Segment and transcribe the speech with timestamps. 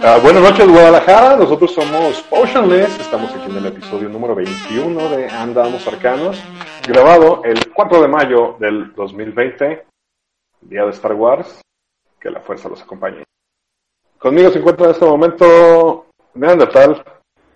[0.00, 5.28] Ah, buenas noches Guadalajara, nosotros somos Potionless, estamos aquí en el episodio número 21 de
[5.28, 6.40] Andamos Arcanos,
[6.86, 9.84] grabado el 4 de mayo del 2020,
[10.60, 11.60] día de Star Wars,
[12.20, 13.24] que la fuerza los acompañe.
[14.18, 17.02] Conmigo se encuentra en este momento Neandertal.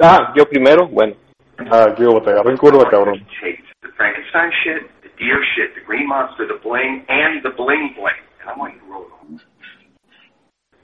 [0.01, 1.15] Ah, yo primero, bueno.
[1.71, 3.24] Ah, aquí te agarré en curva, cabrón.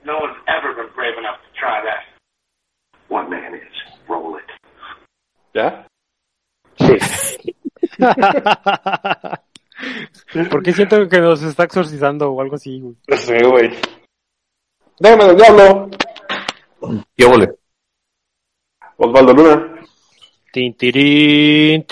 [0.05, 2.05] No one's ever been brave enough try that.
[3.09, 3.61] One man is.
[4.07, 4.45] Roll it.
[5.53, 5.85] ¿Ya?
[10.51, 12.95] Porque siento que nos está exorcizando o algo así, güey.
[13.17, 13.71] Sí, güey.
[14.99, 15.89] Déjame del diablo.
[17.15, 17.49] ¿Qué vole?
[18.97, 19.75] Osvaldo Luna.
[20.51, 21.85] Tin, tirín.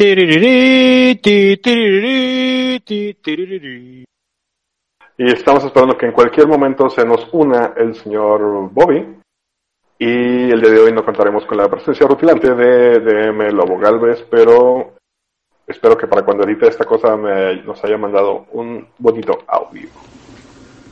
[5.20, 9.17] Y estamos esperando que en cualquier momento se nos una el señor Bobby.
[10.00, 14.24] Y el día de hoy no contaremos con la presencia rutilante de DM Lobo Galvez,
[14.30, 14.94] pero
[15.66, 19.90] espero que para cuando edite esta cosa me, nos haya mandado un bonito audio.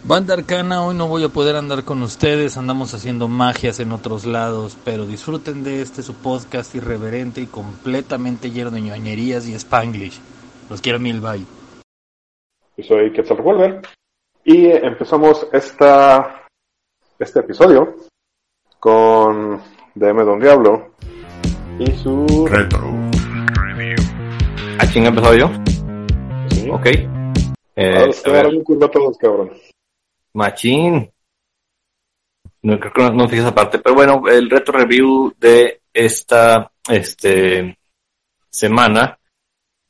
[0.03, 4.25] Banda Arcana, hoy no voy a poder andar con ustedes, andamos haciendo magias en otros
[4.25, 10.19] lados, pero disfruten de este su podcast irreverente y completamente lleno de ñoñerías y spanglish.
[10.67, 11.45] Los quiero mil, bye.
[12.77, 13.81] Yo soy Quetzal Revolver.
[14.43, 16.47] Y empezamos esta,
[17.19, 17.95] este episodio
[18.86, 19.59] con
[19.95, 20.91] DM Don Diablo
[21.80, 22.45] y su...
[22.47, 22.88] Retro.
[24.78, 25.50] ¿A quién empezó yo?
[26.52, 26.69] Sí.
[26.69, 26.86] Ok.
[26.86, 27.09] Eh,
[27.78, 29.50] Ah, se a ver, un curva a todos, cabrón.
[30.35, 31.12] Machín.
[32.62, 36.72] No creo que no, no fijé esa parte, pero bueno, el reto review de esta
[36.88, 37.79] este
[38.51, 39.18] semana,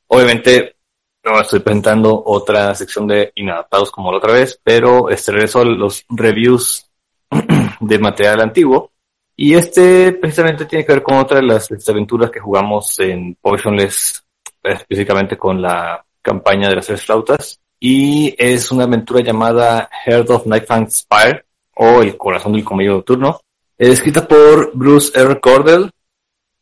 [0.07, 0.77] obviamente
[1.21, 5.65] no estoy presentando otra sección de inadaptados como la otra vez, pero este regreso a
[5.65, 6.89] los reviews
[7.87, 8.91] de material antiguo.
[9.35, 14.23] Y este precisamente tiene que ver con otra de las aventuras que jugamos en Potionless,
[14.63, 17.59] específicamente con la campaña de las tres flautas.
[17.79, 23.41] Y es una aventura llamada Heart of Nightfang Spire, o El Corazón del Comello Nocturno,
[23.77, 25.39] escrita por Bruce R.
[25.39, 25.89] Cordell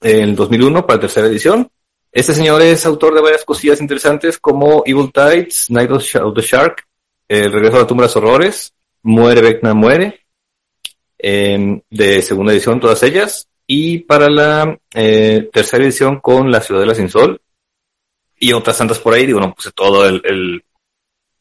[0.02, 1.70] en 2001 para tercera edición.
[2.12, 6.86] Este señor es autor de varias cosillas interesantes como Evil Tides, Night of the Shark,
[7.28, 8.74] El Regreso a la Tumba de los Horrores,
[9.04, 10.23] Muere Vecna Muere,
[11.24, 16.82] em, de segunda edición todas ellas, y para la eh, tercera edición con La Ciudad
[16.82, 17.42] de la Sin Sol,
[18.38, 20.64] y otras tantas por ahí, digo, no puse todo el, el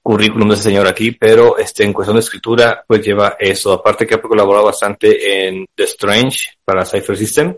[0.03, 4.07] currículum de ese señor aquí, pero este, en cuestión de escritura, pues lleva eso, aparte
[4.07, 7.57] que ha colaborado bastante en The Strange para Cypher System,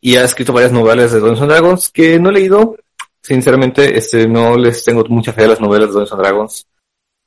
[0.00, 2.76] y ha escrito varias novelas de Dungeons Dragons que no he leído.
[3.20, 6.66] Sinceramente, este, no les tengo mucha fe a las novelas de Dungeons Dragons.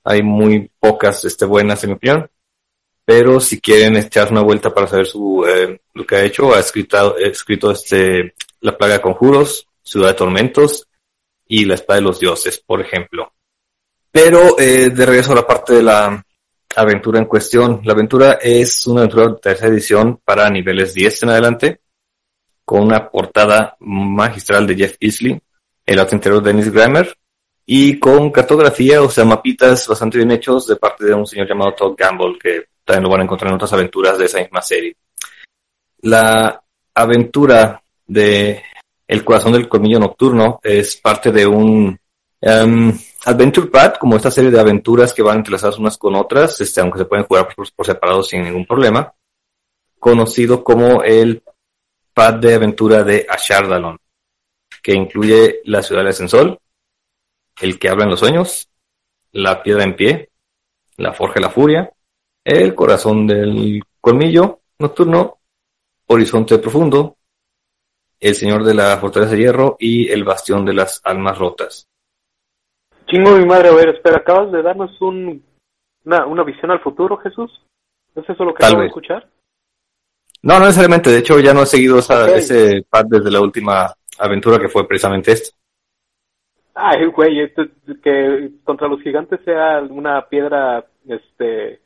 [0.06, 2.30] Hay muy pocas, este, buenas en mi opinión.
[3.10, 6.60] Pero si quieren echar una vuelta para saber su, eh, lo que ha hecho, ha
[6.60, 10.88] escrito, escrito este, La Plaga de Conjuros, Ciudad de Tormentos
[11.48, 13.34] y La Espada de los Dioses, por ejemplo.
[14.12, 16.24] Pero, eh, de regreso a la parte de la
[16.76, 17.82] aventura en cuestión.
[17.84, 21.82] La aventura es una aventura de tercera edición para niveles 10 en adelante
[22.64, 25.42] con una portada magistral de Jeff Easley,
[25.84, 27.18] el arte interior de Dennis Grammer,
[27.66, 31.74] y con cartografía, o sea, mapitas bastante bien hechos de parte de un señor llamado
[31.74, 34.98] Todd Gamble, que también lo van a encontrar en otras aventuras de esa misma serie.
[36.02, 36.60] La
[36.96, 38.64] aventura de
[39.08, 42.00] El corazón del colmillo nocturno es parte de un
[42.42, 46.82] em, Adventure Path, como esta serie de aventuras que van entrelazadas unas con otras, este,
[46.82, 49.14] aunque se pueden jugar por, separado sin ningún problema,
[50.00, 51.44] conocido como el
[52.14, 54.00] pad de aventura de Ashardalon,
[54.82, 56.60] que incluye la ciudad del Ascensol,
[57.62, 58.70] el que habla en los sueños,
[59.32, 60.30] la piedra en pie,
[60.98, 61.92] la forja de la furia,
[62.50, 65.38] el corazón del colmillo nocturno,
[66.08, 67.18] horizonte profundo,
[68.20, 71.88] el señor de la fortaleza de hierro y el bastión de las almas rotas.
[73.08, 75.44] Chingo mi madre, a ver, espera, acabas de darnos un,
[76.06, 77.52] una, una visión al futuro, Jesús.
[78.16, 79.30] ¿Es eso lo que acabo de escuchar?
[80.42, 81.10] No, no necesariamente.
[81.10, 84.88] De hecho, ya no he seguido esa, ese pad desde la última aventura que fue
[84.88, 85.56] precisamente esta.
[86.76, 87.66] Ay, güey, esto-
[88.02, 91.82] que contra los gigantes sea una piedra, este,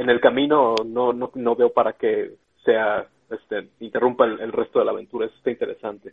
[0.00, 2.32] en el camino, no, no, no veo para que
[2.64, 5.26] sea, este, interrumpa el, el resto de la aventura.
[5.26, 6.12] Eso está interesante.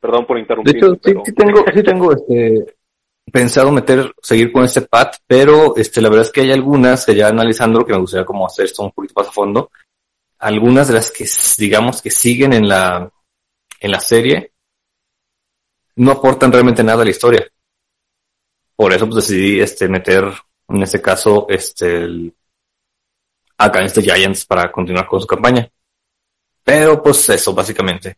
[0.00, 0.76] Perdón por De interrumpir.
[0.76, 2.76] hecho, sí, pero- sí tengo, sí tengo este,
[3.32, 7.14] pensado meter, seguir con este pat, pero este, la verdad es que hay algunas que
[7.16, 9.70] ya analizando que me gustaría como hacer esto un poquito más a fondo.
[10.38, 11.24] Algunas de las que
[11.58, 13.10] digamos que siguen en la,
[13.80, 14.52] en la serie
[15.96, 17.46] no aportan realmente nada a la historia.
[18.76, 20.24] Por eso pues decidí este meter
[20.68, 22.34] en este caso este el
[23.58, 25.68] Against the Giants para continuar con su campaña.
[26.64, 28.16] Pero pues eso básicamente.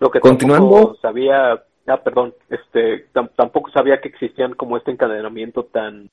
[0.00, 0.96] Lo que Continuando.
[1.00, 1.52] sabía,
[1.86, 6.10] ah, perdón, este, tam- tampoco sabía que existían como este encadenamiento tan,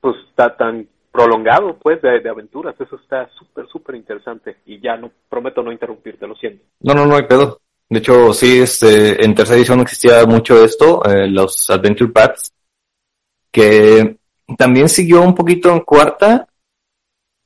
[0.00, 2.78] pues, ta- tan prolongado, pues, de, de aventuras.
[2.78, 4.58] Eso está súper, súper interesante.
[4.66, 6.62] Y ya no, prometo no interrumpirte, lo siento.
[6.80, 7.60] No, no, no hay pedo.
[7.88, 12.52] De hecho, sí, este, en tercera edición existía mucho esto, eh, los Adventure Paths,
[13.50, 14.17] que
[14.56, 16.48] también siguió un poquito en cuarta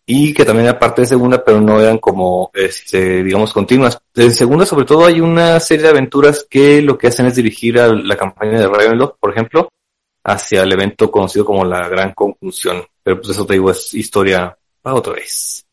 [0.04, 3.99] y que también era parte de segunda, pero no eran como, este, digamos, continuas.
[4.14, 7.78] En segunda, sobre todo, hay una serie de aventuras que lo que hacen es dirigir
[7.78, 9.69] a la campaña de Ravenloft, por ejemplo,
[10.25, 12.84] hacia el evento conocido como la Gran Conclusión.
[13.02, 15.64] Pero pues eso te digo, es historia para otra vez.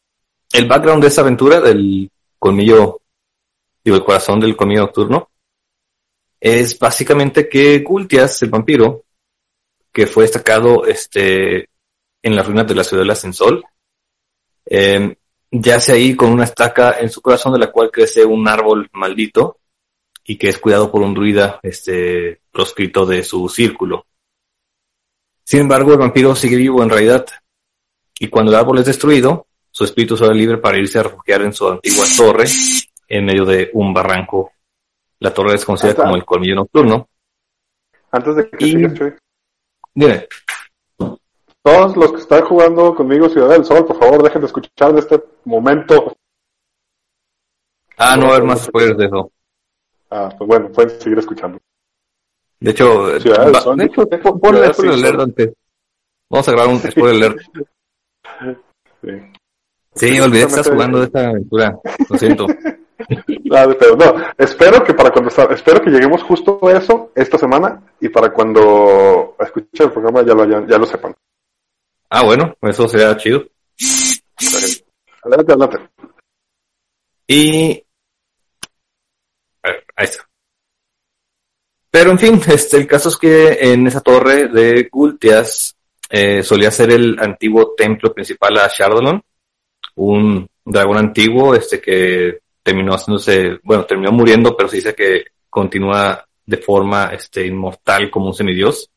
[0.52, 3.02] El background de esa aventura del colmillo
[3.84, 5.30] digo, el corazón del colmillo nocturno,
[6.40, 9.04] es básicamente que Gultias, el vampiro,
[10.00, 11.68] que fue destacado este,
[12.24, 13.66] en las ruinas de la ciudad del Ascensol,
[14.66, 15.18] eh,
[15.52, 19.58] yace ahí con una estaca en su corazón de la cual crece un árbol maldito
[20.24, 24.06] y que es cuidado por un druida este, proscrito de su círculo.
[25.44, 27.26] Sin embargo, el vampiro sigue vivo en realidad
[28.18, 31.52] y cuando el árbol es destruido, su espíritu sale libre para irse a refugiar en
[31.52, 32.46] su antigua torre
[33.10, 34.54] en medio de un barranco.
[35.20, 37.10] La torre es conocida Hasta- como el colmillo nocturno.
[38.12, 39.14] Antes de que Y- sigas, Chuy,
[39.94, 40.28] Dime,
[41.62, 45.00] todos los que están jugando conmigo Ciudad del Sol, por favor, dejen de escuchar de
[45.02, 46.14] este momento.
[47.98, 49.32] ah, no va a haber más spoilers de eso.
[50.10, 51.60] Ah, pues bueno, pueden seguir escuchando.
[52.60, 53.78] De hecho, Ciudad del va- Sol.
[53.78, 55.54] de hecho, pon- ponle spoiler alert antes.
[56.30, 57.42] Vamos a grabar un spoiler alert.
[59.02, 59.10] Sí.
[59.96, 61.78] Sí, olvidé que estás jugando de esta aventura.
[62.10, 62.48] Lo siento.
[63.52, 67.82] Ah, pero no, espero que para cuando espero que lleguemos justo a eso esta semana
[68.00, 71.16] y para cuando escuchen el programa ya lo hayan- ya lo sepan.
[72.10, 73.46] Ah, bueno, eso sería chido.
[75.24, 75.78] Adelante, adelante.
[77.28, 77.84] Y...
[79.64, 80.28] ver, ahí está.
[81.92, 85.76] Pero en fin, este, el caso es que en esa torre de Gultias
[86.10, 89.22] eh, solía ser el antiguo templo principal a Shardolon,
[89.96, 96.26] un dragón antiguo este que terminó haciéndose, bueno, terminó muriendo, pero se dice que continúa
[96.46, 98.90] de forma este, inmortal como un semidios.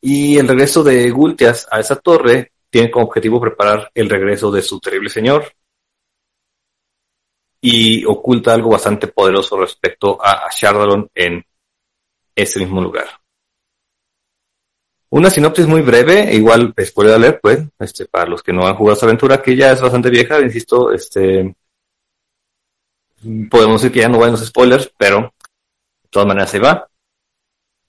[0.00, 4.62] Y el regreso de Gultias a esa torre tiene como objetivo preparar el regreso de
[4.62, 5.52] su terrible señor,
[7.60, 11.44] y oculta algo bastante poderoso respecto a, Shardalon en
[12.34, 13.06] ese mismo lugar.
[15.10, 18.74] Una sinopsis muy breve, e igual spoiler alert, pues, este, para los que no han
[18.74, 21.56] jugado esta aventura, que ya es bastante vieja, insisto, este,
[23.50, 25.32] podemos decir que ya no van los spoilers, pero
[26.02, 26.88] de todas maneras se va.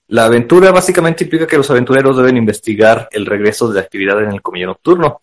[0.07, 4.31] La aventura básicamente implica que los aventureros deben investigar el regreso de la actividad en
[4.31, 5.21] el comillo nocturno,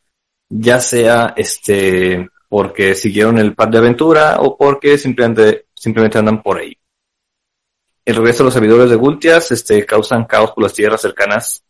[0.48, 6.58] ya sea este porque siguieron el pad de aventura o porque simplemente, simplemente andan por
[6.58, 6.76] ahí.
[8.04, 11.64] El regreso de los servidores de Gultias este, causan caos por las tierras cercanas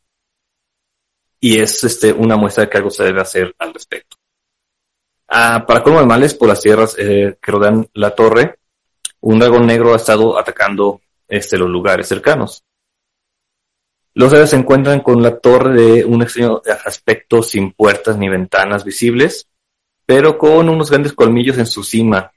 [1.40, 4.16] y es este, una muestra de que algo se debe hacer al respecto.
[5.28, 8.59] Ah, para colmo de males, por las tierras eh, que rodean la torre,
[9.21, 12.64] un dragón negro ha estado atacando este, los lugares cercanos.
[14.14, 18.85] Los héroes se encuentran con la torre de un extraño aspecto sin puertas ni ventanas
[18.85, 19.49] visibles,
[20.06, 22.33] pero con unos grandes colmillos en su cima,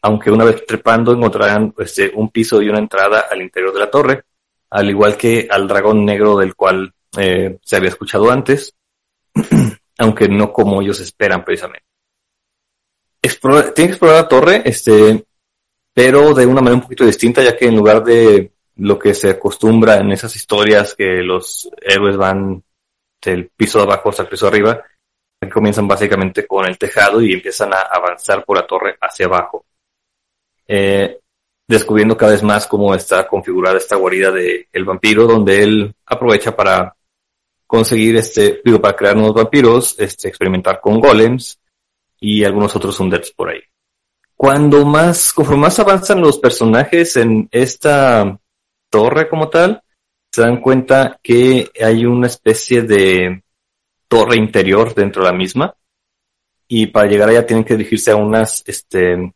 [0.00, 3.90] aunque una vez trepando encontrarán este, un piso y una entrada al interior de la
[3.90, 4.22] torre,
[4.70, 8.74] al igual que al dragón negro del cual eh, se había escuchado antes,
[9.98, 11.87] aunque no como ellos esperan precisamente.
[13.20, 15.24] Tienen que explorar la torre, este,
[15.92, 19.30] pero de una manera un poquito distinta, ya que en lugar de lo que se
[19.30, 22.62] acostumbra en esas historias que los héroes van
[23.20, 24.82] del piso de abajo hasta el piso de arriba,
[25.52, 29.64] comienzan básicamente con el tejado y empiezan a avanzar por la torre hacia abajo.
[30.66, 31.18] Eh,
[31.66, 36.54] descubriendo cada vez más cómo está configurada esta guarida de el vampiro, donde él aprovecha
[36.54, 36.94] para
[37.66, 41.58] conseguir este, digo, para crear nuevos vampiros, este, experimentar con golems
[42.20, 43.60] y algunos otros undeads por ahí.
[44.36, 48.38] Cuando más, conforme más avanzan los personajes en esta
[48.88, 49.82] torre como tal,
[50.30, 53.42] se dan cuenta que hay una especie de
[54.06, 55.74] torre interior dentro de la misma
[56.68, 59.32] y para llegar allá tienen que dirigirse a unas este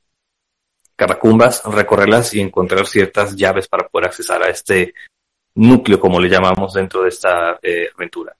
[0.94, 4.94] catacumbas, recorrerlas y encontrar ciertas llaves para poder accesar a este
[5.54, 8.36] núcleo, como le llamamos dentro de esta eh, aventura.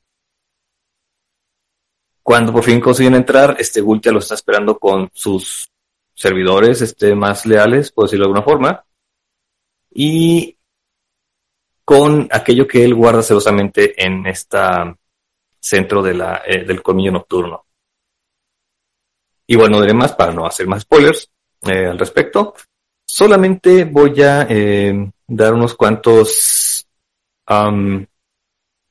[2.33, 5.69] Cuando por fin consiguen entrar, este Gultia lo está esperando con sus
[6.15, 8.85] servidores este, más leales, por decirlo de alguna forma,
[9.91, 10.57] y
[11.85, 14.97] con aquello que él guarda celosamente en esta
[15.61, 17.67] centro de la, eh, del colmillo nocturno.
[19.47, 21.31] Y bueno, diré más para no hacer más spoilers
[21.65, 22.55] eh, al respecto.
[23.07, 26.87] Solamente voy a eh, dar unos cuantos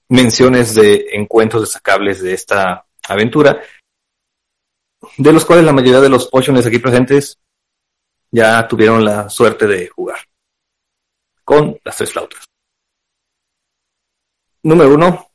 [0.09, 3.61] menciones de encuentros destacables de esta aventura,
[5.17, 7.39] de los cuales la mayoría de los potions aquí presentes
[8.31, 10.19] ya tuvieron la suerte de jugar
[11.43, 12.45] con las tres flautas.
[14.63, 15.31] Número uno,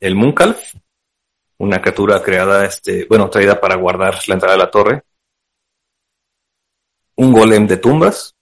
[0.00, 0.74] el Munkalf,
[1.58, 5.02] una criatura creada, este, bueno, traída para guardar la entrada de la torre.
[7.16, 8.36] Un golem de tumbas,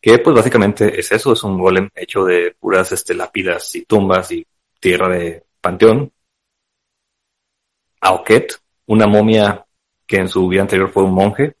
[0.00, 4.32] que pues básicamente es eso, es un golem hecho de puras este, lápidas y tumbas
[4.32, 4.46] y
[4.80, 6.10] tierra de panteón.
[8.04, 9.64] Aoket, una momia
[10.06, 11.56] que en su vida anterior fue un monje.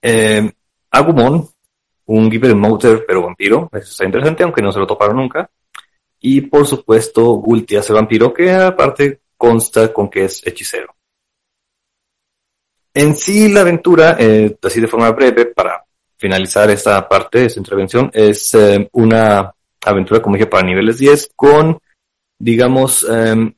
[0.00, 0.50] Eh,
[0.92, 1.46] Agumon,
[2.06, 5.50] un Giver Motor pero vampiro, eso está interesante, aunque no se lo toparon nunca.
[6.20, 10.94] Y por supuesto, Gultias el vampiro, que aparte consta con que es hechicero.
[12.94, 15.84] En sí, la aventura, eh, así de forma breve, para
[16.16, 19.52] finalizar esta parte de esta intervención, es eh, una
[19.84, 21.78] aventura, como dije, para niveles 10, con,
[22.38, 23.52] digamos, eh,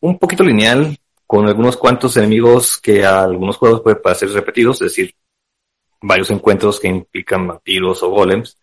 [0.00, 4.92] un poquito lineal, con algunos cuantos enemigos que a algunos juegos pueden parecer repetidos, es
[4.92, 5.14] decir,
[6.00, 8.58] varios encuentros que implican vampiros o golems.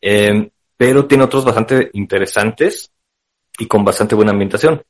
[0.00, 2.90] Eh, pero tiene otros bastante interesantes
[3.58, 4.82] y con bastante buena ambientación.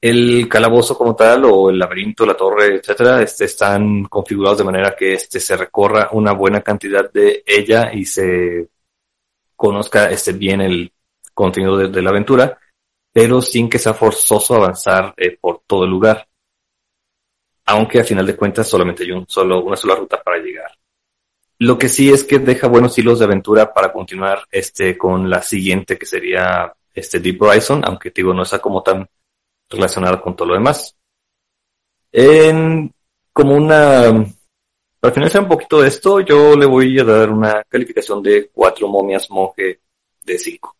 [0.00, 4.94] El calabozo como tal, o el laberinto, la torre, etcétera, este, están configurados de manera
[4.96, 8.68] que este se recorra una buena cantidad de ella y se
[9.56, 10.92] conozca este bien el
[11.34, 12.58] contenido de la aventura,
[13.12, 16.28] pero sin que sea forzoso avanzar eh, por todo el lugar.
[17.66, 20.70] Aunque a final de cuentas solamente hay un solo, una sola ruta para llegar.
[21.58, 25.42] Lo que sí es que deja buenos hilos de aventura para continuar este con la
[25.42, 29.08] siguiente que sería este Deep Horizon, aunque digo no está como tan
[29.68, 30.96] relacionado con todo lo demás.
[32.12, 32.92] En
[33.32, 34.24] como una
[35.00, 38.86] para finalizar un poquito de esto, yo le voy a dar una calificación de cuatro
[38.86, 39.80] momias monje
[40.22, 40.76] de cinco.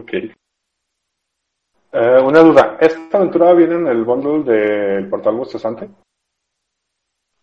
[0.00, 0.12] Ok.
[1.92, 5.88] Eh, una duda, ¿esta aventura viene en el bundle del portal bostezante?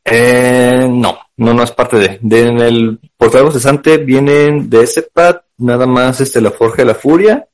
[0.05, 2.19] Eh, no, no, no es parte de.
[2.21, 6.85] de en el portal cesante vienen de ese pad nada más este la Forja de
[6.85, 7.47] la Furia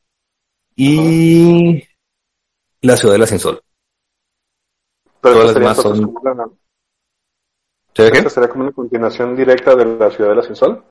[0.76, 1.84] y
[2.82, 3.60] la Ciudadela sin Sol.
[5.20, 6.50] Pero Todas las sería, demás son- como una,
[7.96, 10.84] esta sería como una continuación directa de la Ciudadela sin Sol.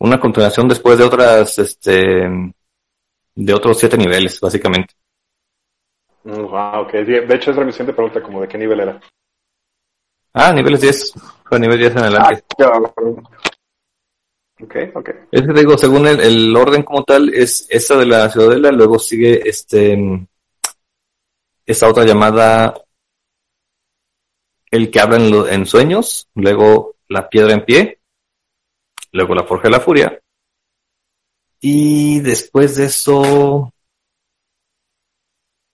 [0.00, 2.26] Una continuación después de otras, este,
[3.34, 4.94] de otros siete niveles, básicamente.
[6.24, 6.92] Mm, ah, ok.
[6.92, 9.00] De hecho, es mi siguiente pregunta, como de qué nivel era.
[10.32, 11.12] Ah, niveles 10.
[11.44, 12.44] Fue nivel 10 en adelante.
[12.62, 12.78] Ah,
[14.62, 15.08] ok, ok.
[15.32, 18.98] Es que digo, según el, el orden como tal, es esa de la Ciudadela, luego
[18.98, 20.26] sigue este,
[21.66, 22.74] esta otra llamada
[24.70, 27.99] El que habla en, lo- en sueños, luego La piedra en pie,
[29.12, 30.20] luego La Forja de la Furia,
[31.60, 33.72] y después de eso,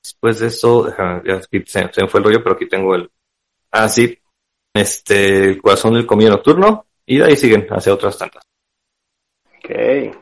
[0.02, 2.95] después de eso, déjame, ya aquí se, se me fue el rollo, pero aquí tengo
[2.95, 3.11] el,
[3.71, 4.19] ah, sí,
[4.75, 8.43] este, el corazón del comillo nocturno, y de ahí siguen hacia otras tantas.
[9.59, 10.16] Ok.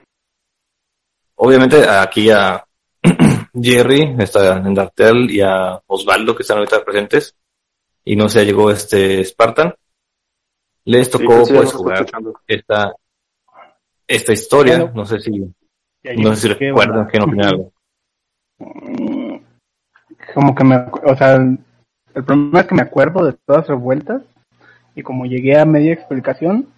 [1.37, 2.65] Obviamente aquí a
[3.55, 7.35] Jerry, está en Dartel y a Osvaldo que están ahorita presentes
[8.05, 9.75] y no se llegó este Spartan.
[10.85, 12.07] Les tocó sí, pues jugar
[12.47, 12.95] esta
[14.07, 14.93] esta historia, Bueno.
[14.95, 17.73] no sé si no sé si recuerdan que no tiene algo.
[18.59, 19.37] Mm,
[20.35, 21.59] Como que me, o sea, el,
[22.15, 24.23] el problema es que me acuerdo de todas las vueltas
[24.95, 26.69] y como llegué a media explicación,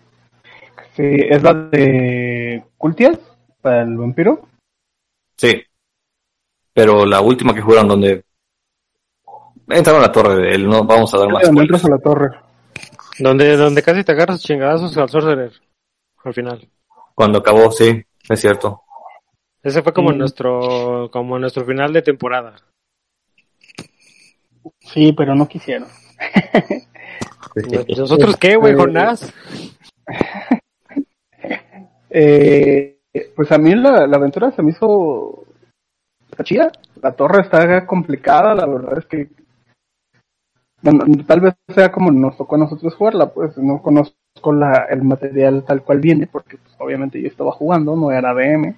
[0.95, 3.19] sí, es la de Cultias
[3.61, 4.49] para el vampiro.
[5.37, 5.63] Sí.
[6.73, 8.25] Pero la última que jugaron donde
[9.69, 12.31] entraron a la torre de él, no vamos a dar más entras a la torre.
[13.19, 15.53] Donde, donde casi te agarras chingadazos al Sorcerer.
[16.25, 16.69] Al final.
[17.17, 18.83] Cuando acabó, sí, es cierto.
[19.63, 20.19] Ese fue como Mm.
[20.19, 22.55] nuestro, como nuestro final de temporada.
[24.81, 25.89] Sí, pero no quisieron.
[27.97, 29.33] ¿Nosotros qué, güey, Eh, Jonás?
[32.09, 32.99] Eh,
[33.35, 35.45] pues a mí la, la aventura se me hizo
[36.31, 36.73] está chida.
[37.03, 39.29] La torre está complicada, la verdad es que
[40.83, 44.17] bueno, tal vez sea como nos tocó a nosotros jugarla, pues no conozco
[44.53, 48.75] la, el material tal cual viene, porque pues, obviamente yo estaba jugando, no era DM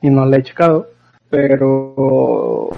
[0.00, 0.88] y no la he checado,
[1.30, 2.70] pero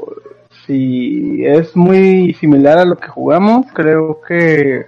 [0.66, 4.87] si es muy similar a lo que jugamos, creo que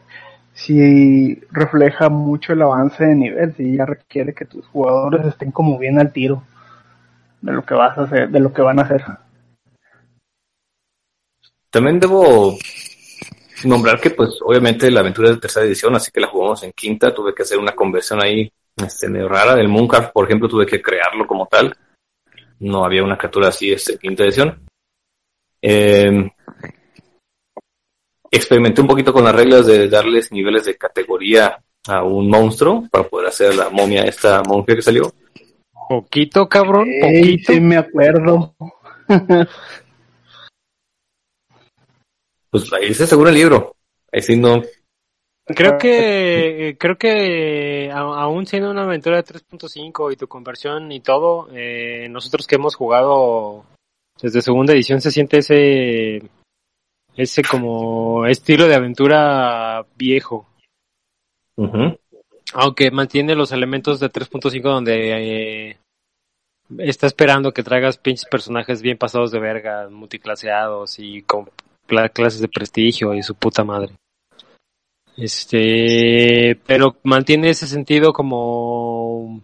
[0.52, 5.78] si refleja mucho el avance de nivel, si ya requiere que tus jugadores estén como
[5.78, 6.42] bien al tiro
[7.42, 9.04] de lo que vas a hacer, de lo que van a hacer.
[11.70, 12.56] También debo
[13.64, 16.72] nombrar que pues obviamente la aventura es de tercera edición, así que la jugamos en
[16.72, 19.54] quinta, tuve que hacer una conversión ahí este, medio rara.
[19.54, 21.74] del Mooncraft, por ejemplo, tuve que crearlo como tal.
[22.60, 24.66] No había una criatura así, este, quinta edición.
[25.62, 26.30] Eh,
[28.30, 31.58] experimenté un poquito con las reglas de darles niveles de categoría
[31.88, 35.12] a un monstruo para poder hacer la momia esta monje que salió.
[35.88, 37.52] Poquito, cabrón, Ey, poquito.
[37.52, 38.54] sí me acuerdo.
[42.50, 43.74] Pues ahí se según el libro.
[44.12, 44.62] Ahí sí no.
[45.48, 50.90] Creo que, eh, creo que a- aún siendo una aventura de 3.5 y tu conversión
[50.90, 53.64] y todo, eh, nosotros que hemos jugado
[54.20, 56.22] desde segunda edición se siente ese,
[57.16, 60.48] ese como estilo de aventura viejo.
[62.54, 65.78] Aunque mantiene los elementos de 3.5 donde eh,
[66.78, 71.48] está esperando que traigas pinches personajes bien pasados de verga, multiclaseados y con
[71.86, 73.92] clases de prestigio y su puta madre.
[75.16, 79.40] Este, pero mantiene ese sentido como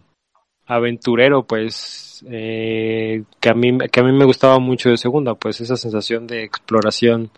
[0.67, 5.61] aventurero, pues, eh, que a mí, que a mí me gustaba mucho de segunda, pues,
[5.61, 7.31] esa sensación de exploración,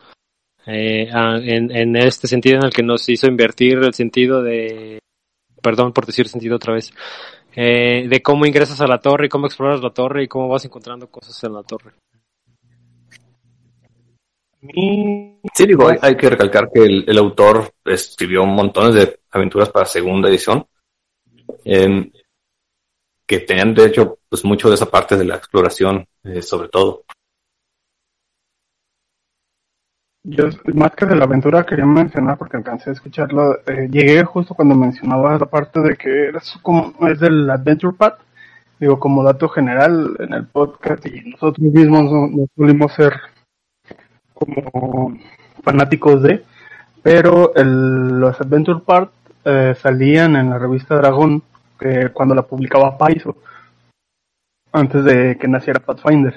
[0.66, 4.98] eh, en, en este sentido en el que nos hizo invertir el sentido de,
[5.62, 6.92] perdón por decir sentido otra vez,
[7.56, 10.64] eh, de cómo ingresas a la torre y cómo exploras la torre y cómo vas
[10.64, 11.92] encontrando cosas en la torre.
[14.72, 20.28] Sí, digo, hay, hay que recalcar que el, autor escribió montones de aventuras para segunda
[20.28, 20.66] edición,
[21.64, 22.10] em,
[23.26, 27.04] que tenían de hecho pues mucho de esa parte de la exploración, eh, sobre todo.
[30.26, 34.54] Yo, más que de la aventura, quería mencionar, porque alcancé a escucharlo, eh, llegué justo
[34.54, 38.20] cuando mencionabas la parte de que es como, es del Adventure Path,
[38.80, 43.12] digo, como dato general en el podcast, y nosotros mismos no, no solimos ser
[44.34, 45.16] como
[45.62, 46.44] fanáticos de,
[47.02, 49.10] pero el, los Adventure Path
[49.44, 51.42] eh, salían en la revista Dragón,
[51.78, 53.36] que cuando la publicaba Paizo,
[54.72, 56.34] antes de que naciera Pathfinder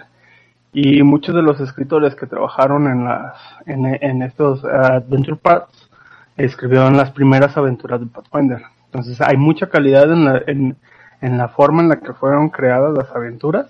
[0.74, 5.90] y muchos de los escritores que trabajaron en las en, en estos uh, Adventure Paths
[6.36, 8.62] escribieron las primeras aventuras de Pathfinder.
[8.86, 10.76] Entonces hay mucha calidad en la, en,
[11.22, 13.66] en la forma en la que fueron creadas las aventuras.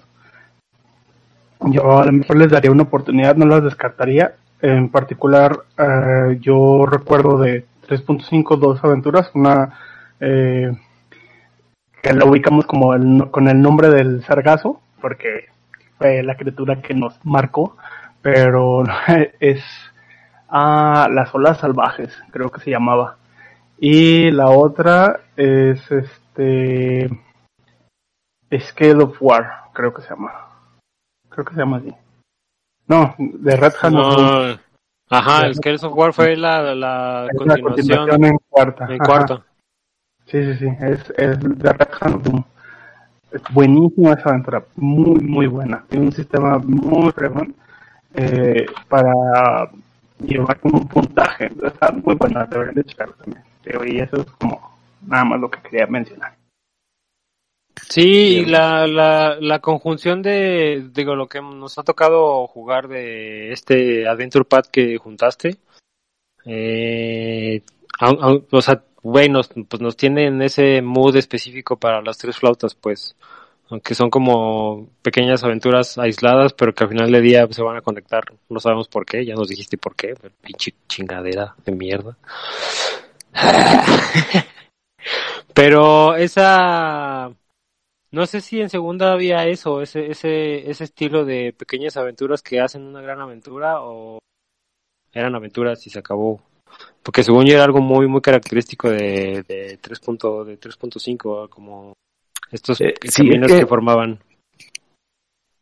[1.61, 4.35] Yo a lo mejor les daría una oportunidad, no las descartaría.
[4.61, 9.73] En particular, uh, yo recuerdo de 3.5 dos aventuras, una
[10.19, 10.71] eh,
[12.01, 15.45] que la ubicamos como el, con el nombre del sargazo, porque
[15.97, 17.77] fue la criatura que nos marcó,
[18.21, 18.83] pero
[19.39, 19.63] es
[20.49, 23.17] ah, las olas salvajes, creo que se llamaba.
[23.79, 27.09] Y la otra es este
[28.59, 30.46] Scale of War, creo que se llama.
[31.37, 31.93] Creo que se llama así.
[32.87, 33.93] No, de Red Doom.
[33.93, 34.59] No,
[35.07, 38.87] ajá, el Scales of War fue la, la continuación continuación en cuarta.
[38.89, 39.43] en cuarto.
[40.25, 42.43] Sí, sí, sí, es, es de Red of Doom.
[43.31, 45.85] Es buenísima esa aventura, muy, muy buena.
[45.87, 47.53] Tiene un sistema muy fregón
[48.15, 49.13] eh, para
[50.17, 51.51] llevar como un puntaje.
[51.63, 53.43] Está muy buena, deberían de checarlo también.
[53.85, 56.35] Y eso es como nada más lo que quería mencionar.
[57.89, 58.01] Sí,
[58.39, 64.07] y la, la, la conjunción de, digo, lo que nos ha tocado jugar de este
[64.07, 65.57] Adventure Path que juntaste,
[66.45, 67.61] eh,
[67.99, 72.75] au- o sea, güey, nos, pues nos tienen ese mood específico para las tres flautas,
[72.75, 73.15] pues,
[73.69, 77.81] aunque son como pequeñas aventuras aisladas, pero que al final del día se van a
[77.81, 82.17] conectar, no sabemos por qué, ya nos dijiste por qué, pero pinche chingadera de mierda.
[85.53, 87.31] Pero esa,
[88.11, 92.59] no sé si en segunda había eso, ese, ese, ese estilo de pequeñas aventuras que
[92.59, 94.19] hacen una gran aventura o
[95.11, 96.41] eran aventuras y se acabó.
[97.01, 99.99] Porque según yo era algo muy, muy característico de, de 3.
[99.99, 101.93] punto- de 3.5, como
[102.51, 103.59] estos Eh, caminos que...
[103.59, 104.19] que- formaban.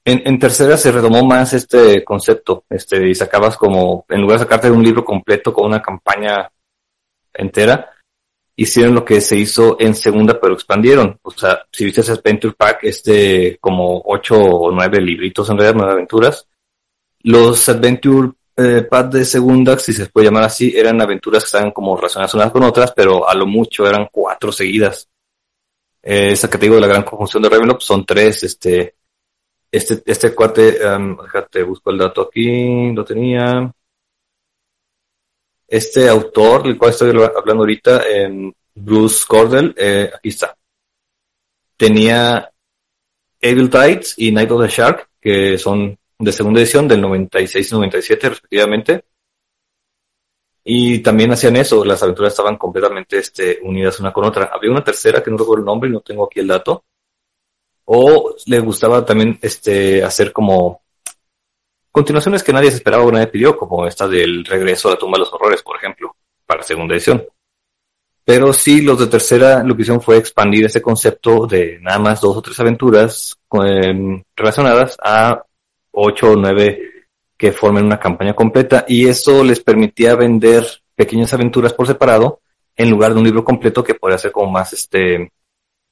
[0.07, 4.43] En, en tercera se retomó más este concepto, este, y sacabas como, en lugar de
[4.43, 6.47] sacarte un libro completo con una campaña
[7.33, 7.94] entera,
[8.55, 11.19] hicieron lo que se hizo en segunda, pero expandieron.
[11.21, 15.77] O sea, si viste ese Adventure Pack, este, como ocho o nueve libritos en realidad,
[15.77, 16.47] nueve aventuras.
[17.23, 21.71] Los Adventure eh, pad de segunda, si se puede llamar así, eran aventuras que estaban
[21.71, 25.09] como relacionadas unas con otras, pero a lo mucho eran cuatro seguidas.
[26.01, 28.95] Eh, esa que te digo de la gran conjunción de Ravenloft son tres, este,
[29.69, 33.69] este, este cuate, um, déjate, busco el dato aquí, lo tenía.
[35.75, 40.55] Este autor, del cual estoy hablando ahorita, eh, Bruce Cordell, eh, aquí está.
[41.75, 42.49] Tenía
[43.41, 47.75] Evil Tides y Night of the Shark, que son de segunda edición del 96 y
[47.75, 49.03] 97 respectivamente.
[50.63, 54.51] Y también hacían eso, las aventuras estaban completamente este, unidas una con otra.
[54.53, 56.85] Había una tercera que no recuerdo el nombre y no tengo aquí el dato.
[57.83, 60.84] O le gustaba también este, hacer como
[61.95, 65.15] continuaciones que nadie se esperaba o nadie pidió, como esta del regreso a la tumba
[65.15, 66.13] de los horrores, por ejemplo,
[66.45, 67.25] para segunda edición.
[68.25, 72.19] Pero sí, los de tercera lo que hicieron fue expandir ese concepto de nada más
[72.19, 75.41] dos o tres aventuras em, relacionadas a
[75.91, 81.71] ocho o nueve que formen una campaña completa y eso les permitía vender pequeñas aventuras
[81.71, 82.41] por separado
[82.75, 85.31] en lugar de un libro completo que podría ser como más este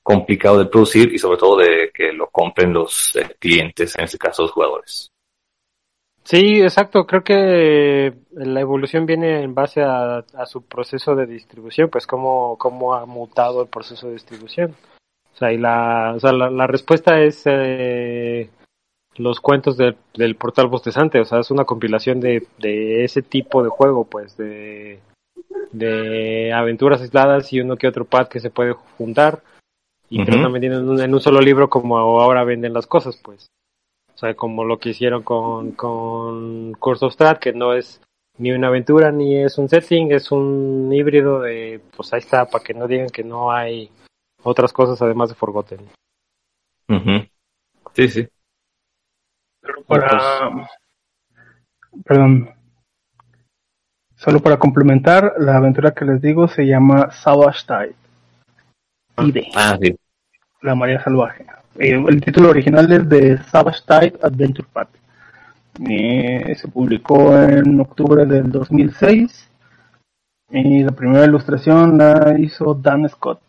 [0.01, 4.17] complicado de producir y sobre todo de que lo compren los eh, clientes, en este
[4.17, 5.12] caso los jugadores.
[6.23, 7.05] Sí, exacto.
[7.05, 12.93] Creo que la evolución viene en base a, su proceso de distribución, pues cómo, cómo
[12.93, 14.75] ha mutado el proceso de distribución.
[15.33, 18.49] O sea, y la, o sea, la, respuesta es eh,
[19.15, 21.19] los cuentos del portal bostezante.
[21.19, 24.99] O sea, es una compilación de, de ese tipo de juego, pues, de,
[25.73, 29.41] de aventuras aisladas y uno que otro pad que se puede juntar
[30.09, 33.47] y que no están vendiendo en un solo libro como ahora venden las cosas, pues.
[34.23, 38.01] Sea, como lo que hicieron con, con Curse of Strat, que no es
[38.37, 42.63] ni una aventura ni es un setting, es un híbrido de, pues ahí está, para
[42.63, 43.91] que no digan que no hay
[44.41, 45.89] otras cosas además de Forgotten.
[47.91, 48.25] Sí, sí.
[49.59, 50.69] Pero para...
[52.05, 52.49] Perdón.
[54.15, 57.95] Solo para complementar, la aventura que les digo se llama Savage Tide.
[59.53, 59.93] Ah, sí.
[60.61, 61.45] La María Salvaje.
[61.75, 64.89] Eh, el título original es de Savage Tide Adventure Path.
[65.89, 69.49] Eh, se publicó en octubre del 2006
[70.51, 73.41] y la primera ilustración la hizo Dan Scott.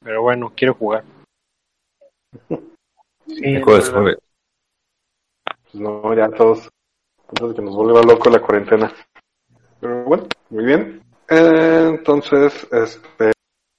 [0.00, 1.04] Pero bueno, quiero jugar.
[3.26, 3.90] Sí, pues,
[5.72, 6.68] no, ya todos,
[7.30, 8.92] entonces que nos vuelva loco la cuarentena.
[9.80, 11.02] Pero bueno, muy bien.
[11.28, 13.32] entonces, este,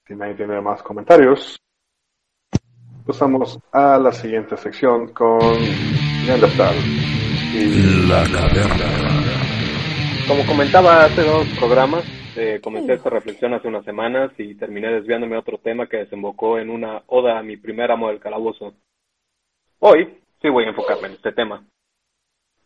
[0.07, 1.59] si nadie tiene más comentarios,
[3.05, 5.37] pasamos a la siguiente sección con
[6.25, 6.75] Neandertal
[7.53, 8.85] y la caverna.
[10.27, 12.03] Como comentaba hace dos programas,
[12.35, 16.57] eh, comencé esta reflexión hace unas semanas y terminé desviándome a otro tema que desembocó
[16.57, 18.73] en una oda a mi primer amo del calabozo.
[19.79, 21.63] Hoy sí voy a enfocarme en este tema.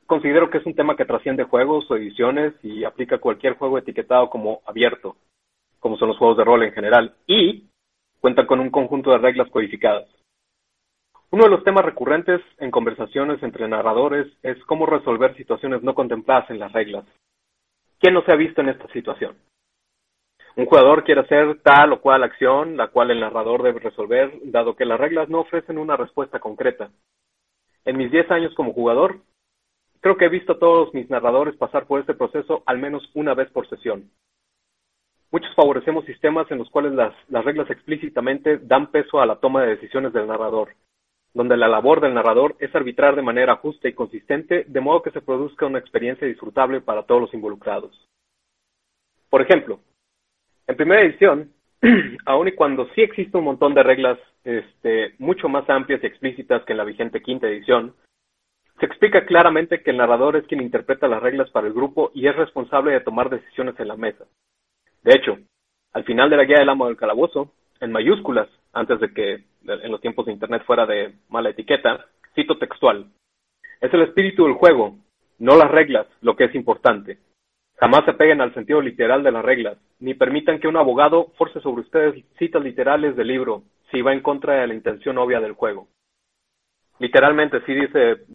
[0.05, 3.77] Considero que es un tema que trasciende juegos o ediciones y aplica a cualquier juego
[3.77, 5.17] etiquetado como abierto,
[5.79, 7.65] como son los juegos de rol en general, y
[8.21, 10.07] cuenta con un conjunto de reglas codificadas.
[11.31, 16.49] Uno de los temas recurrentes en conversaciones entre narradores es cómo resolver situaciones no contempladas
[16.49, 17.05] en las reglas.
[17.99, 19.37] ¿Quién no se ha visto en esta situación?
[20.55, 24.75] Un jugador quiere hacer tal o cual acción, la cual el narrador debe resolver, dado
[24.75, 26.89] que las reglas no ofrecen una respuesta concreta.
[27.85, 29.19] En mis 10 años como jugador,
[30.01, 33.35] creo que he visto a todos mis narradores pasar por este proceso al menos una
[33.35, 34.09] vez por sesión.
[35.31, 39.61] Muchos favorecemos sistemas en los cuales las, las reglas explícitamente dan peso a la toma
[39.61, 40.69] de decisiones del narrador,
[41.33, 45.11] donde la labor del narrador es arbitrar de manera justa y consistente, de modo que
[45.11, 48.07] se produzca una experiencia disfrutable para todos los involucrados.
[49.29, 49.79] Por ejemplo,
[50.67, 51.51] en primera edición,
[52.25, 56.63] aun y cuando sí existe un montón de reglas este, mucho más amplias y explícitas
[56.65, 57.93] que en la vigente quinta edición,
[58.79, 62.27] se explica claramente que el narrador es quien interpreta las reglas para el grupo y
[62.27, 64.25] es responsable de tomar decisiones en la mesa.
[65.03, 65.37] De hecho,
[65.93, 69.91] al final de la guía del amo del calabozo, en mayúsculas, antes de que en
[69.91, 73.07] los tiempos de Internet fuera de mala etiqueta, cito textual.
[73.81, 74.97] Es el espíritu del juego,
[75.37, 77.17] no las reglas, lo que es importante.
[77.77, 81.61] Jamás se peguen al sentido literal de las reglas, ni permitan que un abogado force
[81.61, 85.53] sobre ustedes citas literales del libro, si va en contra de la intención obvia del
[85.53, 85.87] juego.
[86.99, 88.25] Literalmente sí dice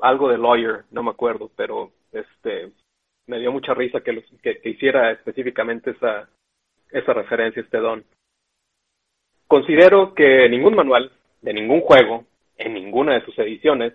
[0.00, 2.72] algo de lawyer, no me acuerdo, pero este
[3.26, 6.28] me dio mucha risa que, que, que hiciera específicamente esa,
[6.90, 8.04] esa referencia este don.
[9.48, 12.24] Considero que ningún manual de ningún juego,
[12.58, 13.92] en ninguna de sus ediciones,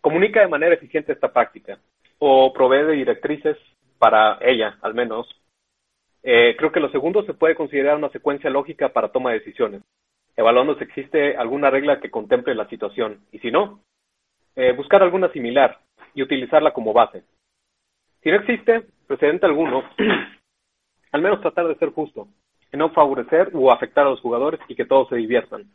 [0.00, 1.78] comunica de manera eficiente esta práctica
[2.18, 3.56] o provee de directrices
[3.98, 5.28] para ella, al menos.
[6.24, 9.82] Eh, creo que lo segundo se puede considerar una secuencia lógica para toma de decisiones,
[10.36, 13.80] evaluando si existe alguna regla que contemple la situación y si no,
[14.56, 15.78] eh, buscar alguna similar
[16.14, 17.22] y utilizarla como base.
[18.22, 19.82] Si no existe precedente alguno,
[21.12, 22.28] al menos tratar de ser justo,
[22.76, 25.70] no favorecer o afectar a los jugadores y que todos se diviertan.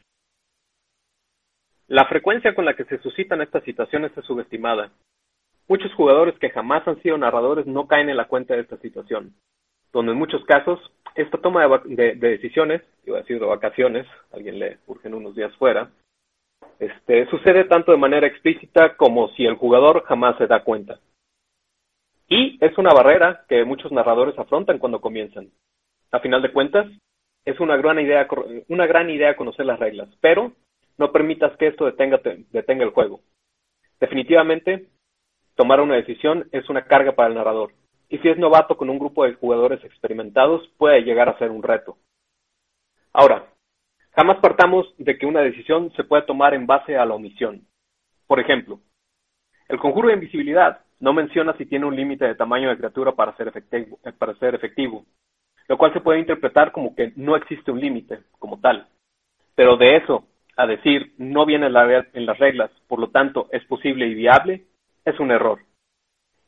[1.87, 4.91] La frecuencia con la que se suscitan estas situaciones es subestimada.
[5.67, 9.33] Muchos jugadores que jamás han sido narradores no caen en la cuenta de esta situación,
[9.93, 10.79] donde en muchos casos
[11.15, 15.35] esta toma de, de, de decisiones, iba a decir de vacaciones, alguien le urgen unos
[15.35, 15.89] días fuera,
[16.79, 20.99] este, sucede tanto de manera explícita como si el jugador jamás se da cuenta.
[22.29, 25.49] Y es una barrera que muchos narradores afrontan cuando comienzan.
[26.17, 26.87] A final de cuentas,
[27.45, 28.27] es una gran idea,
[28.69, 30.51] una gran idea conocer las reglas, pero
[30.97, 32.19] no permitas que esto detenga,
[32.51, 33.21] detenga el juego.
[33.99, 34.87] Definitivamente,
[35.53, 37.71] tomar una decisión es una carga para el narrador,
[38.09, 41.61] y si es novato con un grupo de jugadores experimentados, puede llegar a ser un
[41.61, 41.99] reto.
[43.13, 43.53] Ahora,
[44.15, 47.67] jamás partamos de que una decisión se puede tomar en base a la omisión.
[48.25, 48.79] Por ejemplo,
[49.67, 53.37] el conjuro de invisibilidad no menciona si tiene un límite de tamaño de criatura para
[53.37, 55.05] ser, efectivo, para ser efectivo,
[55.67, 58.87] lo cual se puede interpretar como que no existe un límite como tal.
[59.55, 60.25] Pero de eso
[60.55, 64.65] a decir no viene en las reglas, por lo tanto es posible y viable,
[65.05, 65.59] es un error.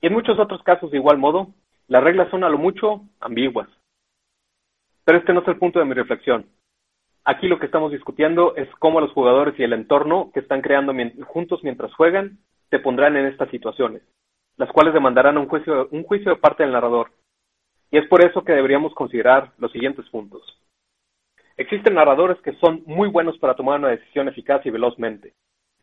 [0.01, 1.49] Y en muchos otros casos de igual modo,
[1.87, 3.67] las reglas son a lo mucho ambiguas.
[5.03, 6.45] Pero este no es el punto de mi reflexión.
[7.25, 10.93] Aquí lo que estamos discutiendo es cómo los jugadores y el entorno que están creando
[11.25, 14.03] juntos mientras juegan se pondrán en estas situaciones,
[14.57, 17.11] las cuales demandarán un juicio, un juicio de parte del narrador.
[17.91, 20.41] Y es por eso que deberíamos considerar los siguientes puntos.
[21.57, 25.33] Existen narradores que son muy buenos para tomar una decisión eficaz y velozmente,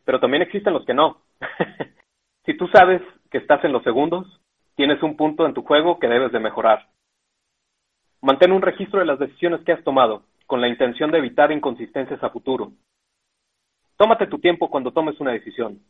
[0.05, 1.21] pero también existen los que no.
[2.47, 4.27] si tú sabes que estás en los segundos,
[4.75, 6.89] tienes un punto en tu juego que debes de mejorar.
[8.23, 12.23] Mantén un registro de las decisiones que has tomado, con la intención de evitar inconsistencias
[12.23, 12.73] a futuro.
[13.97, 15.81] Tómate tu tiempo cuando tomes una decisión.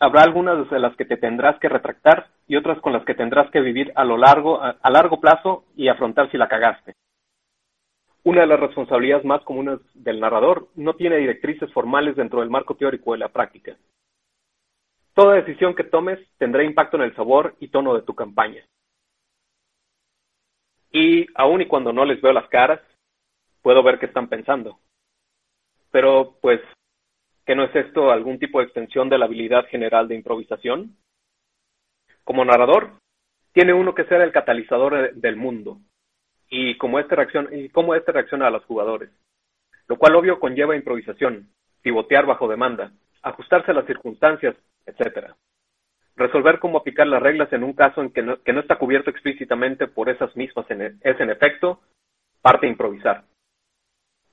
[0.00, 3.50] Habrá algunas de las que te tendrás que retractar y otras con las que tendrás
[3.50, 6.94] que vivir a lo largo, a, largo plazo y afrontar si la cagaste.
[8.22, 12.76] Una de las responsabilidades más comunes del narrador no tiene directrices formales dentro del marco
[12.76, 13.76] teórico de la práctica.
[15.14, 18.62] Toda decisión que tomes tendrá impacto en el sabor y tono de tu campaña.
[20.92, 22.80] Y aun y cuando no les veo las caras,
[23.62, 24.78] puedo ver qué están pensando.
[25.90, 26.60] Pero, pues,
[27.48, 30.98] ¿qué no es esto algún tipo de extensión de la habilidad general de improvisación?
[32.22, 32.98] Como narrador,
[33.52, 35.78] tiene uno que ser el catalizador del mundo,
[36.50, 39.08] y cómo este reacciona, este reacciona a los jugadores.
[39.86, 41.48] Lo cual obvio conlleva improvisación,
[41.80, 45.34] pivotear bajo demanda, ajustarse a las circunstancias, etcétera.
[46.16, 49.86] Resolver cómo aplicar las reglas en un caso en que no, que está cubierto explícitamente
[49.86, 51.80] por esas mismas en, es en efecto
[52.42, 53.24] parte improvisar.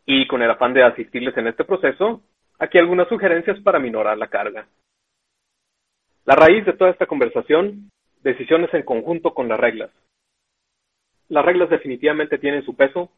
[0.05, 2.21] Y con el afán de asistirles en este proceso,
[2.59, 4.67] aquí algunas sugerencias para minorar la carga.
[6.25, 7.91] La raíz de toda esta conversación,
[8.21, 9.91] decisiones en conjunto con las reglas,
[11.27, 13.09] las reglas definitivamente tienen su peso,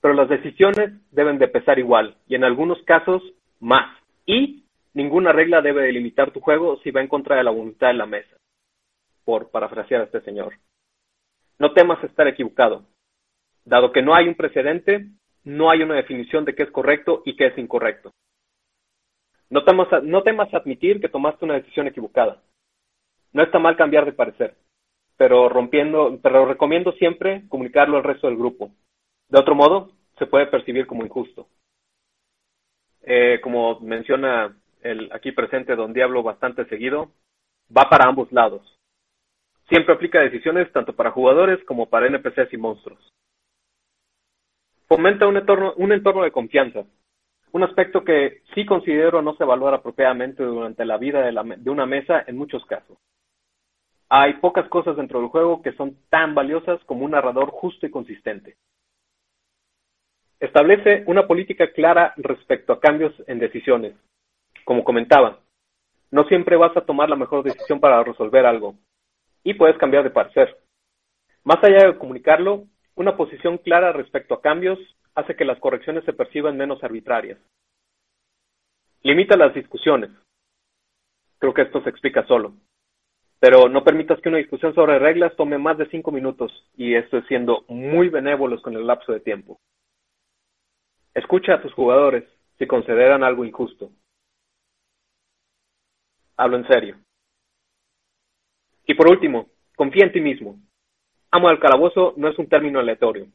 [0.00, 3.22] pero las decisiones deben de pesar igual y en algunos casos
[3.60, 3.98] más.
[4.26, 7.94] Y ninguna regla debe delimitar tu juego si va en contra de la voluntad de
[7.94, 8.36] la mesa,
[9.24, 10.54] por parafrasear a este señor.
[11.58, 12.84] No temas estar equivocado.
[13.64, 15.06] Dado que no hay un precedente,
[15.44, 18.12] no hay una definición de qué es correcto y qué es incorrecto.
[19.54, 22.42] No temas, admitir que tomaste una decisión equivocada.
[23.32, 24.56] No está mal cambiar de parecer
[25.16, 28.72] pero rompiendo, pero recomiendo siempre comunicarlo al resto del grupo.
[29.28, 31.46] De otro modo, se puede percibir como injusto.
[33.02, 37.12] Eh, como menciona el aquí presente Don Diablo bastante seguido,
[37.70, 38.76] va para ambos lados.
[39.68, 43.08] Siempre aplica decisiones tanto para jugadores como para NPCs y monstruos.
[44.88, 46.84] Fomenta un entorno de confianza,
[47.54, 51.86] un aspecto que sí considero no se valora apropiadamente durante la vida de, de una
[51.86, 52.98] mesa en muchos casos.
[54.08, 57.92] Hay pocas cosas dentro del juego que son tan valiosas como un narrador justo y
[57.92, 58.56] consistente.
[60.40, 63.94] Establece una política clara respecto a cambios en decisiones.
[64.64, 65.38] Como comentaba,
[66.10, 68.74] no siempre vas a tomar la mejor decisión para resolver algo,
[69.44, 70.58] y puedes cambiar de parecer.
[71.44, 72.64] Más allá de comunicarlo,
[72.96, 74.80] una posición clara respecto a cambios
[75.14, 77.38] hace que las correcciones se perciban menos arbitrarias.
[79.02, 80.10] Limita las discusiones.
[81.38, 82.54] Creo que esto se explica solo
[83.44, 87.18] pero no permitas que una discusión sobre reglas tome más de cinco minutos, y esto
[87.18, 89.60] es siendo muy benévolos con el lapso de tiempo.
[91.12, 92.24] Escucha a tus jugadores
[92.56, 93.90] si consideran algo injusto.
[96.38, 96.96] Hablo en serio.
[98.86, 100.58] Y por último, confía en ti mismo.
[101.30, 103.26] Amo al calabozo no es un término aleatorio.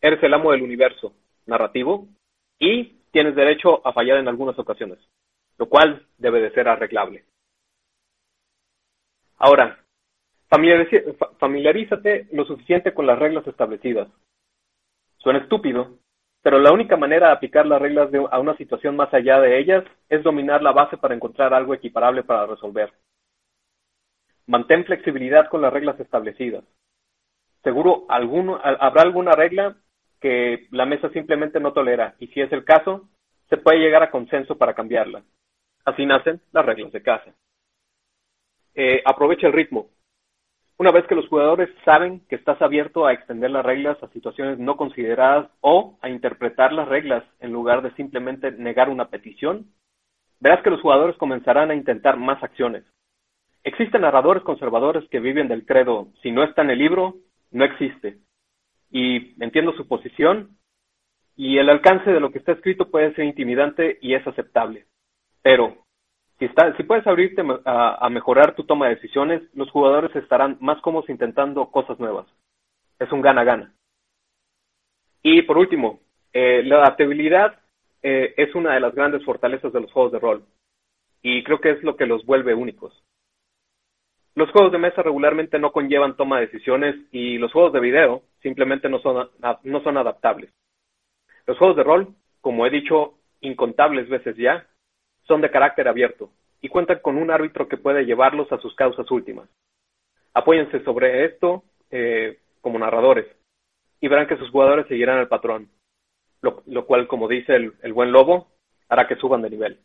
[0.00, 1.12] Eres el amo del universo
[1.46, 2.06] narrativo
[2.58, 4.98] y tienes derecho a fallar en algunas ocasiones,
[5.58, 7.24] lo cual debe de ser arreglable.
[9.38, 9.80] Ahora,
[10.50, 14.08] Familiarízate lo suficiente con las reglas establecidas.
[15.18, 15.98] Suena estúpido,
[16.42, 19.58] pero la única manera de aplicar las reglas de- a una situación más allá de
[19.60, 22.92] ellas es dominar la base para encontrar algo equiparable para resolver.
[24.46, 26.64] Mantén flexibilidad con las reglas establecidas.
[27.62, 29.76] Seguro alguno, ha- habrá alguna regla
[30.20, 33.08] que la mesa simplemente no tolera y si es el caso,
[33.48, 35.22] se puede llegar a consenso para cambiarla.
[35.84, 37.34] Así nacen las reglas de casa.
[38.74, 39.88] Eh, aprovecha el ritmo.
[40.78, 44.58] Una vez que los jugadores saben que estás abierto a extender las reglas a situaciones
[44.58, 49.66] no consideradas o a interpretar las reglas en lugar de simplemente negar una petición,
[50.38, 52.84] verás que los jugadores comenzarán a intentar más acciones.
[53.62, 57.16] Existen narradores conservadores que viven del credo, si no está en el libro,
[57.50, 58.16] no existe.
[58.90, 60.56] Y entiendo su posición,
[61.36, 64.86] y el alcance de lo que está escrito puede ser intimidante y es aceptable.
[65.42, 65.86] Pero
[66.38, 70.80] si, está, si puedes abrirte a, mejorar tu toma de decisiones, los jugadores estarán más
[70.82, 72.26] cómodos intentando cosas nuevas.
[72.98, 73.72] Es un gana-gana.
[75.22, 76.00] Y por último,
[76.32, 77.58] eh, la adaptabilidad
[78.02, 80.44] eh, es una de las grandes fortalezas de los juegos de rol.
[81.22, 83.02] Y creo que es lo que los vuelve únicos.
[84.34, 88.22] Los juegos de mesa regularmente no conllevan toma de decisiones y los juegos de video
[88.42, 89.30] simplemente no son,
[89.62, 90.50] no son adaptables.
[91.46, 94.66] Los juegos de rol, como he dicho incontables veces ya,
[95.22, 99.10] son de carácter abierto y cuentan con un árbitro que puede llevarlos a sus causas
[99.10, 99.48] últimas.
[100.34, 103.26] Apóyense sobre esto eh, como narradores
[104.00, 105.70] y verán que sus jugadores seguirán el patrón,
[106.40, 108.48] lo, lo cual, como dice el, el, buen lobo,
[108.88, 109.80] hará que suban de nivel.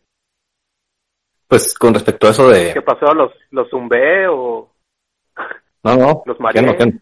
[1.47, 2.73] Pues con respecto a eso de...
[2.73, 3.13] ¿Qué pasó?
[3.13, 4.73] ¿Los, los zumbé o...?
[5.83, 6.23] No, no.
[6.25, 6.61] ¿Los mareé?
[6.61, 6.99] ¿qué no, qué no?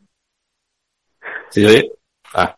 [2.33, 2.57] Ah.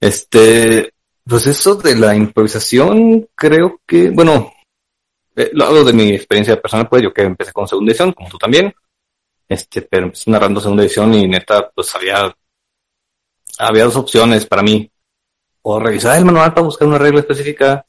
[0.00, 0.92] Este,
[1.24, 4.52] pues eso de la improvisación, creo que, bueno,
[5.36, 8.28] eh, lo hablo de mi experiencia personal, pues yo que empecé con segunda edición, como
[8.28, 8.74] tú también,
[9.48, 12.34] este, pero empecé narrando segunda edición y neta, pues había,
[13.58, 14.90] había dos opciones para mí.
[15.64, 17.84] O revisar el manual para buscar una regla específica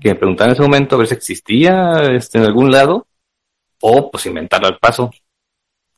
[0.00, 3.06] que me preguntaba en ese momento a ver si existía este, en algún lado,
[3.80, 5.10] o pues inventarla al paso.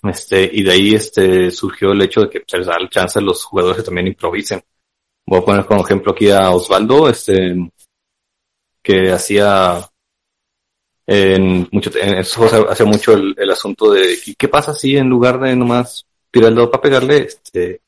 [0.09, 3.19] Este, y de ahí este, surgió el hecho de que se les da el chance
[3.19, 4.63] a los jugadores que también improvisen.
[5.27, 7.57] Voy a poner como ejemplo aquí a Osvaldo, este,
[8.83, 9.89] que hacía
[11.07, 15.55] en mucho, en juegos hacía mucho el, asunto de ¿qué pasa si en lugar de
[15.55, 17.81] nomás tirar el dedo para pegarle, este,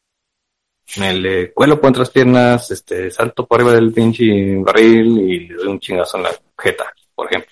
[0.97, 5.49] me le cuelo por entre las piernas, este, salto por arriba del pinche barril y
[5.49, 7.51] le doy un chingazo en la jeta, por ejemplo.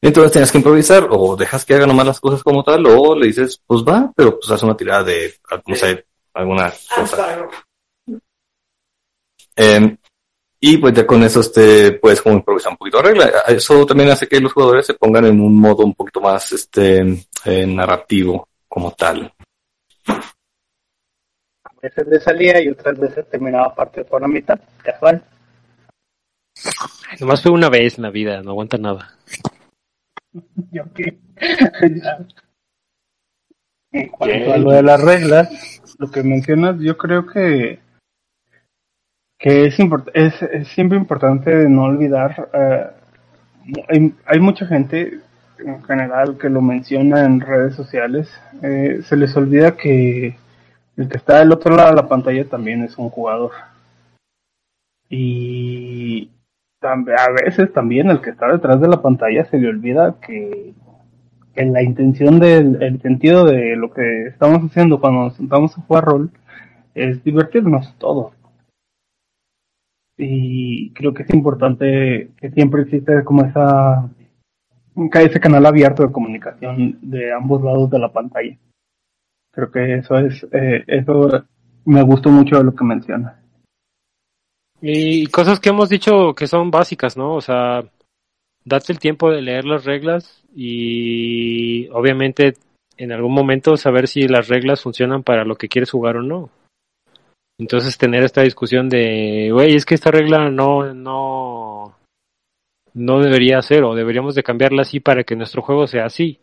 [0.00, 3.26] Entonces tienes que improvisar, o dejas que haga nomás las cosas como tal, o le
[3.26, 5.34] dices, pues va, pero pues haz una tirada de,
[5.66, 7.48] no sé, alguna cosa.
[9.56, 9.96] Eh,
[10.60, 13.32] y pues ya con eso este, puedes como improvisar un poquito de regla.
[13.48, 17.26] Eso también hace que los jugadores se pongan en un modo un poquito más este,
[17.44, 19.32] eh, narrativo como tal.
[20.06, 25.24] A veces le salía y otras veces terminaba parte por la mitad, casual.
[27.20, 29.16] Nomás fue una vez en la vida, no aguanta nada.
[30.72, 31.18] Yo qué.
[33.92, 35.48] en cuanto a lo de las reglas,
[35.98, 37.80] lo que mencionas, yo creo que
[39.38, 42.50] que es, import es, es siempre importante no olvidar.
[43.88, 45.20] Hay, hay, mucha gente
[45.58, 48.28] en general que lo menciona en redes sociales.
[48.62, 50.36] Eh, se les olvida que
[50.96, 53.52] el que está del otro lado de la pantalla también es un jugador.
[55.08, 56.30] Y
[56.82, 60.74] a veces también el que está detrás de la pantalla se le olvida que,
[61.54, 65.82] que la intención del el sentido de lo que estamos haciendo cuando nos sentamos a
[65.82, 66.30] jugar rol
[66.94, 68.32] es divertirnos todos.
[70.16, 74.08] Y creo que es importante que siempre existe como esa
[75.14, 78.56] ese canal abierto de comunicación de ambos lados de la pantalla.
[79.52, 81.44] Creo que eso es eh, eso
[81.84, 83.40] me gustó mucho de lo que menciona.
[84.80, 87.34] Y cosas que hemos dicho que son básicas, ¿no?
[87.34, 87.82] O sea,
[88.64, 92.54] date el tiempo de leer las reglas y obviamente
[92.96, 96.50] en algún momento saber si las reglas funcionan para lo que quieres jugar o no.
[97.58, 101.96] Entonces tener esta discusión de, güey, es que esta regla no, no,
[102.94, 106.38] no debería ser o deberíamos de cambiarla así para que nuestro juego sea así.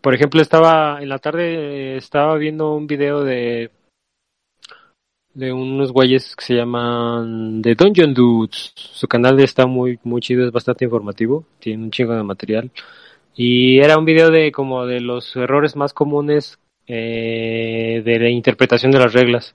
[0.00, 3.70] Por ejemplo, estaba en la tarde estaba viendo un video de
[5.34, 8.72] de unos güeyes que se llaman The Dungeon Dudes.
[8.74, 12.70] Su canal está muy muy chido, es bastante informativo, tiene un chingo de material.
[13.34, 18.92] Y era un video de como de los errores más comunes eh, de la interpretación
[18.92, 19.54] de las reglas.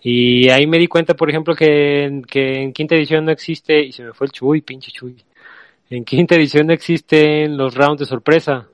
[0.00, 3.92] Y ahí me di cuenta, por ejemplo, que, que en quinta edición no existe, y
[3.92, 5.16] se me fue el chuy, pinche chuy.
[5.90, 8.68] En quinta edición no existen los rounds de sorpresa,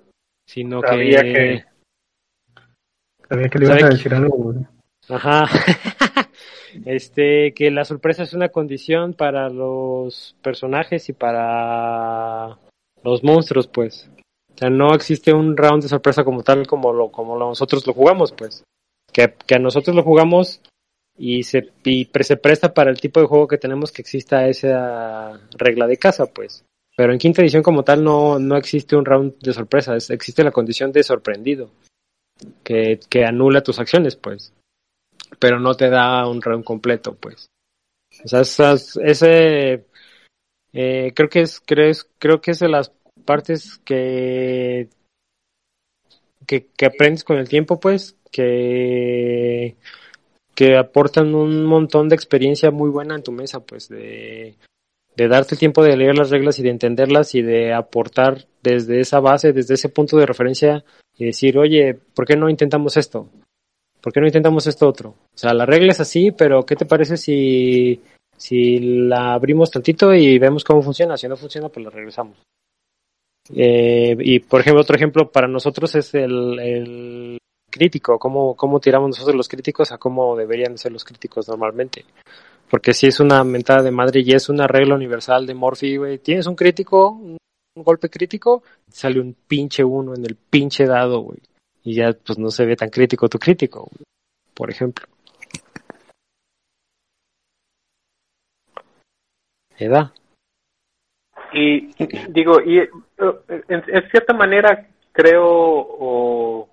[0.46, 1.64] sino Sabía que, que
[3.28, 4.77] Sabía que le ibas ¿Sabe a decir algo, güey.
[5.08, 5.46] Ajá.
[6.84, 12.58] este, que la sorpresa es una condición para los personajes y para
[13.02, 14.10] los monstruos, pues.
[14.54, 17.94] O sea, no existe un round de sorpresa como tal como lo como nosotros lo
[17.94, 18.64] jugamos, pues.
[19.12, 20.60] Que, que a nosotros lo jugamos
[21.16, 25.40] y se y se presta para el tipo de juego que tenemos que exista esa
[25.56, 26.64] regla de casa, pues.
[26.96, 30.42] Pero en quinta edición como tal no, no existe un round de sorpresa, es- existe
[30.42, 31.70] la condición de sorprendido,
[32.64, 34.52] que, que anula tus acciones, pues
[35.38, 37.48] pero no te da un round completo, pues.
[38.24, 39.86] O sea, ese
[40.72, 42.92] eh, creo que es creo, es- creo que es de las
[43.24, 44.88] partes que,
[46.46, 49.76] que que aprendes con el tiempo, pues, que
[50.54, 54.56] que aportan un montón de experiencia muy buena en tu mesa, pues, de
[55.16, 59.00] de darte el tiempo de leer las reglas y de entenderlas y de aportar desde
[59.00, 60.84] esa base, desde ese punto de referencia
[61.16, 63.28] y decir, oye, ¿por qué no intentamos esto?
[64.08, 65.10] ¿Por qué no intentamos esto otro?
[65.10, 68.00] O sea, la regla es así, pero ¿qué te parece si,
[68.34, 71.18] si la abrimos tantito y vemos cómo funciona?
[71.18, 72.38] Si no funciona, pues la regresamos.
[73.54, 77.36] Eh, y, por ejemplo, otro ejemplo para nosotros es el,
[77.70, 82.06] crítico, cómo, cómo tiramos nosotros los críticos a cómo deberían ser los críticos normalmente.
[82.70, 86.16] Porque si es una mentada de madre y es una regla universal de Morphy, güey,
[86.16, 87.36] tienes un crítico, un
[87.76, 91.40] golpe crítico, sale un pinche uno en el pinche dado, güey
[91.88, 93.88] y ya pues no se ve tan crítico tu crítico,
[94.54, 95.06] por ejemplo.
[99.78, 100.12] Edad.
[101.54, 101.88] Y
[102.28, 102.90] digo, y eh,
[103.68, 106.68] en, cierta manera creo o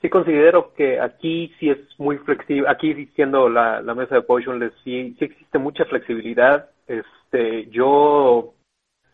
[0.00, 4.72] sí considero que aquí sí es muy flexible, aquí siendo la, la mesa de Potionless
[4.84, 6.70] sí, sí existe mucha flexibilidad.
[6.86, 8.54] Este, yo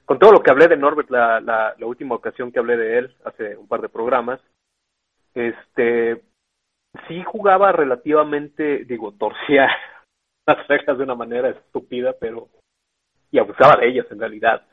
[0.05, 2.99] con todo lo que hablé de Norbert la, la, la última ocasión que hablé de
[2.99, 4.41] él hace un par de programas,
[5.39, 6.22] este
[7.07, 9.68] sí jugaba relativamente, digo, torcía
[10.47, 12.49] las reglas de una manera estúpida, pero
[13.30, 14.66] y abusaba de ellas en realidad.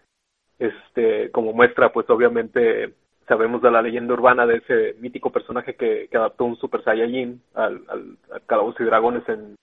[0.58, 2.94] Este, como muestra, pues obviamente
[3.28, 7.84] sabemos de la leyenda urbana de ese mítico personaje que, adaptó un Super Saiyajin al,
[7.90, 9.56] al, al Calabozos y Dragones en,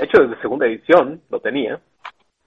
[0.00, 1.80] hecho desde segunda edición lo tenía,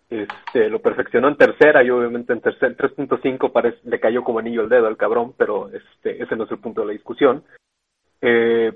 [0.10, 4.62] este, lo perfeccionó en tercera y obviamente en tercer 3.5 parece le cayó como anillo
[4.62, 7.44] al dedo al cabrón, pero este, ese no es el punto de la discusión.
[8.22, 8.72] Eh,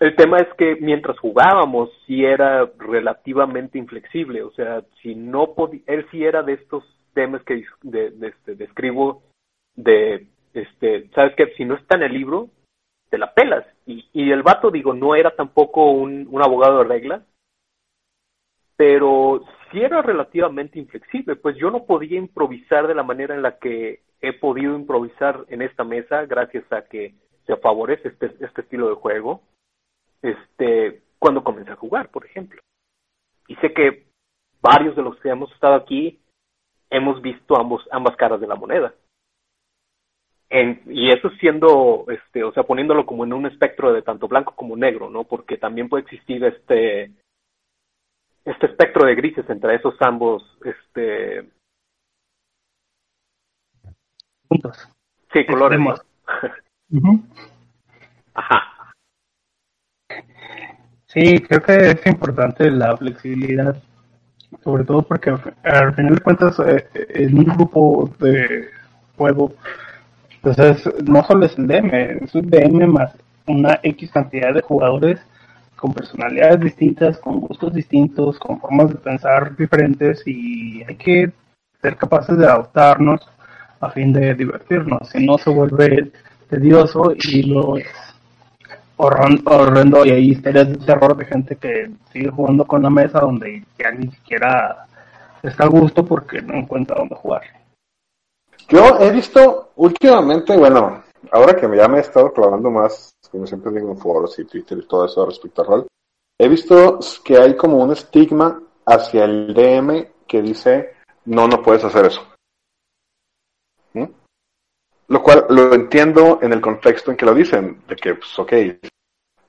[0.00, 5.82] el tema es que mientras jugábamos sí era relativamente inflexible, o sea, si no podía,
[5.86, 9.22] él sí era de estos temas que de, de, este, describo
[9.74, 12.48] de, este, sabes que si no está en el libro,
[13.10, 13.66] te la pelas.
[13.86, 17.22] Y, el vato, digo, no era tampoco un, un abogado de reglas,
[18.76, 23.58] pero sí era relativamente inflexible, pues yo no podía improvisar de la manera en la
[23.58, 27.14] que he podido improvisar en esta mesa, gracias a que
[27.56, 29.42] favorece este, este estilo de juego
[30.22, 32.60] este, cuando comencé a jugar, por ejemplo.
[33.48, 34.06] Y sé que
[34.60, 36.20] varios de los que hemos estado aquí
[36.90, 38.94] hemos visto ambos, ambas caras de la moneda.
[40.48, 44.54] En, y eso siendo, este, o sea, poniéndolo como en un espectro de tanto blanco
[44.56, 45.24] como negro, ¿no?
[45.24, 47.12] Porque también puede existir este,
[48.44, 51.48] este espectro de grises entre esos ambos, este,
[54.48, 54.88] Puntos.
[55.32, 55.78] sí, colores.
[58.34, 58.92] Ajá.
[61.06, 63.76] Sí, creo que es importante la flexibilidad,
[64.64, 65.30] sobre todo porque
[65.64, 68.66] al final de cuentas eh, en un grupo de
[69.16, 69.54] juego,
[70.42, 73.12] entonces no solo es el DM, es un DM más
[73.46, 75.20] una X cantidad de jugadores
[75.76, 81.32] con personalidades distintas, con gustos distintos, con formas de pensar diferentes y hay que
[81.82, 83.20] ser capaces de adaptarnos
[83.80, 86.12] a fin de divertirnos, si no se vuelve
[86.50, 87.74] tedioso y lo
[88.96, 93.20] horron- horrendo y hay historias de terror de gente que sigue jugando con la mesa
[93.20, 94.86] donde ya ni siquiera
[95.42, 97.42] está a gusto porque no encuentra dónde jugar.
[98.68, 103.72] Yo he visto últimamente, bueno, ahora que ya me he estado clavando más, como siempre
[103.72, 105.86] digo en foros y Twitter y todo eso respecto a rol,
[106.38, 110.94] he visto que hay como un estigma hacia el DM que dice,
[111.24, 112.22] no, no puedes hacer eso.
[115.10, 118.52] Lo cual lo entiendo en el contexto en que lo dicen, de que, pues, ok,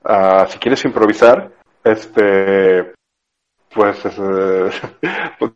[0.04, 1.52] ah, si quieres improvisar,
[1.84, 2.92] este,
[3.72, 4.70] pues, es, eh,
[5.38, 5.52] pues,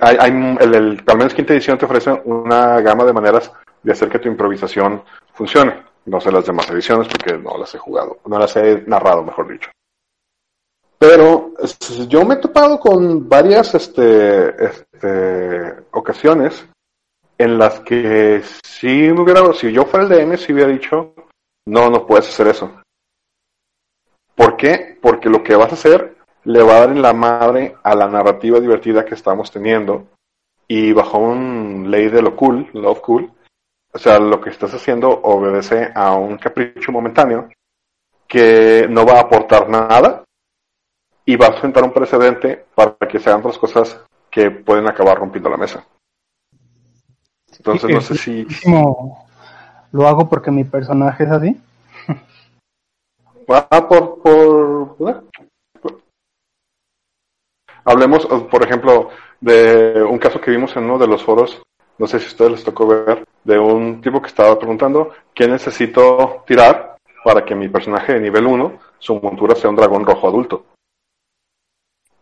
[0.00, 3.92] hay, hay el, el- al menos quinta edición te ofrece una gama de maneras de
[3.92, 5.02] hacer que tu improvisación
[5.34, 5.84] funcione.
[6.06, 9.48] No sé las demás ediciones porque no las he jugado, no las he narrado, mejor
[9.52, 9.70] dicho.
[10.98, 11.52] Pero
[12.08, 16.66] yo me he topado con varias este, este, ocasiones
[17.38, 21.14] en las que si me hubiera, si yo fuera el DM, si hubiera dicho,
[21.66, 22.80] no, no puedes hacer eso.
[24.34, 24.98] ¿Por qué?
[25.00, 28.06] Porque lo que vas a hacer le va a dar en la madre a la
[28.06, 30.06] narrativa divertida que estamos teniendo
[30.68, 33.32] y bajo un ley de lo cool, love cool,
[33.92, 37.48] o sea, lo que estás haciendo obedece a un capricho momentáneo
[38.28, 40.24] que no va a aportar nada
[41.24, 45.18] y va a sentar un precedente para que se hagan otras cosas que pueden acabar
[45.18, 45.86] rompiendo la mesa.
[47.66, 48.46] Entonces no sé si...
[49.92, 51.60] Lo hago porque mi personaje es así.
[53.48, 55.24] Ah, por, por,
[57.84, 59.10] Hablemos, por ejemplo,
[59.40, 61.62] de un caso que vimos en uno de los foros,
[61.98, 65.46] no sé si a ustedes les tocó ver, de un tipo que estaba preguntando qué
[65.46, 70.26] necesito tirar para que mi personaje de nivel 1, su montura sea un dragón rojo
[70.26, 70.64] adulto.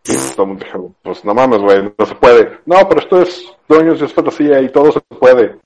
[0.03, 2.59] Y todo el mundo dijo, pues no mames, güey, no se puede.
[2.65, 5.59] No, pero esto es dueños de fantasía y todo se puede.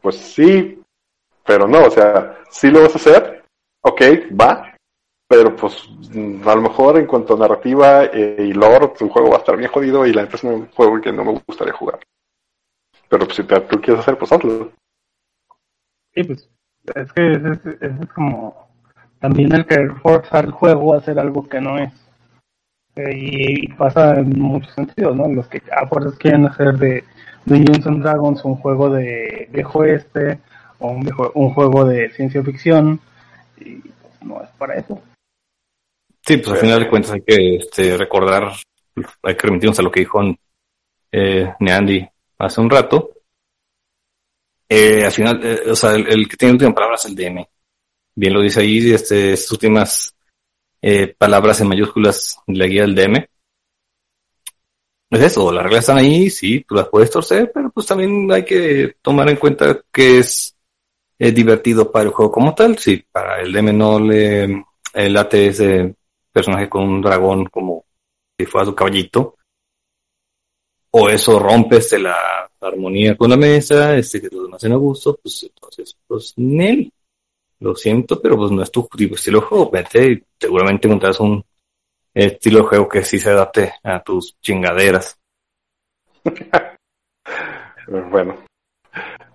[0.00, 0.80] Pues sí,
[1.44, 3.44] pero no, o sea, sí lo vas a hacer,
[3.82, 4.02] ok,
[4.38, 4.76] va,
[5.28, 5.88] pero pues
[6.44, 9.56] a lo mejor en cuanto a narrativa eh, y lore, tu juego va a estar
[9.56, 11.98] bien jodido y la neta es un juego que no me gustaría jugar.
[13.08, 14.72] Pero pues si te, tú quieres hacer, pues hazlo.
[16.14, 16.48] Sí, pues
[16.94, 18.68] es que es, es, como
[19.20, 21.92] también el querer forzar el juego a hacer algo que no es.
[22.96, 25.28] Eh, y, pasa en muchos sentidos, ¿no?
[25.28, 27.04] Los que a fuerzas quieren hacer de
[27.44, 30.38] Dungeons and Dragons un juego de viejo este
[30.78, 32.98] o un, un juego de ciencia ficción
[33.60, 33.82] y
[34.22, 35.00] no es para eso.
[36.26, 38.52] Sí, pues al final de cuentas hay que este, recordar,
[39.22, 40.20] hay que remitirnos a lo que dijo
[41.12, 43.12] eh, Neandy hace un rato.
[44.68, 47.46] Eh, al final, eh, o sea, el, que tiene última palabra es el DM.
[48.16, 50.15] Bien lo dice ahí, este, estas últimas
[50.88, 53.28] eh, palabras en mayúsculas la guía del DM.
[55.10, 58.44] Es eso, las reglas están ahí, sí, tú las puedes torcer, pero pues también hay
[58.44, 60.54] que tomar en cuenta que es
[61.18, 62.78] divertido para el juego como tal.
[62.78, 64.64] Si para el DM no le
[64.94, 65.92] late ese
[66.30, 67.84] personaje con un dragón como
[68.38, 69.34] si fuera su caballito,
[70.92, 75.18] o eso rompe este, la armonía con la mesa, este que los demás a gusto,
[75.20, 76.92] pues entonces, pues Nel,
[77.60, 81.44] lo siento, pero pues no es tu estilo de juego, vete y seguramente encontrarás un
[82.12, 85.18] estilo de juego que sí se adapte a tus chingaderas.
[88.10, 88.36] bueno,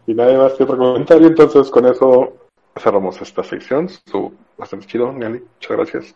[0.07, 2.33] y nadie más que otro comentario, entonces con eso
[2.77, 3.85] cerramos esta sección.
[3.85, 5.39] Estuvo bastante chido, Nelly.
[5.39, 6.15] Muchas gracias.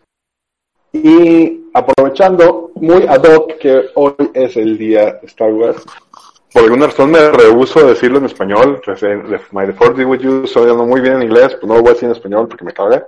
[0.92, 5.84] Y aprovechando muy ad hoc que hoy es el día Star Wars,
[6.56, 8.80] por alguna razón me rehuso a decirlo en español.
[9.52, 11.92] My default with you, estoy hablando muy bien en inglés, pues no lo voy a
[11.92, 13.04] decir en español porque me cagué.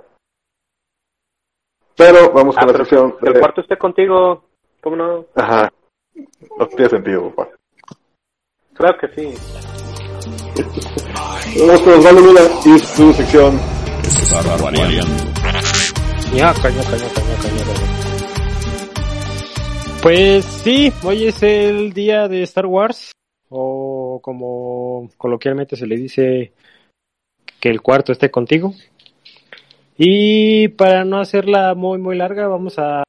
[1.95, 3.15] Pero vamos con ah, la sección.
[3.23, 4.43] El cuarto esté contigo,
[4.79, 5.25] ¿cómo no?
[5.33, 5.73] Ajá.
[6.59, 7.49] No tiene sentido, papá.
[8.75, 9.33] Claro que sí.
[11.59, 13.59] Vamos con Osvaldo Lula y su sección.
[20.03, 23.11] Pues sí, hoy es el día de Star Wars,
[23.49, 26.53] o como coloquialmente se le dice,
[27.59, 28.73] que el cuarto esté contigo.
[29.97, 33.03] Y para no hacerla muy muy larga, vamos a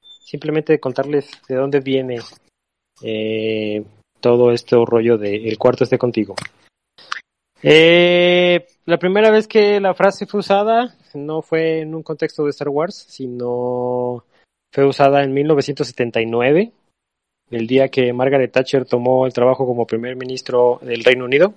[0.00, 2.18] simplemente contarles de dónde viene
[3.02, 3.84] eh,
[4.20, 6.34] todo este rollo de el cuarto esté contigo.
[7.62, 12.50] Eh, la primera vez que la frase fue usada no fue en un contexto de
[12.50, 14.24] Star Wars, sino
[14.72, 16.72] fue usada en 1979,
[17.50, 21.54] el día que Margaret Thatcher tomó el trabajo como primer ministro del Reino Unido.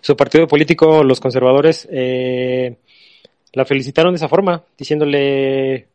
[0.00, 2.76] Su partido político, los conservadores, eh,
[3.52, 5.88] la felicitaron de esa forma, diciéndole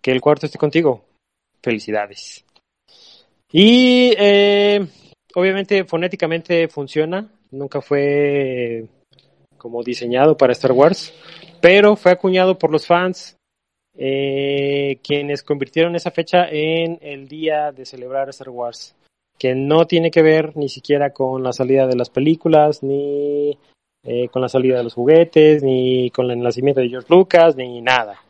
[0.00, 1.04] que el cuarto esté contigo.
[1.62, 2.44] Felicidades.
[3.52, 4.86] Y eh,
[5.34, 8.86] obviamente fonéticamente funciona, nunca fue
[9.58, 11.12] como diseñado para Star Wars,
[11.60, 13.36] pero fue acuñado por los fans,
[13.96, 18.94] eh, quienes convirtieron esa fecha en el día de celebrar Star Wars,
[19.38, 23.58] que no tiene que ver ni siquiera con la salida de las películas, ni
[24.04, 27.82] eh, con la salida de los juguetes, ni con el nacimiento de George Lucas, ni
[27.82, 28.22] nada.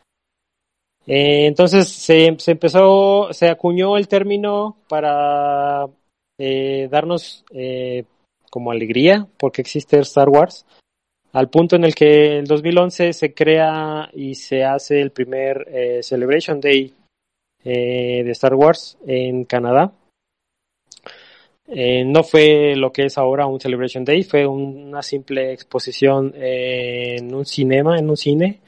[1.06, 5.86] Eh, entonces se, se, empezó, se acuñó el término para
[6.90, 7.44] darnos
[8.50, 10.66] como alegría porque existe Star Wars,
[11.32, 16.02] al punto en el que en 2011 se crea y se hace el primer eh,
[16.02, 16.94] Celebration Day
[17.64, 19.92] eh, de Star Wars en Canadá.
[21.66, 27.34] Eh, no fue lo que es ahora un Celebration Day, fue una simple exposición en
[27.34, 28.60] un cinema, en un cine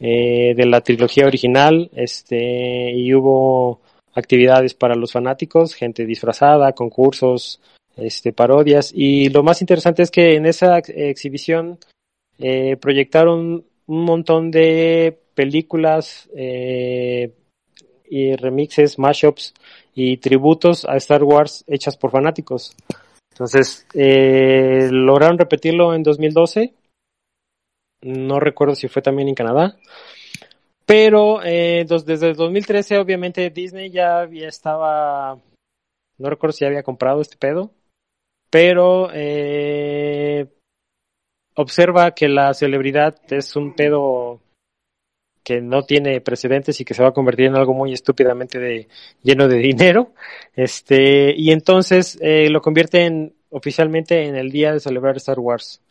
[0.00, 3.82] de la trilogía original, este, y hubo
[4.14, 7.60] actividades para los fanáticos, gente disfrazada, concursos,
[7.98, 8.92] este, parodias.
[8.94, 11.78] Y lo más interesante es que en esa exhibición
[12.40, 17.34] eh, proyectaron un montón de películas eh,
[18.08, 19.54] y remixes, mashups
[19.94, 22.74] y tributos a Star Wars hechas por fanáticos.
[23.32, 26.74] Entonces, eh, lograron repetirlo en 2012.
[28.02, 29.76] No recuerdo si fue también en Canadá.
[30.86, 35.38] Pero eh, desde el 2013, obviamente, Disney ya había estaba.
[36.18, 37.70] No recuerdo si había comprado este pedo.
[38.50, 40.48] Pero eh,
[41.60, 44.40] observa que la celebridad es un pedo
[45.42, 48.88] que no tiene precedentes y que se va a convertir en algo muy estúpidamente de,
[49.22, 50.12] lleno de dinero.
[50.54, 55.82] Este, y entonces eh, lo convierte en, oficialmente en el día de celebrar Star Wars,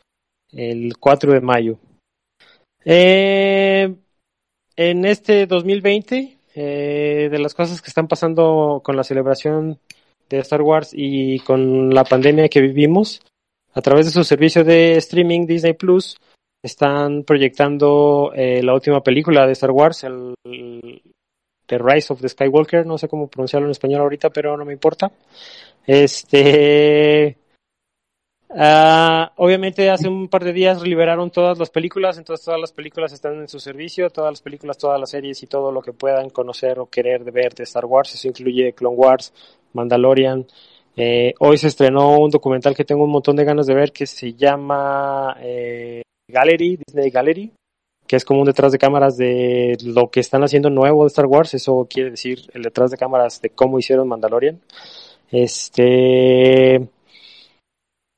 [0.51, 1.79] el 4 de mayo.
[2.85, 3.95] Eh,
[4.75, 9.79] en este 2020, eh, de las cosas que están pasando con la celebración
[10.29, 13.21] de Star Wars y con la pandemia que vivimos,
[13.73, 16.17] a través de su servicio de streaming Disney Plus,
[16.61, 20.35] están proyectando eh, la última película de Star Wars, el,
[21.65, 24.73] The Rise of the Skywalker, no sé cómo pronunciarlo en español ahorita, pero no me
[24.73, 25.11] importa.
[25.85, 27.37] Este,
[28.49, 33.13] ah, obviamente hace un par de días liberaron todas las películas, entonces todas las películas
[33.13, 36.29] están en su servicio, todas las películas, todas las series y todo lo que puedan
[36.31, 39.31] conocer o querer de ver de Star Wars, eso incluye Clone Wars,
[39.73, 40.47] Mandalorian.
[41.01, 44.05] Eh, hoy se estrenó un documental que tengo un montón de ganas de ver que
[44.05, 47.53] se llama eh, Gallery, Disney Gallery,
[48.05, 51.25] que es como un detrás de cámaras de lo que están haciendo nuevo de Star
[51.25, 54.59] Wars, eso quiere decir el detrás de cámaras de cómo hicieron Mandalorian.
[55.31, 56.89] Este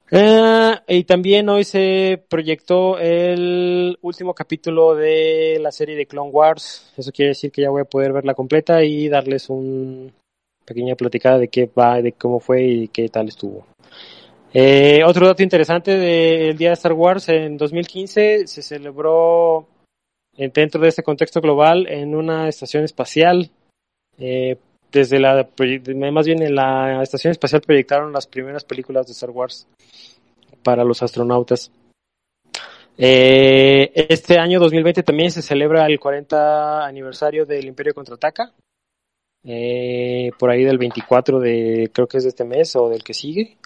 [0.10, 6.92] eh, y también hoy se proyectó el último capítulo de la serie de Clone Wars.
[6.98, 10.12] Eso quiere decir que ya voy a poder verla completa y darles un
[10.66, 13.66] pequeña platicada de qué va, de cómo fue y qué tal estuvo.
[14.54, 19.68] Eh, otro dato interesante del Día de Star Wars, en 2015 se celebró
[20.36, 23.50] eh, dentro de este contexto global en una estación espacial.
[24.18, 24.58] Eh,
[24.92, 25.48] desde la,
[26.12, 29.66] más bien en la estación espacial proyectaron las primeras películas de Star Wars
[30.64, 31.72] para los astronautas.
[32.98, 38.52] Este año 2020 también se celebra el 40 aniversario del Imperio Contraataca.
[39.44, 43.14] Eh, por ahí del 24 de, creo que es de este mes o del que
[43.14, 43.58] sigue.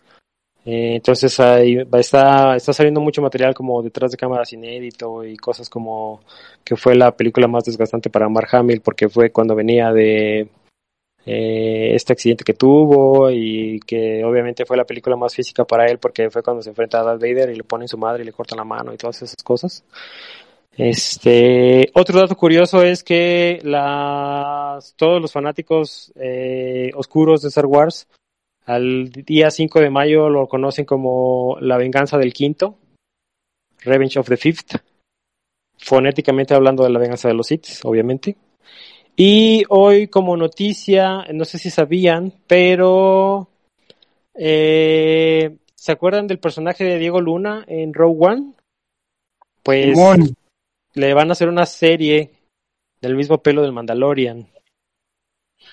[0.65, 5.37] Eh, entonces ahí va, está, está saliendo mucho material como detrás de cámaras inédito y
[5.37, 6.21] cosas como
[6.63, 10.49] que fue la película más desgastante para Mark Hamill porque fue cuando venía de
[11.27, 15.99] eh, este accidente que tuvo y que obviamente fue la película más física para él
[15.99, 18.33] porque fue cuando se enfrenta a Darth Vader y le ponen su madre y le
[18.33, 19.83] cortan la mano y todas esas cosas.
[20.77, 28.07] Este, otro dato curioso es que las, todos los fanáticos eh, oscuros de Star Wars
[28.65, 32.77] al día 5 de mayo lo conocen como la venganza del quinto,
[33.83, 34.75] Revenge of the Fifth,
[35.77, 38.35] fonéticamente hablando de la venganza de los Sith, obviamente.
[39.15, 43.47] Y hoy como noticia, no sé si sabían, pero
[44.33, 48.53] eh, ¿se acuerdan del personaje de Diego Luna en Rogue One?
[49.63, 50.35] Pues Simón.
[50.95, 52.31] Le van a hacer una serie
[53.01, 54.47] del mismo pelo del Mandalorian.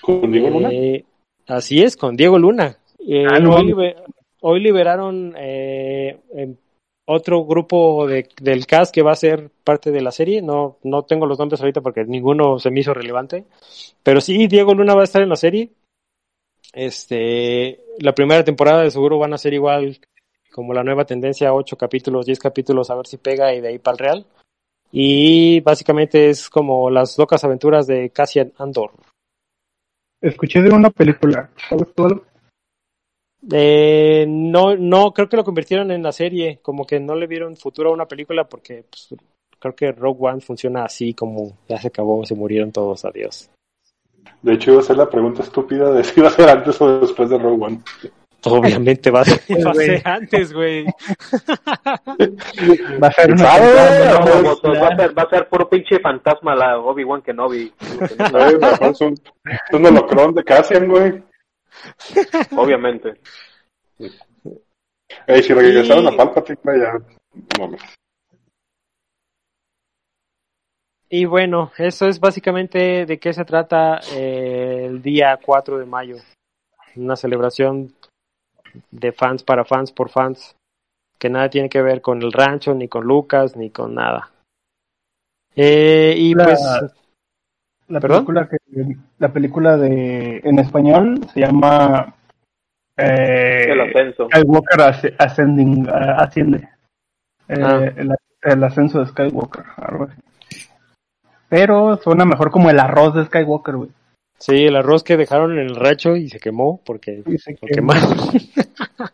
[0.01, 0.69] ¿Con Diego Luna?
[0.71, 1.03] Eh,
[1.47, 2.77] así es, con Diego Luna.
[2.99, 3.55] Eh, Ah, no.
[3.55, 4.03] hoy, liber-
[4.41, 6.19] hoy liberaron eh,
[7.05, 10.41] otro grupo de, del cast que va a ser parte de la serie.
[10.41, 13.45] No, no tengo los nombres ahorita porque ninguno se me hizo relevante.
[14.03, 15.69] Pero sí, Diego Luna va a estar en la serie.
[16.73, 19.99] Este, la primera temporada de seguro van a ser igual
[20.51, 23.79] como la nueva tendencia, 8 capítulos, 10 capítulos, a ver si pega y de ahí
[23.79, 24.25] para el Real.
[24.95, 28.91] Y básicamente es como las locas aventuras de Cassian Andor.
[30.21, 31.49] Escuché de una película.
[31.67, 32.23] ¿Sabes tú algo?
[33.51, 37.57] Eh, no, no, creo que lo convirtieron en la serie, como que no le vieron
[37.57, 39.19] futuro a una película porque pues,
[39.57, 43.49] creo que Rogue One funciona así como ya se acabó, se murieron todos, adiós.
[44.43, 46.99] De hecho, iba a ser la pregunta estúpida de si iba a ser antes o
[46.99, 47.81] después de Rogue One.
[48.51, 50.85] Obviamente va a ser, va a ser antes, güey.
[53.01, 53.67] Va a ser una ¿Sabe?
[53.67, 57.21] película, No, pues, vamos, va, a ser, va a ser puro pinche fantasma la Obi-Wan
[57.21, 57.73] Kenobi.
[57.79, 61.23] Es un, es un holocrón de Cassian, güey.
[62.57, 63.13] Obviamente.
[65.27, 66.93] Ey, si regresaron Y- a Palpatine, ya.
[71.09, 76.15] Y bueno, eso es básicamente de qué se trata eh, el día 4 de mayo.
[76.95, 77.93] Una celebración
[78.91, 80.55] de fans para fans por fans,
[81.19, 84.29] que nada tiene que ver con el rancho, ni con Lucas, ni con nada.
[85.55, 86.61] Eh, y La- pues,
[87.87, 88.25] La ¿Perdón?
[88.25, 88.57] película que
[89.19, 92.15] la película de en español se llama
[92.97, 94.27] eh, El ascenso.
[94.31, 96.69] Skywalker Asc- Ascending ah, asciende.
[97.49, 97.81] Eh, Ah.
[97.95, 100.21] el, el ascenso de Skywalker, algo así.
[101.49, 103.89] pero suena mejor como el arroz de Skywalker, güey.
[104.45, 107.93] Sí, el arroz que dejaron en el racho y se quemó porque se lo quemó.
[107.93, 108.17] quemaron.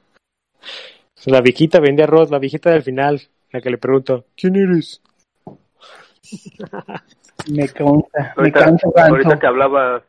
[1.27, 3.21] la viejita vendía arroz, la viejita del final,
[3.51, 5.03] la que le pregunto, ¿quién eres?
[7.53, 8.93] Me cansa, me Ahorita, tanto.
[8.97, 10.03] ahorita que hablabas,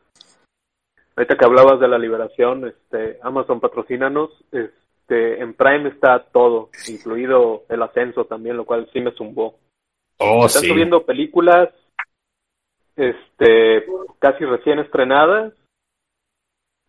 [1.15, 7.63] ahorita que hablabas de la liberación, este, Amazon patrocínanos, este, en Prime está todo, incluido
[7.69, 9.59] el ascenso también, lo cual sí me zumbó.
[10.17, 10.67] Oh, Están sí.
[10.69, 11.69] subiendo películas,
[13.01, 13.85] este,
[14.19, 15.53] casi recién estrenadas.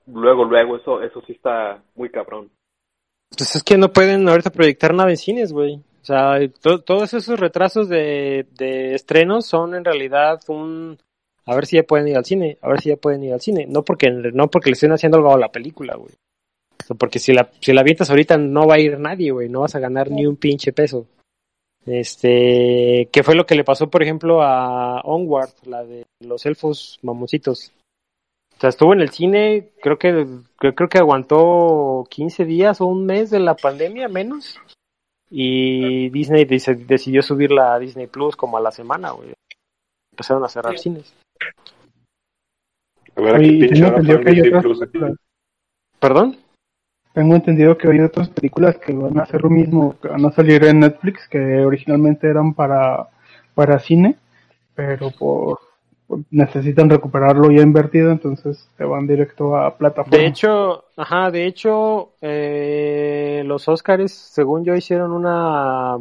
[0.07, 2.51] Luego, luego, eso, eso sí está muy cabrón.
[3.37, 5.77] Pues es que no pueden ahorita proyectar nada en cines, güey.
[5.77, 10.99] O sea, to- todos esos retrasos de, de estrenos son en realidad un...
[11.47, 13.41] A ver si ya pueden ir al cine, a ver si ya pueden ir al
[13.41, 13.67] cine.
[13.69, 16.13] No porque no porque le estén haciendo algo a la película, güey.
[16.89, 19.49] O porque si la, si la avientas ahorita no va a ir nadie, güey.
[19.49, 21.07] No vas a ganar ni un pinche peso.
[21.87, 26.99] Este, ¿qué fue lo que le pasó, por ejemplo, a Onward, la de los elfos
[27.03, 27.73] mamoncitos?
[28.57, 30.27] O sea, estuvo en el cine, creo que
[30.57, 34.61] creo, creo que aguantó 15 días o un mes de la pandemia, menos.
[35.29, 39.33] Y Disney dice- decidió subirla a Disney Plus como a la semana, güey.
[40.13, 41.13] Empezaron a cerrar cines.
[43.17, 43.83] A ver, aquí y pinche.
[45.99, 46.37] ¿Perdón?
[47.13, 50.33] Tengo entendido que hay otras películas que van a hacer lo mismo, que van a
[50.33, 53.09] salir en Netflix, que originalmente eran para,
[53.55, 54.17] para cine,
[54.75, 55.61] pero por,
[56.31, 60.17] necesitan recuperarlo ya invertido, entonces te van directo a plataforma.
[60.17, 65.99] De hecho, ajá, de hecho, eh, los Oscars, según yo, hicieron una,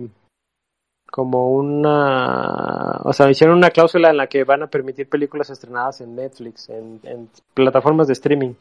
[1.11, 5.99] como una, o sea, hicieron una cláusula en la que van a permitir películas estrenadas
[5.99, 8.53] en Netflix, en plataformas de streaming.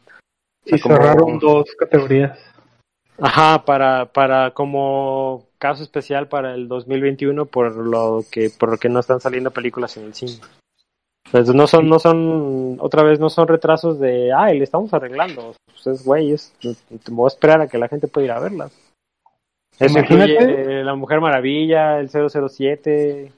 [0.65, 2.37] Y como- cerraron dos categorías.
[3.19, 8.89] Ajá, para, para como caso especial para el 2021 por lo que, por lo que
[8.89, 10.39] no están saliendo películas en el cine.
[11.25, 15.53] Entonces no son, no son, otra vez no son retrasos de, ay, le estamos arreglando.
[15.67, 16.51] Pues es güey, es,
[17.09, 18.71] voy a esperar a que la gente pueda ir a verlas.
[19.79, 20.33] Eso Imagínate.
[20.33, 23.31] incluye La Mujer Maravilla, el 007.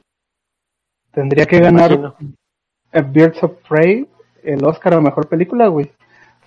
[1.12, 2.16] Tendría que ganar
[3.12, 4.08] Birds of Prey
[4.44, 5.92] el Oscar a Mejor Película, güey.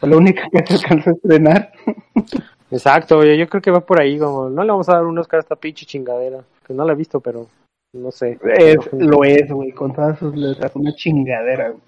[0.01, 1.73] Fue la única que se alcanzó a estrenar.
[2.71, 5.19] Exacto, yo, yo creo que va por ahí, como, no le vamos a dar un
[5.19, 7.47] Oscar a esta pinche chingadera, que no la he visto, pero
[7.93, 8.39] no sé.
[8.59, 11.83] Es, lo es, güey, con todas sus letras, una chingadera, güey.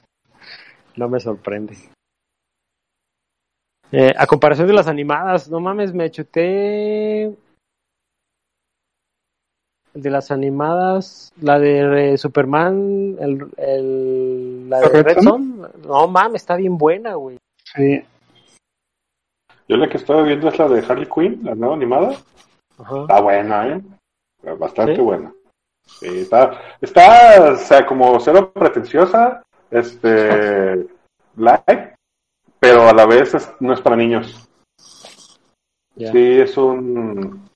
[0.96, 1.76] No me sorprende.
[3.90, 7.34] Eh, a comparación de las animadas, no mames, me chuté
[9.94, 15.18] de las animadas, la de eh, Superman, el, el- la de ¿Red?
[15.22, 17.36] Son, no mames, está bien buena, güey.
[17.74, 18.02] Sí.
[19.68, 22.16] Yo la que estaba viendo es la de Harley Quinn, la nueva animada.
[22.78, 23.00] Ajá.
[23.02, 23.82] Está buena, ¿eh?
[24.58, 25.00] Bastante ¿Sí?
[25.02, 25.32] buena.
[25.86, 30.86] Sí, está, está, o sea, como cero pretenciosa, este,
[31.36, 31.94] light,
[32.60, 34.48] pero a la vez es- no es para niños.
[35.96, 37.48] Sí, es un...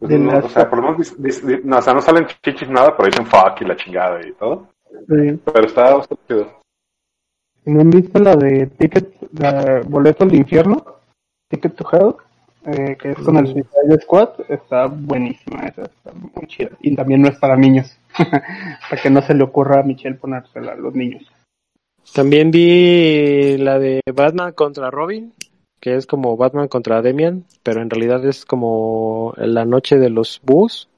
[0.00, 2.26] es un- o sea, por lo menos, dis- dis- dis- no, o sea, no salen
[2.42, 4.66] chichis nada, pero dicen fuck y la chingada y todo.
[4.90, 5.40] sí.
[5.44, 6.58] Pero está bastante chido.
[7.68, 10.82] ¿No han visto la de Ticket, la Boleto al Infierno?
[11.50, 12.14] Ticket to Hell,
[12.64, 16.70] eh, que es con el Suicide Squad, está buenísima esa, está muy chida.
[16.80, 20.72] Y también no es para niños, para que no se le ocurra a Michelle ponérsela
[20.72, 21.30] a los niños.
[22.14, 25.34] También vi la de Batman contra Robin,
[25.78, 30.40] que es como Batman contra Demian, pero en realidad es como la noche de los
[30.42, 30.88] búhos.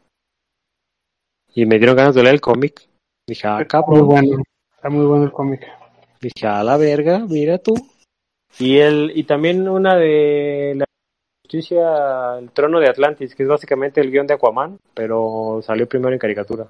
[1.52, 2.88] Y me dieron ganas de leer el cómic.
[3.26, 4.06] Dije, ah, Está muy cabrón.
[4.06, 4.42] bueno,
[4.76, 5.79] está muy bueno el cómic.
[6.20, 7.74] Dije, a la verga, mira tú.
[8.58, 10.84] Y el, y también una de la
[11.42, 16.12] justicia, el trono de Atlantis, que es básicamente el guion de Aquaman, pero salió primero
[16.12, 16.68] en caricatura.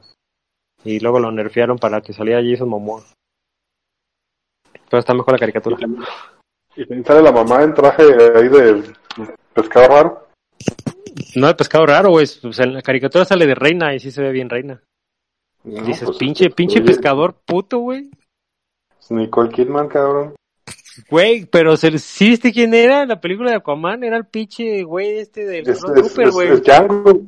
[0.85, 3.03] Y luego lo nerfearon para que saliera Jason Momoa.
[4.89, 5.77] Pero está mejor la caricatura.
[6.77, 8.93] Y también sale la mamá en traje ahí de
[9.53, 10.29] pescado raro.
[11.37, 12.27] No, el pescado raro, güey.
[12.45, 14.83] O sea, en la caricatura sale de reina y sí se ve bien reina.
[15.65, 18.11] No, Dices, pues, pinche, pinche oye, pescador puto, güey.
[19.11, 20.35] Nicole Kidman, cabrón.
[21.09, 24.03] Güey, pero se- ¿sí viste quién era en la película de Aquaman?
[24.05, 26.49] Era el pinche güey este del Es, Clone es, Trooper, es, güey.
[26.49, 27.23] es Django.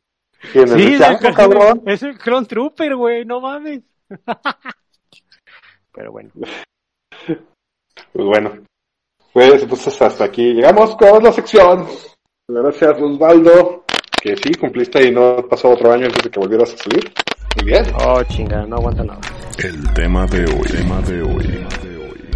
[0.52, 0.70] ¿Quién es?
[0.72, 1.82] Sí, ¿Es es Django, el, cabrón?
[1.86, 3.80] es el Clone Trooper, güey, no mames.
[5.92, 6.30] Pero bueno.
[7.26, 7.36] Pues
[8.26, 8.52] bueno.
[9.32, 11.86] Pues entonces hasta aquí llegamos con la sección.
[12.48, 13.84] Gracias, Osvaldo.
[14.20, 17.12] Que sí, cumpliste y no pasó otro año antes de que volvieras a salir.
[17.56, 17.84] Muy bien.
[18.06, 19.20] Oh, chinga, no aguanta nada.
[19.58, 21.66] El tema de hoy, tema de hoy.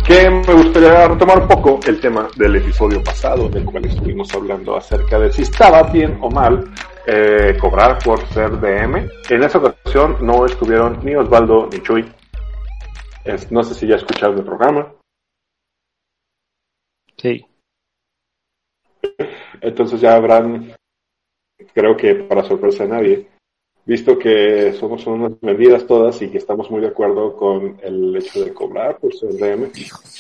[0.07, 4.77] Que me gustaría retomar un poco el tema del episodio pasado, del cual estuvimos hablando
[4.77, 6.65] acerca de si estaba bien o mal
[7.07, 9.09] eh, cobrar por ser DM.
[9.31, 12.09] En esa ocasión no estuvieron ni Osvaldo ni Chuy.
[13.25, 14.93] Es- no sé si ya escucharon el programa.
[17.17, 17.45] Sí.
[19.61, 20.73] Entonces ya habrán,
[21.75, 23.29] creo que para sorpresa de nadie,
[23.87, 28.45] visto que somos unas vendidas todas y que estamos muy de acuerdo con el hecho
[28.45, 29.71] de cobrar por CRM,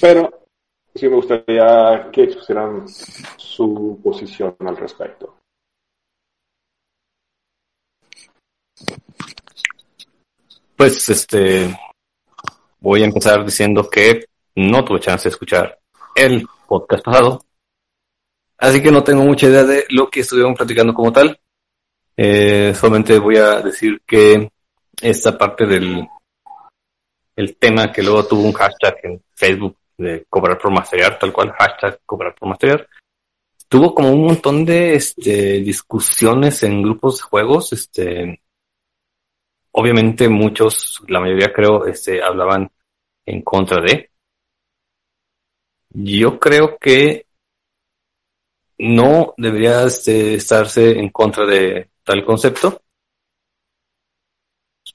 [0.00, 0.46] pero
[0.94, 2.86] sí me gustaría que expusieran
[3.36, 5.34] su posición al respecto.
[10.76, 11.76] Pues este
[12.78, 15.78] voy a empezar diciendo que no tuve chance de escuchar
[16.14, 17.40] el podcast pasado.
[18.58, 21.38] Así que no tengo mucha idea de lo que estuvieron platicando como tal.
[22.16, 24.50] Eh, solamente voy a decir que
[25.02, 26.08] esta parte del
[27.36, 31.52] el tema que luego tuvo un hashtag en Facebook de cobrar por masterear, tal cual,
[31.52, 32.88] hashtag cobrar por masterear,
[33.68, 38.40] tuvo como un montón de este, discusiones en grupos de juegos, este,
[39.72, 42.70] obviamente muchos, la mayoría creo, este, hablaban
[43.26, 44.10] en contra de.
[45.90, 47.26] Yo creo que
[48.78, 52.80] no debería este, estarse en contra de tal concepto,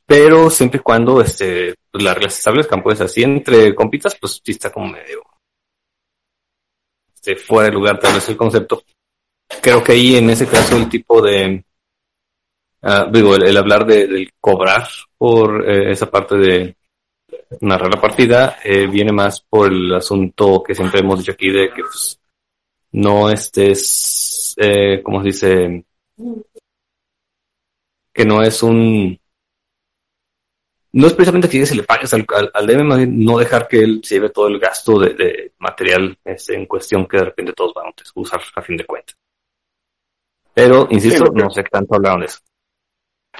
[0.05, 4.71] pero siempre y cuando este, las reglas establezcan, pues así entre compitas, pues sí está
[4.71, 5.21] como medio
[7.13, 8.83] este, fuera de lugar tal vez el concepto.
[9.61, 11.63] Creo que ahí en ese caso el tipo de,
[12.81, 14.87] ah, digo, el, hablar de, del cobrar
[15.17, 16.75] por eh, esa parte de
[17.59, 21.69] narrar la partida eh, viene más por el asunto que siempre hemos dicho aquí de
[21.69, 22.19] que pues,
[22.93, 25.85] no estés, eh, ¿cómo se dice?
[28.13, 29.19] Que no es un...
[30.93, 33.67] No es precisamente que se le pagues al, al, al DM, más bien no dejar
[33.67, 37.25] que él se lleve todo el gasto de, de material este, en cuestión que de
[37.25, 39.15] repente todos van a usar a fin de cuentas.
[40.53, 42.39] Pero, insisto, Sí, no sé qué tanto hablaron de eso.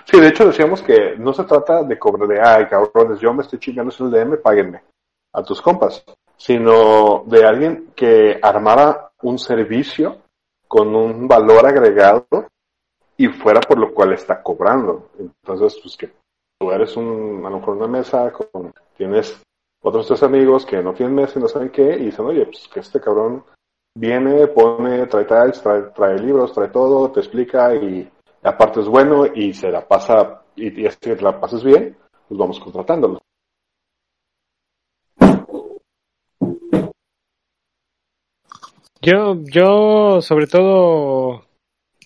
[0.06, 3.44] Sí, de hecho decíamos que no se trata de cobrar de, ay, cabrones, yo me
[3.44, 4.82] estoy chingando el DM, páguenme
[5.34, 6.04] a tus compas,
[6.38, 10.22] sino de alguien que armara un servicio
[10.68, 12.28] con un valor agregado
[13.18, 15.10] y fuera por lo cual está cobrando.
[15.20, 16.12] Entonces, pues que
[16.60, 19.42] tú eres un, a lo mejor una mesa, con, tienes
[19.84, 22.68] otros tres amigos que no tienen mesa y no saben qué, y dicen, oye, pues
[22.68, 23.44] que este cabrón
[23.96, 28.10] viene, pone, trae tiles, trae, trae libros, trae todo, te explica y
[28.44, 31.98] aparte es bueno y se la pasa, y, y es que la pases bien,
[32.28, 33.20] pues vamos contratándolo.
[39.04, 41.42] Yo, yo sobre todo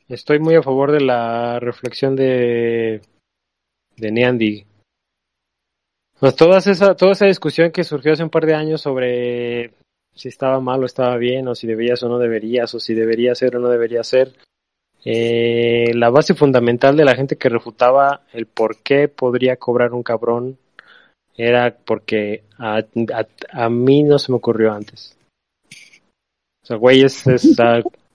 [0.07, 3.01] estoy muy a favor de la reflexión de,
[3.97, 4.65] de Neandy.
[6.19, 9.73] Pues toda esa, toda esa discusión que surgió hace un par de años sobre
[10.13, 13.35] si estaba mal o estaba bien, o si deberías o no deberías, o si debería
[13.35, 14.33] ser o no debería ser.
[15.03, 20.01] Eh, la base fundamental de la gente que refutaba el por qué podría cobrar un
[20.01, 20.57] cabrón
[21.37, 22.81] era porque a,
[23.51, 25.15] a, mí no se me ocurrió antes.
[26.63, 27.23] O sea, güey, es,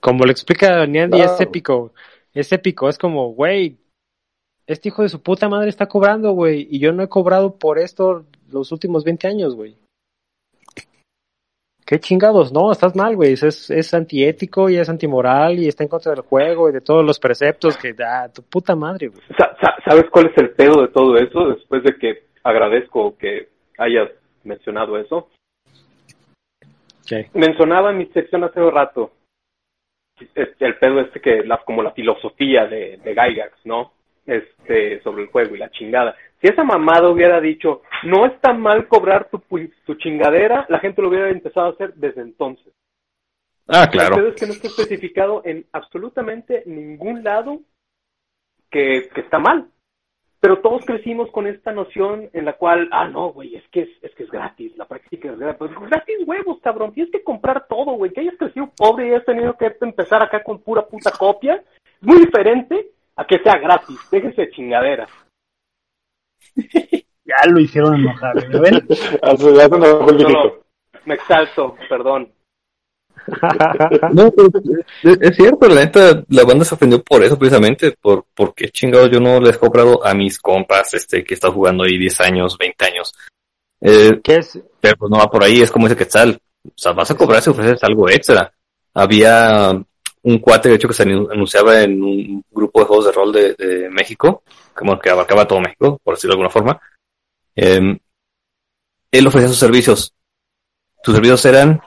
[0.01, 1.93] como lo explica Niandy, es épico.
[2.33, 3.77] Es épico, es como, güey,
[4.67, 7.77] este hijo de su puta madre está cobrando, güey, y yo no he cobrado por
[7.79, 9.75] esto los últimos 20 años, güey.
[11.85, 15.89] Qué chingados, no, estás mal, güey, es, es antiético y es antimoral y está en
[15.89, 19.21] contra del juego y de todos los preceptos que da tu puta madre, güey.
[19.37, 21.49] Sa- sa- ¿Sabes cuál es el pedo de todo eso?
[21.49, 24.09] Después de que agradezco que hayas
[24.45, 25.27] mencionado eso.
[27.05, 27.29] ¿Qué?
[27.33, 29.11] Mencionaba en mi sección hace un rato
[30.35, 33.93] el pedo este que, la, como la filosofía de, de Gygax, ¿no?
[34.25, 36.15] Este, sobre el juego y la chingada.
[36.41, 41.29] Si esa mamada hubiera dicho, no está mal cobrar tu, chingadera, la gente lo hubiera
[41.29, 42.73] empezado a hacer desde entonces.
[43.67, 44.15] Ah, El claro.
[44.15, 47.61] pedo es que no está especificado en absolutamente ningún lado
[48.69, 49.67] que, que está mal.
[50.41, 53.89] Pero todos crecimos con esta noción en la cual, ah, no, güey, es que es,
[54.01, 55.59] es que es gratis, la práctica es gratis.
[55.59, 58.11] Pues gratis huevos, cabrón, tienes que comprar todo, güey.
[58.11, 61.63] Que hayas crecido pobre y hayas tenido que empezar acá con pura puta copia,
[62.01, 63.99] es muy diferente a que sea gratis.
[64.11, 65.09] Déjense de chingaderas.
[67.23, 68.83] Ya lo hicieron enojar, ¿ya ven?
[70.33, 70.53] No.
[71.05, 72.31] Me exalto, perdón.
[74.13, 74.49] No, pero
[75.03, 79.19] es, cierto, la neta, la banda se ofendió por eso precisamente, por porque chingados yo
[79.19, 82.85] no les he comprado a mis compas, este, que está jugando ahí 10 años, 20
[82.85, 83.13] años.
[83.81, 84.59] Eh, ¿Qué es?
[84.79, 86.39] pero pues no va por ahí, es como ese quetzal.
[86.65, 88.51] O sea, vas a cobrar si ofreces algo extra.
[88.93, 89.71] Había
[90.23, 93.31] un cuate, de hecho, que se anu- anunciaba en un grupo de juegos de rol
[93.31, 94.43] de, de México,
[94.73, 96.79] como que abarcaba todo México, por decirlo de alguna forma.
[97.55, 97.97] Eh,
[99.11, 100.13] él ofrecía sus servicios.
[101.03, 101.81] Sus servicios eran,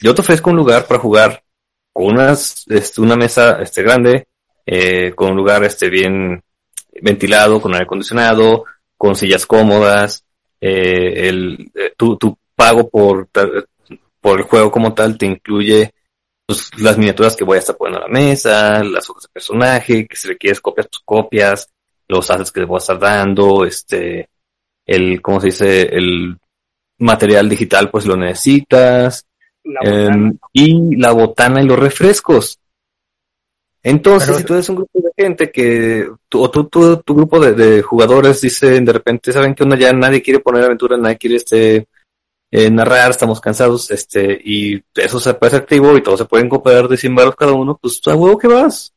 [0.00, 1.42] yo te ofrezco un lugar para jugar
[1.92, 4.26] con unas, este, una mesa este, grande,
[4.66, 6.42] eh, con un lugar este, bien
[7.00, 8.64] ventilado, con aire acondicionado,
[8.96, 10.24] con sillas cómodas,
[10.60, 13.28] eh, el, eh, tu, tu pago por,
[14.20, 15.92] por el juego como tal te incluye
[16.46, 20.06] pues, las miniaturas que voy a estar poniendo a la mesa, las hojas de personaje,
[20.06, 21.70] que si requieres copias, tus copias,
[22.08, 24.28] los assets que te voy a estar dando, este,
[24.86, 25.82] el, ¿cómo se dice?
[25.82, 26.38] El
[26.98, 29.26] material digital, pues lo necesitas,
[29.64, 32.58] La em, y la botana y los refrescos.
[33.82, 37.14] Entonces, Pero- si tú eres un grupo de gente que, tu, o tú, tú- tu
[37.14, 39.76] grupo de, de jugadores dicen de repente, ¿saben qué onda?
[39.76, 41.86] Ya nadie quiere poner aventura, nadie quiere este,
[42.50, 46.48] eh, narrar, estamos cansados, este, y eso se puede ser activo y todos se pueden
[46.48, 48.92] cooperar de 100 baros cada uno, pues a huevo que vas.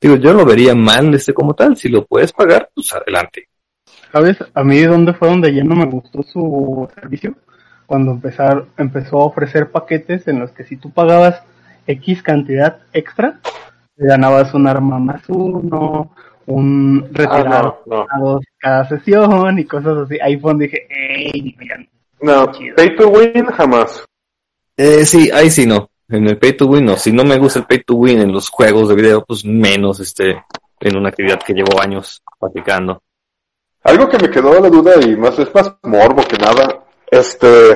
[0.00, 3.48] Digo, yo no lo vería mal este como tal, si lo puedes pagar, pues adelante.
[4.12, 4.36] ¿Sabes?
[4.54, 7.34] A mí dónde fue donde ya no me gustó su servicio.
[7.86, 11.42] Cuando empezar, empezó a ofrecer paquetes en los que si tú pagabas
[11.86, 13.40] X cantidad extra,
[13.96, 16.12] te ganabas un arma más uno,
[16.46, 20.18] un retirado Ah, no, a cada sesión y cosas así.
[20.20, 21.56] Ahí fue donde dije, ¡ey!
[22.20, 24.04] No, pay to win jamás.
[24.76, 25.88] Eh, sí, ahí sí no.
[26.08, 26.96] En el pay to win no.
[26.96, 30.00] Si no me gusta el pay to win en los juegos de video, pues menos
[30.00, 30.42] este,
[30.80, 33.02] en una actividad que llevo años practicando.
[33.84, 37.74] Algo que me quedó la duda y más es más morbo que nada, este,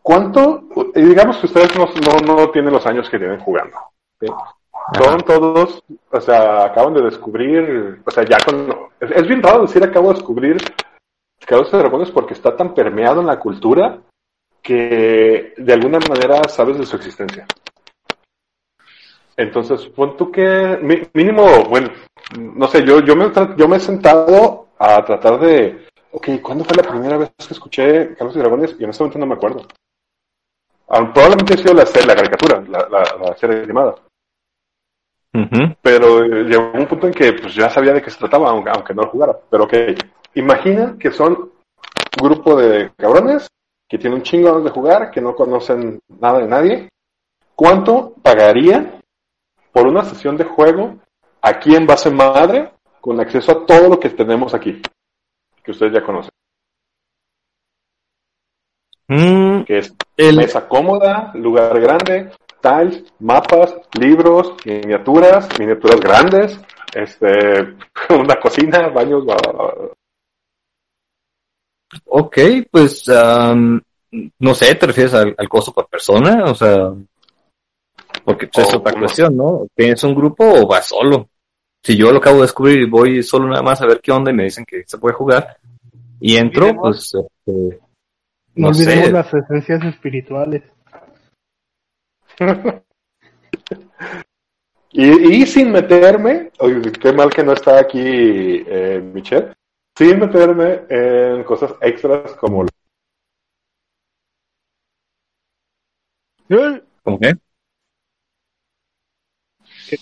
[0.00, 0.64] ¿cuánto?
[0.94, 3.76] Digamos que ustedes no, no, no tienen los años que tienen jugando.
[4.20, 4.26] ¿sí?
[4.94, 8.68] Son todos, o sea, acaban de descubrir, o sea, ya con,
[9.00, 10.56] es, es bien raro decir acabo de descubrir
[11.46, 14.00] Calabozos y Dragones porque está tan permeado en la cultura
[14.62, 17.46] que de alguna manera sabes de su existencia.
[19.36, 20.78] Entonces, pon tú que
[21.14, 21.90] mínimo, bueno,
[22.38, 25.81] no sé, yo, yo, me, yo me he sentado a tratar de,
[26.12, 28.76] ok, ¿cuándo fue la primera vez que escuché Carlos y Dragones?
[28.78, 29.66] Y en este momento no me acuerdo.
[30.88, 33.94] Ah, probablemente ha sido la, serie- la caricatura, la, la, la serie animada.
[35.80, 38.70] Pero eh, llegó un punto en que pues, ya sabía de qué se trataba, aunque,
[38.70, 39.38] aunque no lo jugara.
[39.50, 39.72] Pero ok,
[40.34, 41.32] imagina que son
[42.20, 43.48] un grupo de cabrones
[43.88, 46.88] que tienen un chingo de jugar, que no conocen nada de nadie.
[47.54, 49.00] ¿Cuánto pagaría
[49.72, 50.96] por una sesión de juego
[51.40, 54.82] aquí en base madre con acceso a todo lo que tenemos aquí?
[55.62, 56.30] Que ustedes ya conocen.
[59.08, 66.60] Mm, Que es el- mesa cómoda, lugar grande, tiles, mapas, libros, miniaturas, miniaturas grandes,
[66.94, 67.76] este,
[68.10, 69.88] una cocina, baños, bla, bla, bla.
[72.06, 72.38] ok,
[72.70, 76.44] pues no sé, ¿te refieres al, al costo por persona?
[76.44, 76.90] O sea,
[78.24, 79.66] porque pues, es otra cuestión, ¿no?
[79.74, 81.28] ¿Tienes un grupo o vas solo?
[81.84, 84.30] Si yo lo acabo de descubrir y voy solo nada más a ver qué onda
[84.30, 85.56] y me dicen que se puede jugar
[86.20, 87.80] y entro, pues este, No,
[88.54, 89.12] No olvidemos sé.
[89.12, 90.62] las esencias espirituales.
[94.94, 99.54] Y, y sin meterme, oye, qué mal que no está aquí eh, Michelle,
[99.96, 102.66] sin meterme en cosas extras como
[107.02, 107.34] ¿cómo qué?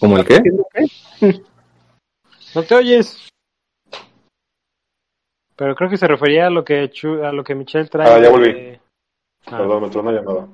[0.01, 0.43] ¿Cómo el qué?
[2.55, 3.29] No te oyes.
[5.57, 8.09] Pero creo que se refería a lo que Chu- a lo que Michelle trae.
[8.09, 8.81] Ah, ya de- volví.
[9.47, 10.49] Ah, Perdón, me entró una llamada.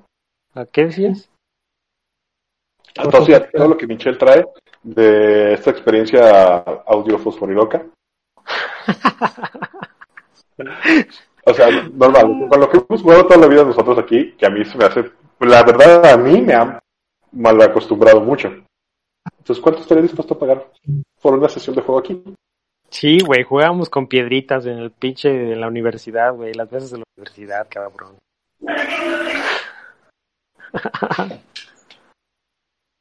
[0.55, 1.28] ¿A qué decías?
[2.94, 4.44] Entonces, todo lo que Michelle trae
[4.82, 7.84] de esta experiencia audio fosforiloca.
[11.49, 14.51] O sea, normal, con lo que hemos jugado toda la vida nosotros aquí, que a
[14.51, 16.80] mí se me hace, la verdad a mí me ha
[17.30, 18.53] mal acostumbrado mucho.
[19.47, 20.66] Entonces, ¿cuánto estaría dispuesto a pagar
[21.22, 22.20] por una sesión de juego aquí?
[22.90, 26.99] Sí, güey, jugábamos con piedritas en el pinche de la universidad, güey, las veces de
[26.99, 28.16] la universidad, cabrón.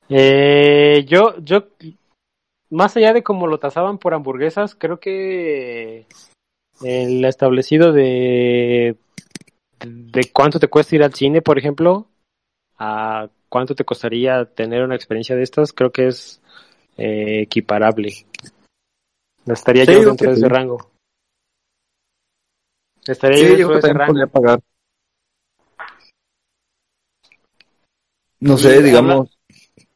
[0.10, 1.64] eh, yo, yo,
[2.70, 6.06] más allá de cómo lo tasaban por hamburguesas, creo que
[6.84, 8.98] el establecido de,
[9.80, 12.06] de cuánto te cuesta ir al cine, por ejemplo,
[12.78, 16.42] a cuánto te costaría tener una experiencia de estas, creo que es
[16.98, 18.12] eh, equiparable.
[19.46, 20.42] Estaría Sí, yo dentro de sí.
[20.42, 20.92] ese rango.
[23.08, 24.12] Estaría Sí, yo yo dentro de ese también rango.
[24.12, 24.60] podría pagar.
[28.42, 29.38] No sé, Y digamos,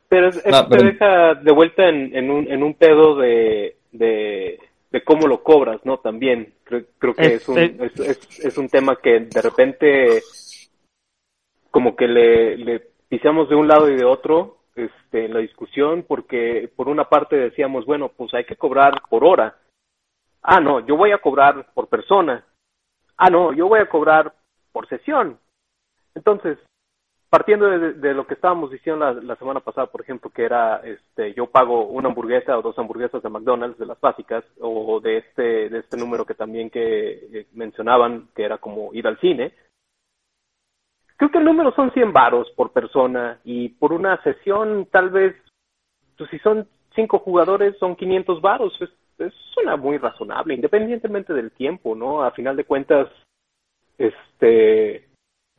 [0.07, 3.75] Pero es- eso Ah, te deja de vuelta en, en, un, en un pedo de,
[3.91, 4.57] de,
[4.89, 5.97] de cómo lo cobras, ¿no?
[5.99, 10.23] También creo, creo que es, un, Este- es, es, es un tema que de repente
[11.71, 16.05] como que le, le pisamos de un lado y de otro este, en la discusión
[16.07, 19.57] porque por una parte decíamos, bueno, pues hay que cobrar por hora.
[20.41, 22.45] Ah, no, yo voy a cobrar por persona.
[23.17, 24.33] Ah, no, yo voy a cobrar
[24.71, 25.37] por sesión.
[26.15, 26.57] Entonces,
[27.29, 30.77] partiendo de, de lo que estábamos diciendo la, la semana pasada, por ejemplo, que era,
[30.77, 35.17] este, yo pago una hamburguesa o dos hamburguesas de McDonald's, de las básicas, o de
[35.17, 39.53] este, de este número que también que eh, mencionaban, que era como ir al cine,
[41.19, 45.35] creo que el número son 100 varos por persona y por una sesión tal vez,
[46.17, 46.65] pues si son
[46.95, 48.89] cinco jugadores son 500 varos, es,
[49.19, 52.23] es, suena muy razonable, independientemente del tiempo, ¿no?
[52.23, 53.09] A final de cuentas,
[53.97, 55.09] este,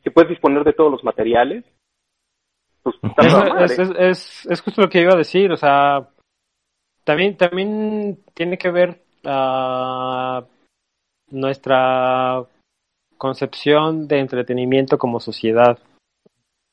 [0.03, 1.63] si puedes disponer de todos los materiales,
[2.81, 6.09] pues está Es, es, es, es- es justo lo que iba a decir, o sea,
[7.03, 10.43] también, también tiene que ver ah,
[11.29, 12.43] nuestra
[13.21, 15.77] concepción de entretenimiento como sociedad.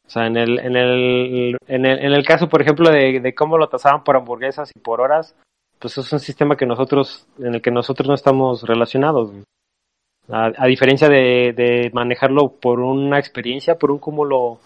[0.07, 3.59] O sea, en el, en el, en el, en el caso, por ejemplo, de, cómo
[3.59, 5.37] lo tasaban por hamburguesas y por horas,
[5.79, 9.31] pues es un sistema que nosotros, en el que nosotros no estamos relacionados.
[10.31, 14.59] A, a diferencia de, de manejarlo por una experiencia, por un cúmulo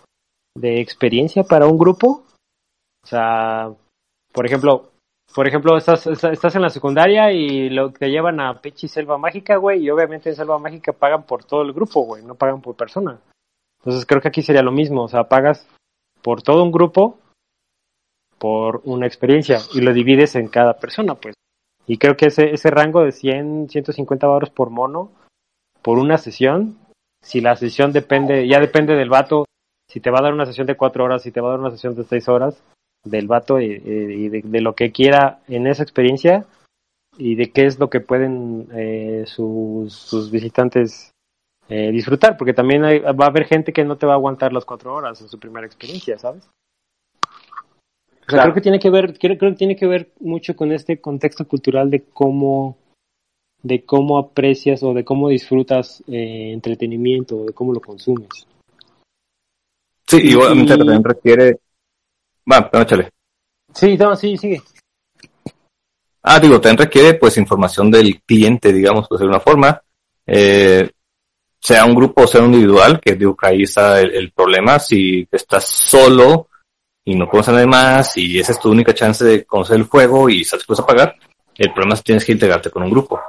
[0.56, 2.22] de experiencia para un grupo.
[3.02, 3.72] O sea,
[4.32, 4.91] por ejemplo,
[5.34, 9.56] por ejemplo, estás, estás en la secundaria y lo te llevan a Pechi Selva Mágica,
[9.56, 12.76] güey, y obviamente en Selva Mágica pagan por todo el grupo, güey, no pagan por
[12.76, 13.18] persona.
[13.80, 15.66] Entonces creo que aquí sería lo mismo, o sea, pagas
[16.22, 17.18] por todo un grupo
[18.38, 21.34] por una experiencia y lo divides en cada persona, pues.
[21.86, 25.12] Y creo que ese, ese rango de 100, 150 baros por mono
[25.82, 26.78] por una sesión,
[27.22, 29.44] si la sesión depende, ya depende del vato,
[29.88, 31.60] si te va a dar una sesión de cuatro horas, si te va a dar
[31.60, 32.62] una sesión de seis horas,
[33.04, 36.46] del vato y, y de, de lo que quiera en esa experiencia
[37.18, 41.10] y de qué es lo que pueden eh, sus, sus visitantes
[41.68, 44.52] eh, disfrutar, porque también hay- va a haber gente que no te va a aguantar
[44.52, 46.44] las cuatro horas en su primera experiencia, ¿sabes?
[47.24, 48.42] O sea, Claro.
[48.44, 51.46] creo que tiene que ver, creo, creo que tiene que ver mucho con este contexto
[51.46, 52.76] cultural de cómo,
[53.62, 58.46] de cómo aprecias o de cómo disfrutas eh, entretenimiento o de cómo lo consumes.
[60.06, 61.58] Sí, Y- igualmente y- también requiere...
[62.50, 63.10] Va, pero échale.
[63.74, 64.62] Sí, no, sí, sigue.
[66.22, 69.82] Ah, digo, también requiere pues información del cliente, digamos, pues de una forma,
[70.26, 70.88] eh,
[71.58, 74.78] sea un grupo o sea un individual, que digo que ahí está el, el problema,
[74.78, 76.48] si estás solo
[77.04, 79.84] y no conoces a nadie más y esa es tu única chance de conocer el
[79.84, 81.16] juego y estás dispuesto a pagar,
[81.56, 83.20] el problema es que tienes que integrarte con un grupo.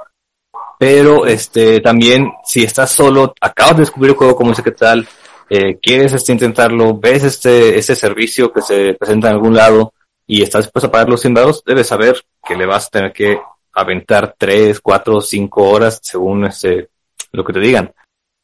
[0.78, 5.06] Pero este también, si estás solo, acabas de descubrir el juego, como dice que tal,
[5.50, 9.92] eh, quieres este intentarlo, ves este, este servicio que se presenta en algún lado,
[10.26, 13.12] y estás dispuesto a pagar los 100 dados, debes saber que le vas a tener
[13.12, 13.38] que
[13.72, 16.88] aventar 3, 4, 5 horas según este,
[17.32, 17.92] lo que te digan.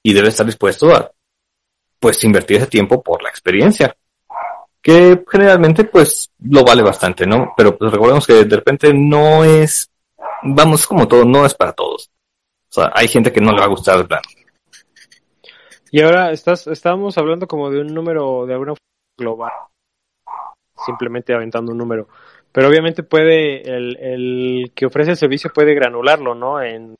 [0.02, 1.10] Y debes estar dispuesto a,
[1.98, 3.94] pues, invertir ese tiempo por la experiencia.
[4.82, 7.52] Que generalmente, pues, lo vale bastante, ¿no?
[7.56, 9.90] Pero pues recordemos que de repente no es,
[10.42, 12.10] vamos, como todo, no es para todos.
[12.70, 14.22] O sea, hay gente que no le va a gustar el plan.
[15.90, 18.74] Y ahora estás, estábamos hablando como de un número de una
[19.18, 19.52] global,
[20.86, 22.08] simplemente aventando un número.
[22.52, 26.62] Pero obviamente puede, el, el que ofrece el servicio puede granularlo, ¿no?
[26.62, 26.94] En,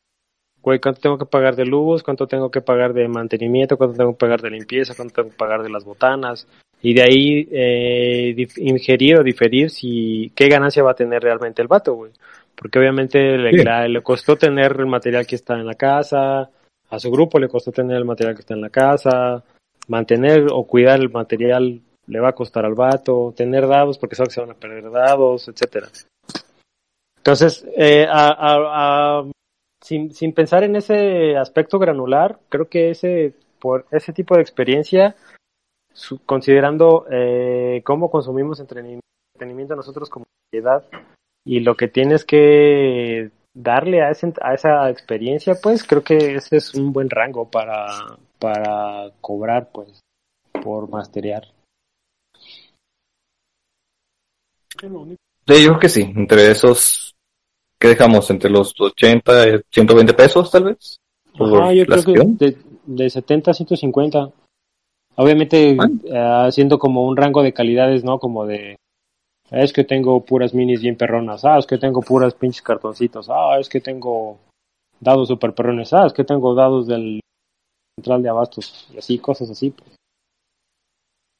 [0.63, 2.03] güey, ¿cuánto tengo que pagar de luz?
[2.03, 3.77] ¿Cuánto tengo que pagar de mantenimiento?
[3.77, 4.95] ¿Cuánto tengo que pagar de limpieza?
[4.95, 6.47] ¿Cuánto tengo que pagar de las botanas?
[6.83, 11.69] Y de ahí eh, ingerir o diferir si qué ganancia va a tener realmente el
[11.69, 12.13] vato, güey.
[12.55, 16.51] Porque obviamente le, le costó tener el material que está en la casa,
[16.91, 19.45] a su grupo le costó tener el material que está en la casa,
[19.89, 24.29] mantener o cuidar el material le va a costar al vato, tener dados porque sabe
[24.29, 25.89] que se van a perder dados, etcétera.
[27.17, 28.07] Entonces, eh,
[29.83, 35.15] sin, sin pensar en ese aspecto granular, creo que ese por ese tipo de experiencia,
[36.27, 40.85] considerando eh, cómo consumimos entretenimiento nosotros como sociedad
[41.45, 46.57] y lo que tienes que darle a, ese, a esa experiencia, pues creo que ese
[46.57, 50.01] es un buen rango para, para cobrar, pues,
[50.63, 51.47] por masterear.
[54.81, 54.89] Yo
[55.45, 57.15] creo que sí, entre esos,
[57.79, 58.31] ¿qué dejamos?
[58.31, 60.97] Entre los 80 y 120 pesos, tal vez.
[61.35, 62.57] Ajá, yo creo que de,
[62.87, 64.31] de 70 a 150.
[65.17, 65.77] Obviamente eh,
[66.47, 68.19] haciendo como un rango de calidades, ¿no?
[68.19, 68.77] Como de,
[69.51, 73.59] es que tengo puras minis bien perronas, ah, es que tengo puras pinches cartoncitos, ah,
[73.59, 74.39] es que tengo
[75.01, 77.21] dados super perrones, ah, es que tengo dados del
[77.99, 79.71] central de abastos, y así, cosas así.
[79.71, 79.97] pues.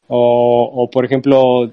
[0.09, 1.67] O, o por ejemplo,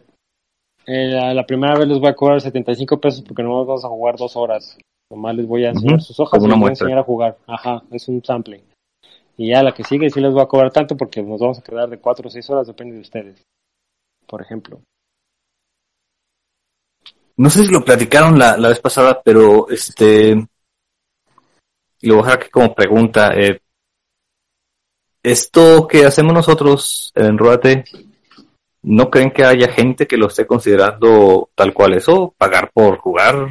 [0.85, 3.89] eh, la, la primera vez les voy a cobrar 75 pesos porque no vamos a
[3.89, 4.77] jugar dos horas.
[5.09, 7.37] Nomás les voy a enseñar sus hojas y les voy a enseñar a jugar.
[7.47, 8.63] Ajá, es un sample.
[9.37, 11.61] Y ya la que sigue sí les voy a cobrar tanto porque nos vamos a
[11.61, 13.43] quedar de 4 o 6 horas, depende de ustedes.
[14.27, 14.81] Por ejemplo.
[17.37, 20.35] No sé si lo platicaron la, la vez pasada, pero este,
[22.01, 23.33] lo voy a dejar aquí como pregunta.
[23.35, 23.59] eh,
[25.23, 27.83] esto que hacemos nosotros en Ruate,
[28.83, 32.33] ¿no creen que haya gente que lo esté considerando tal cual eso?
[32.37, 33.49] Pagar por jugar.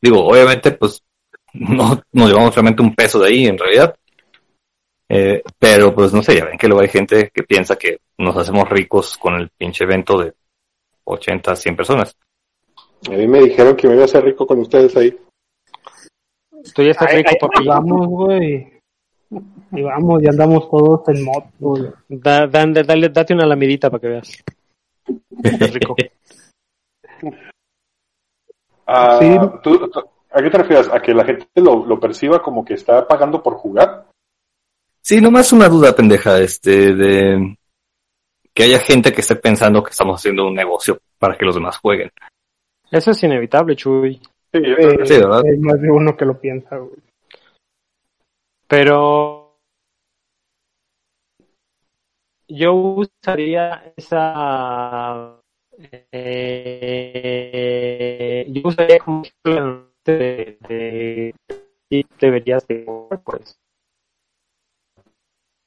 [0.00, 1.02] Digo, obviamente, pues
[1.54, 3.96] no nos llevamos realmente un peso de ahí en realidad.
[5.08, 8.36] Eh, pero pues no sé, ya ven que luego hay gente que piensa que nos
[8.36, 10.34] hacemos ricos con el pinche evento de
[11.04, 12.16] 80, 100 personas.
[13.06, 15.16] A mí me dijeron que me iba a hacer rico con ustedes ahí.
[16.74, 17.66] Tú ya estás rico, papi.
[17.66, 18.72] vamos, güey.
[19.72, 21.82] Y vamos, ya andamos todos en moto, güey.
[22.08, 24.44] Da- dan- dale, date una lamidita para que veas.
[25.42, 25.96] Estás rico.
[28.86, 29.28] Ah, Sí.
[29.62, 30.88] ¿tú- tú- ¿A qué te refieres?
[30.92, 34.06] ¿A que la gente lo, lo perciba como que está pagando por jugar?
[35.00, 37.56] Sí, nomás una duda pendeja, este, de
[38.52, 41.78] que haya gente que esté pensando que estamos haciendo un negocio para que los demás
[41.78, 42.10] jueguen.
[42.94, 44.14] Eso es inevitable, Chuy.
[44.52, 45.42] Sí, Eh, Sí, ¿verdad?
[45.44, 46.92] Hay más de uno que lo piensa, güey.
[48.68, 49.58] Pero
[52.48, 55.40] yo usaría esa
[57.06, 61.34] eh, yo usaría como ejemplo de, de,
[62.20, 62.86] deberías de
[63.24, 63.58] pues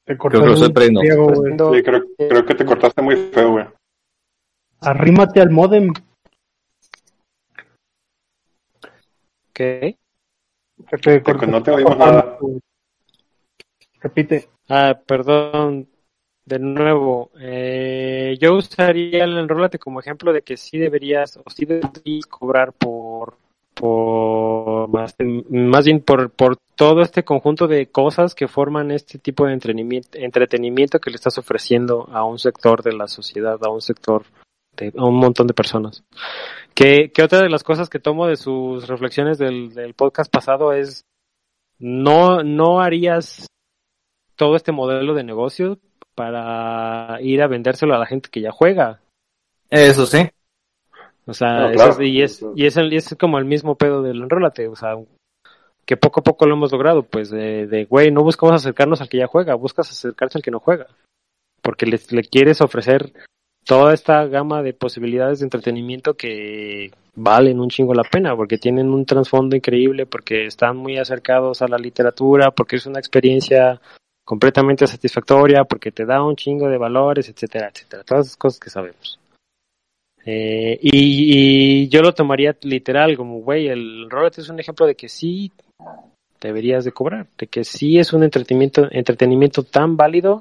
[0.06, 1.00] Te Creo que lo estoy perdiendo.
[1.02, 1.38] Diego, güey.
[1.40, 3.66] Haciendo- Sí, creo, creo que te cortaste muy feo, güey.
[4.80, 5.92] Arrímate al modem.
[9.58, 9.96] ¿Qué?
[10.88, 11.46] Cortaste.
[11.48, 12.38] no te oímos nada.
[14.00, 14.48] Repite.
[14.68, 15.88] Ah, perdón.
[16.44, 21.66] De nuevo, eh, yo usaría el enrólate como ejemplo de que sí deberías o sí
[21.66, 23.36] deberías cobrar por
[23.74, 25.14] por más,
[25.50, 30.18] más bien por, por todo este conjunto de cosas que forman este tipo de entretenimiento,
[30.18, 34.24] entretenimiento que le estás ofreciendo a un sector de la sociedad, a un sector
[34.78, 36.04] de a un montón de personas.
[36.74, 40.72] Que, que otra de las cosas que tomo de sus reflexiones del, del podcast pasado
[40.72, 41.02] es
[41.78, 43.46] no, no harías
[44.36, 45.78] todo este modelo de negocio
[46.14, 49.00] para ir a vendérselo a la gente que ya juega.
[49.70, 50.28] Eso sí.
[51.26, 51.92] O sea, No, eso claro.
[51.92, 54.74] es- y, es, y, es el- y es como el mismo pedo del enrólate, o
[54.76, 54.94] sea,
[55.84, 59.08] que poco a poco lo hemos logrado, pues de, de güey, no buscamos acercarnos al
[59.08, 60.86] que ya juega, buscas acercarse al que no juega,
[61.62, 63.12] porque le, le quieres ofrecer
[63.68, 68.88] toda esta gama de posibilidades de entretenimiento que valen un chingo la pena, porque tienen
[68.88, 73.78] un trasfondo increíble, porque están muy acercados a la literatura, porque es una experiencia
[74.24, 78.70] completamente satisfactoria, porque te da un chingo de valores, etcétera, etcétera, todas esas cosas que
[78.70, 79.20] sabemos.
[80.24, 84.94] Eh, y, y yo lo tomaría literal, como, güey, el Rolet es un ejemplo de
[84.94, 85.52] que sí
[86.40, 90.36] deberías de cobrar, de que sí es un entretenimiento, entretenimiento tan válido,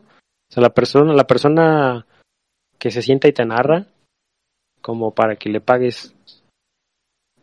[0.49, 2.05] o sea, la persona, la persona
[2.77, 3.85] que se sienta y te narra,
[4.81, 6.13] como para que le pagues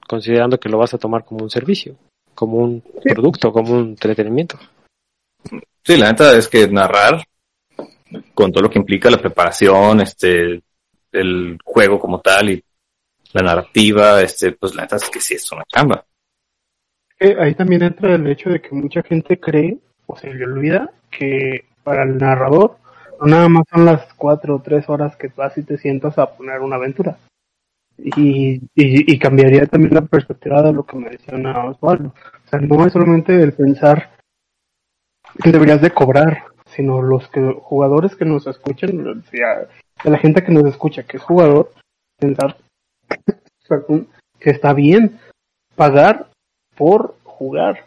[0.07, 1.97] considerando que lo vas a tomar como un servicio,
[2.35, 4.59] como un producto, como un entretenimiento.
[5.83, 7.25] Sí, la neta es que narrar,
[8.35, 10.63] con todo lo que implica la preparación, este,
[11.13, 12.65] el juego como tal y
[13.33, 16.05] la narrativa, este, pues la neta es que sí es una chamba.
[17.19, 20.91] Eh, ahí también entra el hecho de que mucha gente cree o se le olvida
[21.11, 22.79] que para el narrador
[23.21, 26.61] nada más son las cuatro o tres horas que vas y te sientas a poner
[26.61, 27.19] una aventura.
[27.97, 32.09] Y, y, y cambiaría también la perspectiva de lo que menciona Osvaldo.
[32.09, 34.11] O sea, no es solamente el pensar
[35.43, 39.69] que deberías de cobrar, sino los que jugadores que nos escuchen, o sea,
[40.03, 41.73] de la gente que nos escucha que es jugador,
[42.19, 42.57] pensar
[44.39, 45.19] que está bien
[45.75, 46.29] pagar
[46.77, 47.85] por jugar.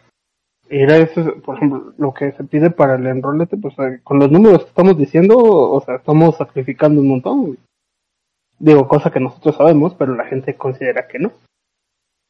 [0.70, 4.30] Era eso, por ejemplo, lo que se pide para el enrolete, pues eh, con los
[4.30, 7.58] números que estamos diciendo, o sea, estamos sacrificando un montón.
[8.58, 11.32] Digo, cosa que nosotros sabemos, pero la gente considera que no.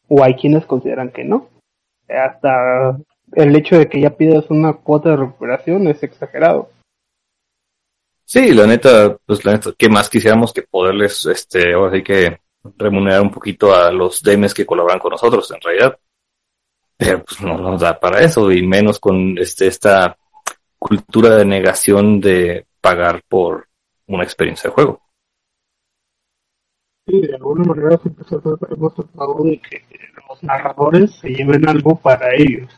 [0.09, 1.49] O hay quienes consideran que no.
[2.09, 2.97] Hasta
[3.33, 6.71] el hecho de que ya pidas una cuota de recuperación es exagerado.
[8.25, 12.39] Sí, la neta, pues la neta, ¿qué más quisiéramos que poderles, este, ahora sí que
[12.77, 15.99] remunerar un poquito a los DMs que colaboran con nosotros, en realidad?
[16.99, 20.17] Pero pues no nos da para eso, y menos con este, esta
[20.79, 23.69] cultura de negación de pagar por
[24.09, 25.01] una experiencia de juego.
[27.07, 28.25] Sí, de alguna manera siempre
[28.71, 29.83] hemos tratado de que
[30.29, 32.69] los narradores se lleven algo para ellos.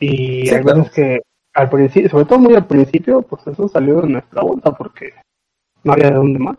[0.00, 0.78] Y Sí, hay claro.
[0.78, 1.22] veces que
[1.54, 5.12] al principio, sobre todo muy al principio, pues eso salió de nuestra bolsa porque
[5.82, 6.56] no había de dónde más.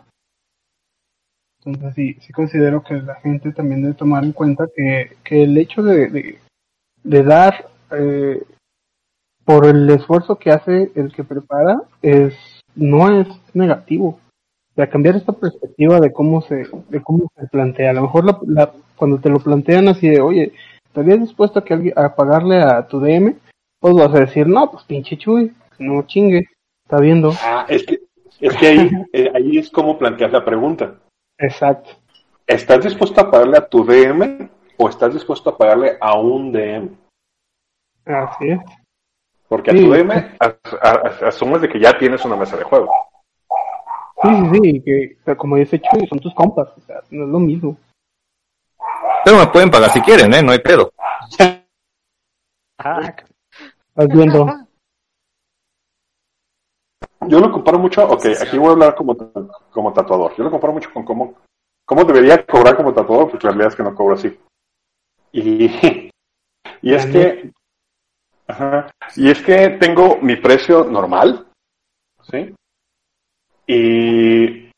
[1.63, 5.57] Entonces sí, sí considero que la gente también debe tomar en cuenta que, que el
[5.57, 6.39] hecho de, de,
[7.05, 8.43] de dar eh,
[9.45, 12.33] por el esfuerzo que hace el que prepara es
[12.75, 14.19] no es negativo
[14.75, 17.91] de cambiar esta perspectiva de cómo se de cómo se plantea.
[17.91, 20.53] A lo mejor la, la- cuando te lo plantean así de, oye,
[20.85, 23.35] ¿estarías dispuesto a, que alguien, a pagarle a tu DM?
[23.79, 26.45] Pues vas a decir, no, pues pinche chuy, no chingue,
[26.85, 27.31] está viendo.
[27.41, 27.99] Ah, es que,
[28.41, 30.95] Es que ahí, eh, ahí es como planteas la pregunta.
[31.37, 31.91] Exacto.
[32.47, 36.89] ¿Estás dispuesto a pagarle a tu DM o estás dispuesto a pagarle a un DM?
[38.05, 38.59] Así es.
[39.47, 42.91] Porque a tu DM as- asumes de que ya tienes una mesa de juego.
[44.21, 47.25] Sí, sí, sí, que o sea, como dice Chuy, son tus compas, o sea, no
[47.25, 47.77] es lo mismo.
[49.23, 50.41] Pero me pueden pagar si quieren, ¿eh?
[50.41, 50.91] No hay pedo.
[52.77, 54.45] Estás viendo.
[57.27, 59.15] Yo lo comparo mucho, ok, aquí voy a hablar como,
[59.71, 60.35] como tatuador.
[60.35, 61.35] Yo lo comparo mucho con cómo,
[61.85, 64.37] cómo debería cobrar como tatuador, porque la realidad es que no cobro así.
[65.37, 65.65] Y,
[66.81, 67.51] y es que,
[68.47, 68.87] ajá,
[69.17, 71.45] y es que tengo mi precio normal,
[72.23, 72.53] ¿sí?
[73.67, 74.69] Y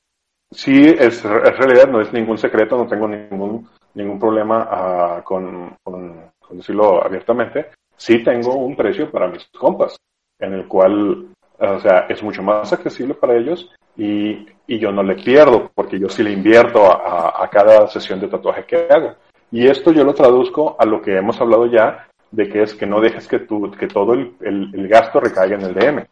[0.51, 5.75] sí, es, en realidad no es ningún secreto, no tengo ningún, ningún problema ah, con,
[5.83, 7.67] con, con decirlo abiertamente.
[7.95, 9.95] Sí tengo un precio para mis compas,
[10.39, 11.27] en el cual
[11.59, 15.99] o sea, es mucho más accesible para ellos y, y yo no le pierdo porque
[15.99, 19.15] yo sí le invierto a, a- a cada sesión de tatuaje que hago.
[19.51, 22.85] Y esto yo lo traduzco a lo que hemos hablado ya, de que es que
[22.85, 26.05] no dejes que, tu, que todo el, el- gasto recaiga en el DM.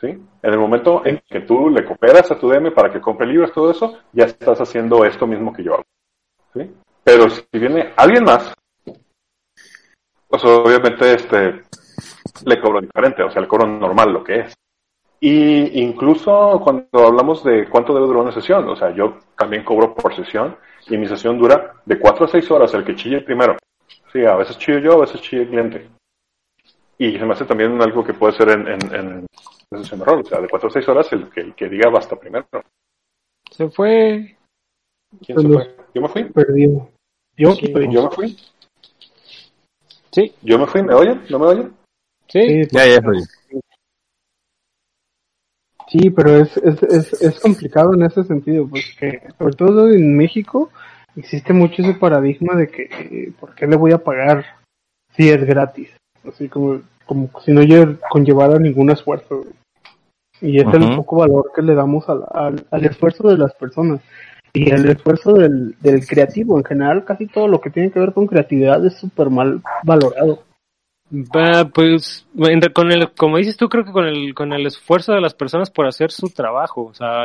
[0.00, 0.06] ¿Sí?
[0.08, 3.52] En el momento en que tú le cooperas a tu DM para que compre libros,
[3.52, 5.84] todo eso, ya estás haciendo esto mismo que yo hago.
[6.54, 6.70] ¿Sí?
[7.04, 8.52] Pero si viene alguien más,
[10.28, 11.62] pues obviamente este,
[12.44, 14.54] le cobro diferente, o sea, le cobro normal lo que es.
[15.20, 19.94] Y incluso cuando hablamos de cuánto debe durar una sesión, o sea, yo también cobro
[19.94, 20.56] por sesión
[20.88, 23.56] y mi sesión dura de 4 a 6 horas, el que chille primero.
[24.12, 25.88] Sí, a veces chillo yo, a veces chille el cliente.
[26.98, 29.26] Y se me hace también algo que puede ser en, en, en
[29.70, 31.68] la sesión de rol, o sea, de 4 a 6 horas el que, el que
[31.68, 32.46] diga basta primero.
[33.50, 34.36] se fue.
[35.24, 35.76] ¿Quién se fue?
[35.94, 36.24] ¿Yo me fui?
[36.24, 36.88] Perdido.
[37.36, 37.72] Yo, Sí.
[37.90, 38.36] ¿Yo me fui?
[40.12, 40.82] Sí, ¿Yo me fui?
[40.82, 41.22] ¿Me oyen?
[41.30, 41.72] ¿No me oyen?
[42.28, 42.64] sí.
[42.64, 43.22] sí, Ya, ya, oye.
[45.90, 50.70] Sí, pero es, es, es, es complicado en ese sentido, porque sobre todo en México
[51.16, 54.44] existe mucho ese paradigma de que eh, ¿por qué le voy a pagar
[55.16, 55.90] si es gratis?
[56.26, 59.44] Así como, como si no lle- conllevara ningún esfuerzo.
[60.40, 64.00] Y es el poco valor que le damos al, al, al esfuerzo de las personas.
[64.52, 68.12] Y el esfuerzo del, del creativo en general, casi todo lo que tiene que ver
[68.12, 70.44] con creatividad es súper mal valorado.
[71.74, 72.26] Pues,
[72.72, 75.70] con el, como dices tú, creo que con el, con el esfuerzo de las personas
[75.70, 77.24] por hacer su trabajo, o sea,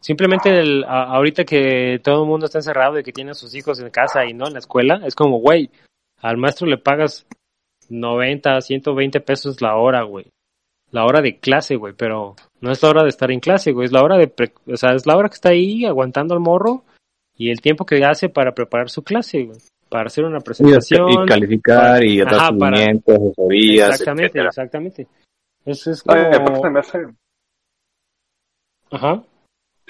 [0.00, 3.80] simplemente el, ahorita que todo el mundo está encerrado y que tiene a sus hijos
[3.80, 5.70] en casa y no en la escuela, es como, güey,
[6.18, 7.26] al maestro le pagas
[7.88, 10.26] 90, 120 pesos la hora, güey.
[10.90, 13.86] La hora de clase, güey, pero no es la hora de estar en clase, güey,
[13.86, 16.40] es la hora de, pre- o sea, es la hora que está ahí aguantando al
[16.40, 16.84] morro
[17.36, 19.58] y el tiempo que hace para preparar su clase, güey,
[19.90, 21.10] para hacer una presentación.
[21.10, 24.48] y calificar y dar Ajá, para- seguimiento, asesorías, Exactamente, etcétera.
[24.48, 25.08] exactamente.
[25.66, 26.16] Eso es como...
[26.18, 26.98] Ay, aparte se me hace,
[28.92, 29.22] Ajá.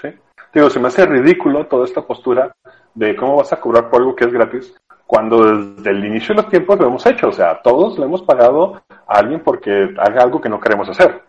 [0.01, 0.09] Sí.
[0.53, 2.53] Digo, se me hace ridículo toda esta postura
[2.95, 4.75] de cómo vas a cobrar por algo que es gratis
[5.07, 7.29] cuando desde el inicio de los tiempos lo hemos hecho.
[7.29, 11.23] O sea, todos le hemos pagado a alguien porque haga algo que no queremos hacer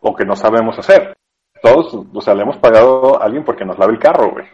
[0.00, 1.14] o que no sabemos hacer.
[1.62, 4.46] Todos, o sea, le hemos pagado a alguien porque nos lave el carro, güey.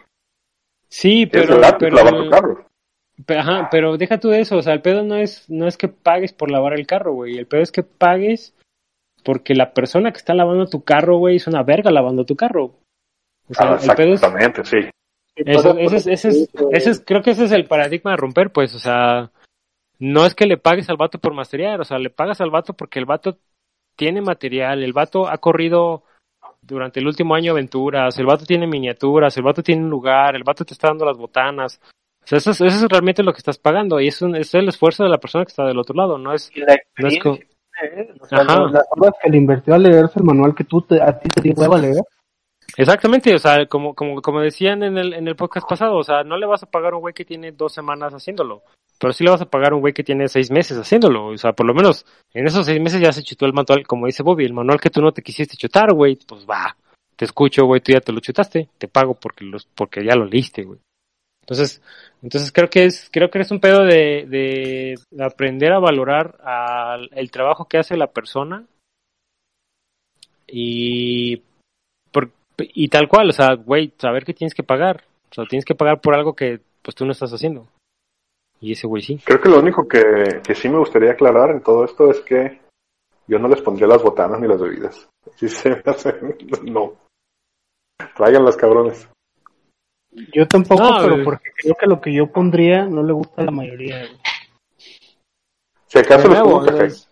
[0.89, 1.57] Sí, Es pero...
[1.57, 2.65] gratis pero lavar tu carro.
[3.25, 5.77] Pe- Ajá, pero deja tú de eso, o sea, el pedo no es, no es
[5.77, 8.53] que pagues por lavar el carro, güey, el pedo es que pagues
[9.23, 12.75] porque la persona que está lavando tu carro, güey, es una verga lavando tu carro.
[13.49, 14.23] O sea, Ah, el pedo es...
[14.23, 14.77] exactamente, sí.
[15.35, 18.51] Eso, ese es, ese es, ese es- creo que ese es el paradigma de romper,
[18.51, 19.31] pues, o sea,
[19.99, 22.73] no es que le pagues al vato por material, o sea, le pagas al vato
[22.73, 23.37] porque el vato
[23.95, 26.03] tiene material, el vato ha corrido
[26.61, 30.43] durante el último año aventuras, el vato tiene miniaturas, el vato tiene un lugar, el
[30.43, 31.81] vato te está dando las botanas.
[32.27, 34.53] O sea, eso es, eso es realmente lo que estás pagando y es, un- es
[34.53, 37.15] el esfuerzo de la persona que está del otro lado, no es, la no es
[37.15, 38.13] ¿eh?
[38.19, 38.63] O sea, Ajá.
[38.69, 41.39] las horas que le invirtió a leerse el manual que tú te, a ti te
[41.39, 42.03] dio hueva leer.
[42.75, 46.23] Exactamente, o sea, como, como, como decían en el, en el podcast pasado, o sea,
[46.25, 48.61] no le vas a pagar a un güey que tiene dos semanas haciéndolo,
[48.99, 51.37] pero sí le vas a pagar a un güey que tiene seis meses haciéndolo, o
[51.37, 54.21] sea, por lo menos en esos seis meses ya se chutó el manual, como dice
[54.21, 56.75] Bobby, el manual que tú no te quisiste chutar, güey, pues va,
[57.15, 60.25] te escucho, güey, tú ya te lo chutaste, te pago porque los, porque ya lo
[60.25, 60.79] leíste, güey.
[61.49, 61.81] Entonces,
[62.21, 67.09] entonces creo que es, creo que es un pedo de, de aprender a valorar al,
[67.13, 68.65] el trabajo que hace la persona
[70.47, 71.41] y
[72.11, 75.03] por- y tal cual, o sea, güey, saber que tienes que pagar.
[75.31, 77.67] O sea, tienes que pagar por algo que pues tú no estás haciendo.
[78.59, 79.19] Y ese güey sí.
[79.23, 82.59] Creo que lo único que, que sí me gustaría aclarar en todo esto es que
[83.27, 85.07] yo no les pondría las botanas ni las bebidas.
[85.35, 86.15] Sí se me hace,
[86.63, 86.93] no.
[88.15, 89.07] Traigan las cabrones.
[90.33, 91.23] Yo tampoco, No, pero güey.
[91.25, 93.99] porque creo que lo que yo pondría no le gusta a la mayoría.
[93.99, 94.17] güey.
[95.87, 96.85] Si acaso nuevo, pongo café.
[96.85, 97.09] es-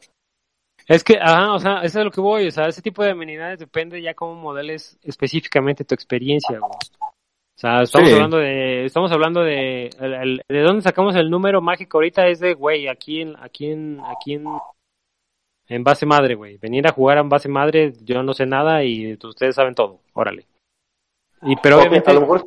[0.87, 3.11] Es que, ajá, o sea, eso es lo que voy, o sea, ese tipo de
[3.11, 6.71] amenidades depende ya cómo modeles específicamente tu experiencia, güey.
[6.71, 8.13] O sea, estamos Sí.
[8.13, 12.39] hablando de, estamos hablando de, el- el- de dónde sacamos el número mágico ahorita es
[12.39, 14.45] de, güey, aquí en, aquí en, aquí en,
[15.69, 16.57] en base madre, güey.
[16.57, 20.45] Venir a jugar en base madre, yo no sé nada y ustedes saben todo, órale.
[21.41, 22.45] Y pero obviamente a lo mejor.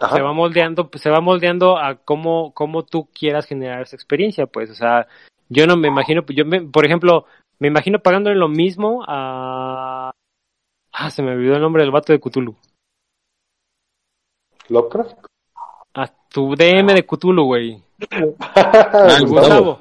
[0.00, 0.16] Ajá.
[0.16, 4.70] se va moldeando, se va moldeando a cómo, cómo tú quieras generar esa experiencia, pues,
[4.70, 5.08] o sea,
[5.48, 7.26] yo no me imagino, yo me, por ejemplo,
[7.58, 10.10] me imagino pagándole lo mismo a,
[10.92, 12.56] ah, se me olvidó el nombre del vato de Cthulhu,
[14.68, 15.18] Lovecraft.
[15.94, 17.82] a tu DM de Cthulhu, güey,
[18.40, 19.80] Ah, Gustavo,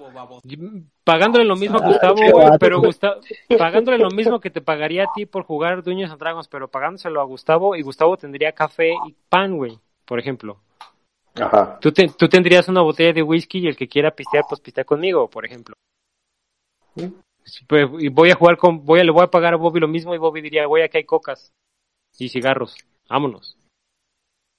[1.03, 2.60] pagándole lo mismo a Gustavo, güey, vato.
[2.60, 3.22] pero Gustavo,
[3.57, 7.22] pagándole lo mismo que te pagaría a ti por jugar Dungeons and Dragons, pero pagándoselo
[7.22, 10.59] a Gustavo y Gustavo tendría café y pan, güey, por ejemplo.
[11.35, 11.77] Ajá.
[11.79, 14.84] Tú, te- tú tendrías una botella de whisky y el que quiera pistear, pues pistea
[14.85, 15.75] conmigo, por ejemplo.
[16.95, 19.79] Sí, pues, Y voy a jugar con, voy a, le voy a pagar a Bobby
[19.79, 21.51] lo mismo y Bobby diría, voy aquí hay cocas
[22.17, 22.75] y cigarros,
[23.07, 23.57] vámonos.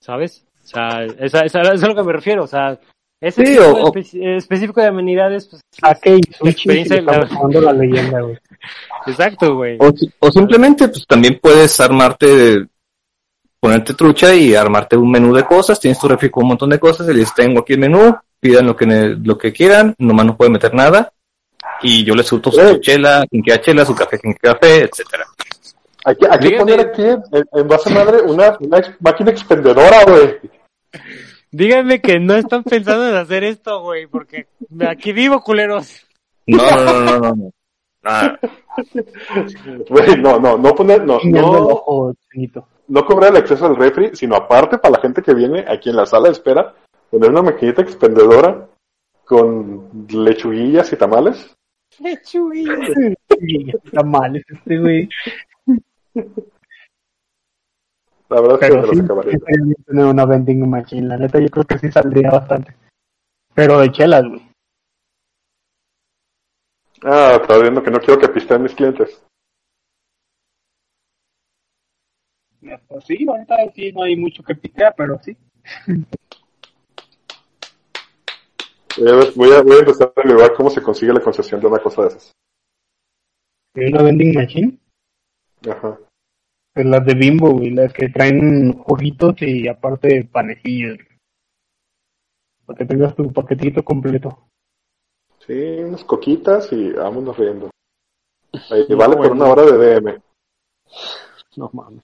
[0.01, 0.47] ¿Sabes?
[0.63, 2.79] O sea, esa, esa- eso es a lo que me refiero, o sea,
[3.21, 5.61] ese Sí, tipo o- de o- espe- específico de amenidades, pues,
[6.45, 7.29] experiencia la-
[7.61, 8.39] la leyenda, güey.
[9.07, 9.77] exacto, güey.
[9.81, 12.67] O, o simplemente, pues también puedes armarte,
[13.61, 15.81] ponerte trucha y armarte un menú de cosas.
[15.81, 18.17] Tienes tu refri con un montón de cosas y les tengo aquí el menú.
[18.41, 21.13] Pidan lo que, lo que quieran, nomás no pueden meter nada.
[21.83, 22.81] Y yo les surto su Eh.
[22.81, 25.25] chela, quien quiera chela, su café, quien quiera café, etcétera.
[26.05, 27.23] Hay que, hay que poner aquí en,
[27.53, 30.37] en base madre una, una ex- máquina expendedora, güey.
[31.51, 34.47] Díganme que no están pensando en hacer esto, güey, porque
[34.89, 36.07] aquí vivo, culeros.
[36.47, 37.35] No, no, no, no, no.
[37.35, 38.39] no.
[39.89, 42.67] Güey, no, no, no poner, no, el no, ojo, chinito.
[42.89, 45.97] No cobrar el acceso al refri, sino aparte para la gente que viene aquí en
[45.97, 46.75] la sala de espera,
[47.11, 48.67] poner una maquinita expendedora
[49.25, 51.55] con lechuguillas y tamales.
[52.01, 55.09] Está mal este, güey.
[58.29, 59.33] La verdad es que Pero me sí, los acabaría.
[59.33, 61.09] sí tener una vending machine.
[61.09, 62.77] La neta, yo creo que sí saldría bastante.
[63.55, 64.47] Pero de chelas, güey.
[67.03, 69.23] Ah, estaba viendo que no quiero que pisteen mis clientes.
[72.61, 75.37] Pues sí, ahorita sí no hay mucho que picar, pero sí.
[78.99, 81.61] Voy a, ver- voy a, voy a empezar a averiguar cómo se consigue la concesión
[81.61, 82.33] de una cosa de esas.
[83.77, 84.79] Hay una vending machine.
[85.71, 85.99] Ajá.
[86.75, 87.71] Pues las de Bimbo, güey.
[87.71, 90.99] Las que traen juguitos y aparte panecillos.
[92.67, 94.49] Para que tengas tu paquetito completo.
[95.47, 97.71] Sí, unas coquitas y vámonos riendo.
[98.71, 100.21] Ahí No, vale por una hora de DM.
[101.57, 102.03] No mames.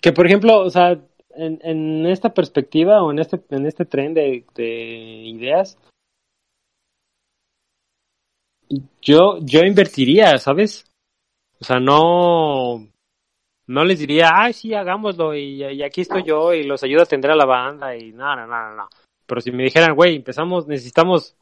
[0.00, 0.92] Que por ejemplo, o sea,
[1.30, 4.64] en, en esta perspectiva o en este, en este tren de, de
[5.24, 5.78] ideas,
[9.00, 10.84] yo, yo invertiría, ¿sabes?
[11.60, 12.86] O sea, no,
[13.66, 17.30] no les diría, ay, sí, hagámoslo y, aquí estoy yo y los ayudo a atender
[17.30, 18.88] a la banda y nada, nada, nada.
[19.26, 21.36] Pero si me dijeran, güey, empezamos, necesitamos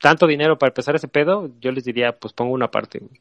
[0.00, 2.98] tanto dinero para empezar ese pedo, yo les diría, pues pongo una parte.
[2.98, 3.20] güey.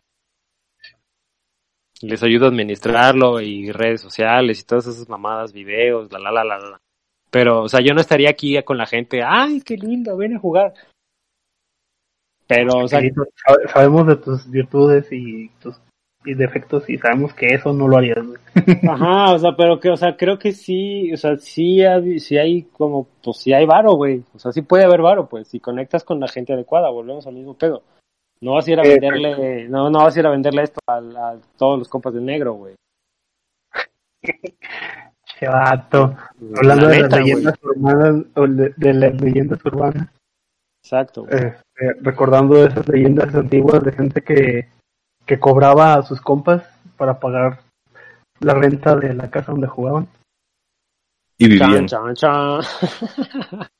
[2.02, 6.44] Les ayudo a administrarlo y redes sociales y todas esas mamadas, videos, la la la
[6.44, 6.82] la la.
[7.30, 10.40] Pero, o sea, yo no estaría aquí con la gente, ay, qué lindo, ven a
[10.40, 10.74] jugar.
[12.48, 13.02] Pero, o sea,
[13.72, 15.76] sabemos de tus virtudes y tus
[16.26, 18.40] y defectos y sabemos que eso no lo harías, güey.
[18.90, 22.38] Ajá, o sea, pero que, o sea, creo que sí, o sea, sí hay, sí
[22.38, 24.24] hay como, pues sí hay varo, güey.
[24.34, 27.36] O sea, sí puede haber varo, pues, si conectas con la gente adecuada, volvemos al
[27.36, 27.84] mismo pedo.
[28.42, 30.80] No vas a ir a Eh, venderle, no, no vas a ir a venderle esto
[30.88, 32.76] a, a todos los compas de negro, güey.
[35.26, 36.16] Che vato.
[36.58, 40.10] Hablando La de neta, las leyendas urbanas, o de, de las leyendas urbanas,
[40.84, 41.26] Exacto.
[41.26, 41.36] güey.
[41.38, 44.68] este, recordando esas leyendas antiguas de gente que,
[45.26, 46.64] que cobraba a sus compas
[46.98, 47.60] para pagar
[48.40, 50.08] la renta de la casa donde jugaban.
[51.38, 51.88] Y vivían.
[51.88, 53.68] Chan, chan, chan.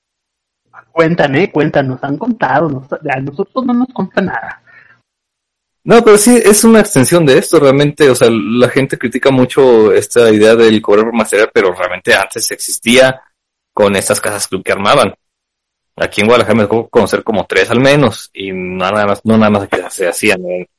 [0.92, 4.62] Cuentan, eh, cuentan, nos han contado, a nosotros no nos cuenta nada.
[5.84, 9.94] No, pero sí es una extensión de esto, realmente, o sea, la gente critica mucho
[9.94, 13.22] esta idea del cobrar por material, pero realmente antes existía
[13.74, 15.14] con estas casas club que armaban.
[15.96, 19.50] Aquí en Guadalajara me tocó conocer como tres al menos, y nada más, no nada
[19.50, 20.46] más que se hacían.
[20.46, 20.70] ¿eh?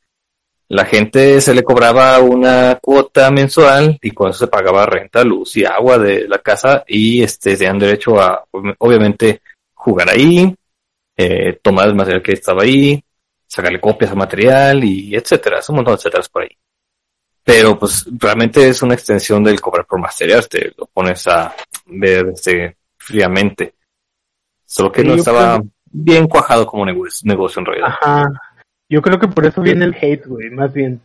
[0.69, 5.57] La gente se le cobraba una cuota mensual y con eso se pagaba renta, luz
[5.57, 8.45] y agua de la casa y este tenían derecho a,
[8.78, 9.43] obviamente,
[9.81, 10.55] jugar ahí,
[11.16, 13.02] eh, tomar el material que estaba ahí,
[13.47, 16.57] sacarle copias al material y etcétera, es un montón de etcétera por ahí.
[17.43, 21.55] Pero pues realmente es una extensión del cobrar por material, te lo pones a
[21.86, 23.74] ver este, fríamente.
[24.66, 27.89] Solo que Sí, no estaba bien cuajado como negocio, negocio en realidad.
[27.89, 28.24] Ajá.
[28.89, 31.01] Yo creo que por eso viene el hate, güey, más bien.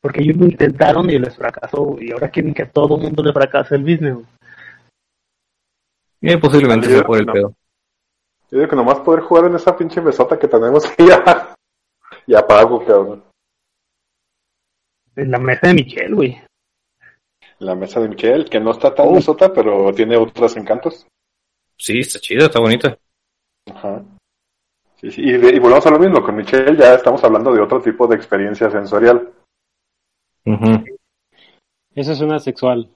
[0.00, 3.32] Porque ellos lo intentaron y les fracasó, y ahora quieren que a todo mundo le
[3.32, 4.14] fracase el business.
[4.14, 4.26] güey.
[6.22, 7.32] Eh, posiblemente sea por el no.
[7.32, 7.54] pedo.
[8.50, 11.54] Yo digo que nomás poder jugar en esa pinche mesota que tenemos y ya,
[12.26, 13.24] ya pago, cabrón.
[15.16, 16.40] En la mesa de Michelle, güey.
[17.58, 21.06] La mesa de Michelle, que no está tan mesota, pero tiene otros encantos.
[21.76, 22.96] Sí, está chido, está bonito.
[23.72, 24.02] Ajá.
[24.96, 27.60] Sí, sí, Y, de- y volvemos a lo mismo, con Michelle ya estamos hablando de
[27.60, 29.32] otro tipo de experiencia sensorial.
[30.44, 30.84] Ujú.
[31.94, 32.90] Eso es una sexual.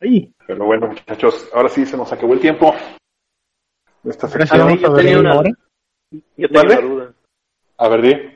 [0.00, 2.72] Ay, Pero bueno, muchachos, ahora sí se nos acabó el tiempo.
[4.04, 4.78] De Esta sección.
[4.78, 5.42] yo tenía una.
[6.36, 6.78] Yo tengo ¿Vale?
[6.78, 7.14] una duda.
[7.78, 8.30] A ver, di.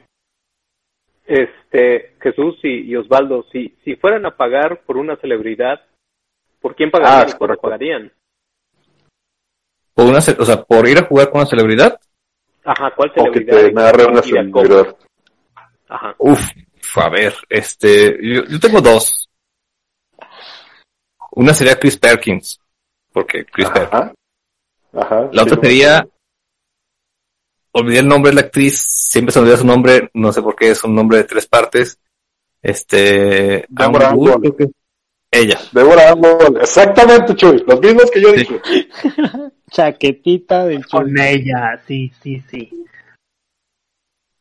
[1.26, 5.80] Este, Jesús y, y Osvaldo, si, si fueran a pagar por una celebridad,
[6.60, 7.62] ¿por quién pagarían Ah, es correcto.
[7.62, 8.10] pagarían?
[9.94, 12.00] Por una, o sea, por ir a jugar con una celebridad,
[12.64, 13.56] Ajá, ¿cuál O que celebridad?
[13.66, 14.96] te narre una celebridad.
[15.88, 16.14] Ajá.
[16.18, 16.40] Uf,
[16.96, 19.28] a ver, este, yo, yo tengo dos.
[21.32, 22.58] Una sería Chris Perkins,
[23.12, 24.12] porque Chris Perkins.
[24.92, 25.28] Ajá.
[25.32, 26.08] La sí, otra sería,
[27.72, 30.56] olvidé el nombre de la actriz, siempre se me olvida su nombre, no sé por
[30.56, 31.98] qué, es un nombre de tres partes.
[32.62, 34.70] Este, Deborah Wood, que-
[35.30, 35.60] ella.
[35.72, 37.62] Deborah Ann, exactamente, Chuy.
[37.66, 38.36] Los mismos que yo Sí.
[38.38, 38.60] dije.
[39.70, 42.70] Chaquetita del Con ella, sí, sí, sí.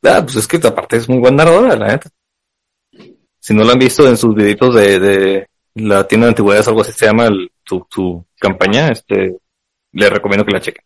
[0.03, 2.09] Ah, pues es que aparte es muy buena narradora, la neta.
[3.39, 6.81] Si no la han visto en sus videitos de, de la tienda de antigüedades, algo
[6.81, 9.37] así se llama el- su, su campaña, este,
[9.93, 10.83] le recomiendo que la chequen.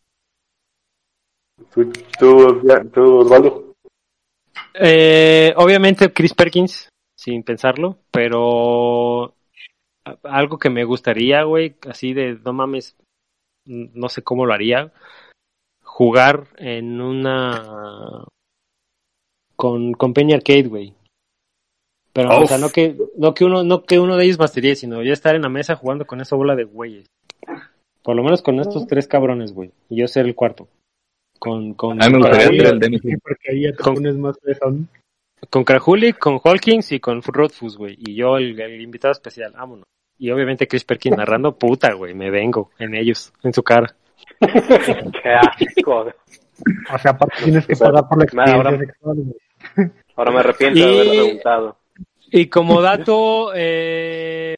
[1.74, 2.62] Tú, tú,
[2.94, 3.74] tú, Osvaldo.
[4.74, 9.36] Eh, obviamente Chris Perkins, sin pensarlo, pero
[10.24, 12.96] algo que me gustaría, güey, así de, no mames,
[13.66, 14.92] no sé cómo lo haría,
[15.84, 18.26] jugar en una...
[19.56, 20.96] con, con Penny Arcade, güey.
[22.14, 25.02] Pero, o sea, no que, no que uno, no que uno de ellos masteríe, sino
[25.04, 27.08] ya estar en la mesa jugando con esa bola de güeyes.
[28.04, 29.72] Por lo menos con estos tres cabrones, güey.
[29.90, 30.68] Y yo ser el cuarto.
[31.40, 33.00] Con, con, A mí me gustaría ser el Demi.
[33.00, 34.38] Sí, porque ahí ya te Con- pones más
[35.50, 37.96] con Krahulik, con Hawkins y con Rodfus, güey.
[38.00, 39.86] Y yo, el, el invitado especial, vámonos.
[40.20, 43.96] Y obviamente Chris Perkins narrando, puta, güey, me vengo en ellos, en su cara.
[44.40, 46.06] Qué asco.
[46.94, 49.90] O sea, aparte tienes que pagar por la experiencia ahora- sexual, güey.
[50.16, 51.78] Ahora me arrepiento de Y- haber preguntado.
[52.34, 54.56] Y como dato, eh,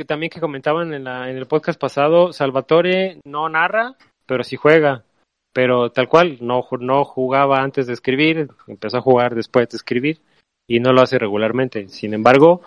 [0.00, 4.56] que también que comentaban en, la, en el podcast pasado, Salvatore no narra, pero sí
[4.56, 5.04] juega.
[5.52, 10.18] Pero tal cual, no, no jugaba antes de escribir, empezó a jugar después de escribir
[10.66, 11.88] y no lo hace regularmente.
[11.88, 12.62] Sin embargo,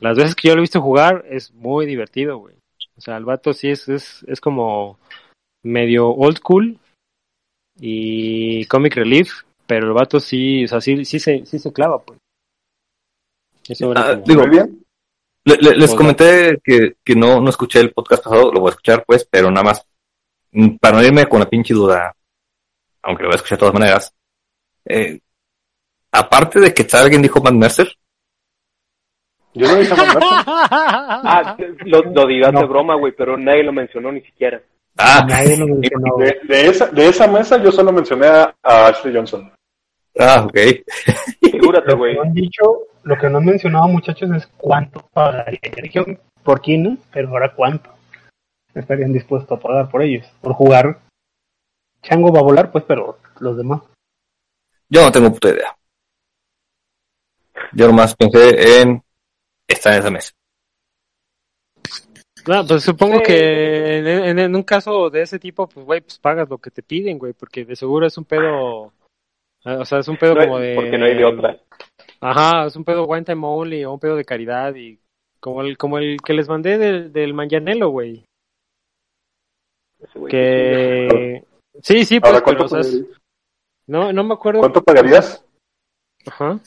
[0.00, 2.56] las veces que yo lo he visto jugar es muy divertido, güey.
[2.98, 4.98] O sea, el vato sí es, es, es como
[5.64, 6.78] medio old school
[7.80, 9.30] y comic relief,
[9.66, 12.18] pero el vato sí, o sea, sí, sí se, sí se clava, pues.
[13.68, 14.83] Eso era Ah, como- digo, bien.
[15.44, 15.96] Le- le- les Hola.
[15.98, 19.50] comenté que, que no, no escuché el podcast pasado, lo voy a escuchar pues, pero
[19.50, 19.86] nada más,
[20.52, 22.14] mm, para no irme con la pinche duda,
[23.02, 24.14] aunque lo voy a escuchar de todas maneras,
[24.86, 25.20] eh,
[26.12, 27.88] aparte de que alguien dijo Matt Mercer,
[29.52, 29.94] Yo no dije.
[30.46, 32.60] Ah, lo, lo dirás No.
[32.60, 34.60] de broma, güey, pero nadie lo mencionó ni siquiera.
[34.98, 36.14] ah, Nadie lo mencionó.
[36.14, 36.32] güey.
[36.42, 39.52] De, de esa, de esa mesa yo solo mencioné a, a Ashley Johnson.
[40.18, 40.58] ah, ok,
[41.52, 42.16] Figúrate, güey.
[42.18, 45.60] han dicho, lo que no han mencionado, muchachos, es cuánto pagaría.
[45.62, 47.90] Ya dijeron por quién, pero ahora cuánto
[48.74, 50.26] estarían dispuestos a pagar por ellos.
[50.40, 51.00] Por jugar.
[52.02, 53.80] Chango va a volar, pues, pero los demás.
[54.90, 55.76] yo no tengo puta idea.
[57.72, 59.02] Yo nomás pensé en
[59.66, 60.32] estar en esa mesa.
[62.46, 63.22] No, pues supongo Sí.
[63.24, 66.70] que en, en- en un caso de ese tipo, pues, güey, pues pagas lo que
[66.70, 68.92] te piden, güey, porque de seguro es un pedo,
[69.64, 70.74] o sea, es un pedo No hay- como de...
[70.74, 71.58] Porque no hay de otra.
[72.26, 74.98] Ajá, es un pedo time only o un pedo de caridad y
[75.40, 78.24] como el, como el que les mandé del, del Manganelo, güey,
[80.30, 81.44] que...
[81.82, 83.20] Sí, sí, pues, Ahora, pero, ¿cuánto, o sea, es- pagarías?
[83.86, 84.60] no, no me acuerdo.
[84.60, 85.44] ¿Cuánto pagarías?
[86.26, 86.58] Ajá.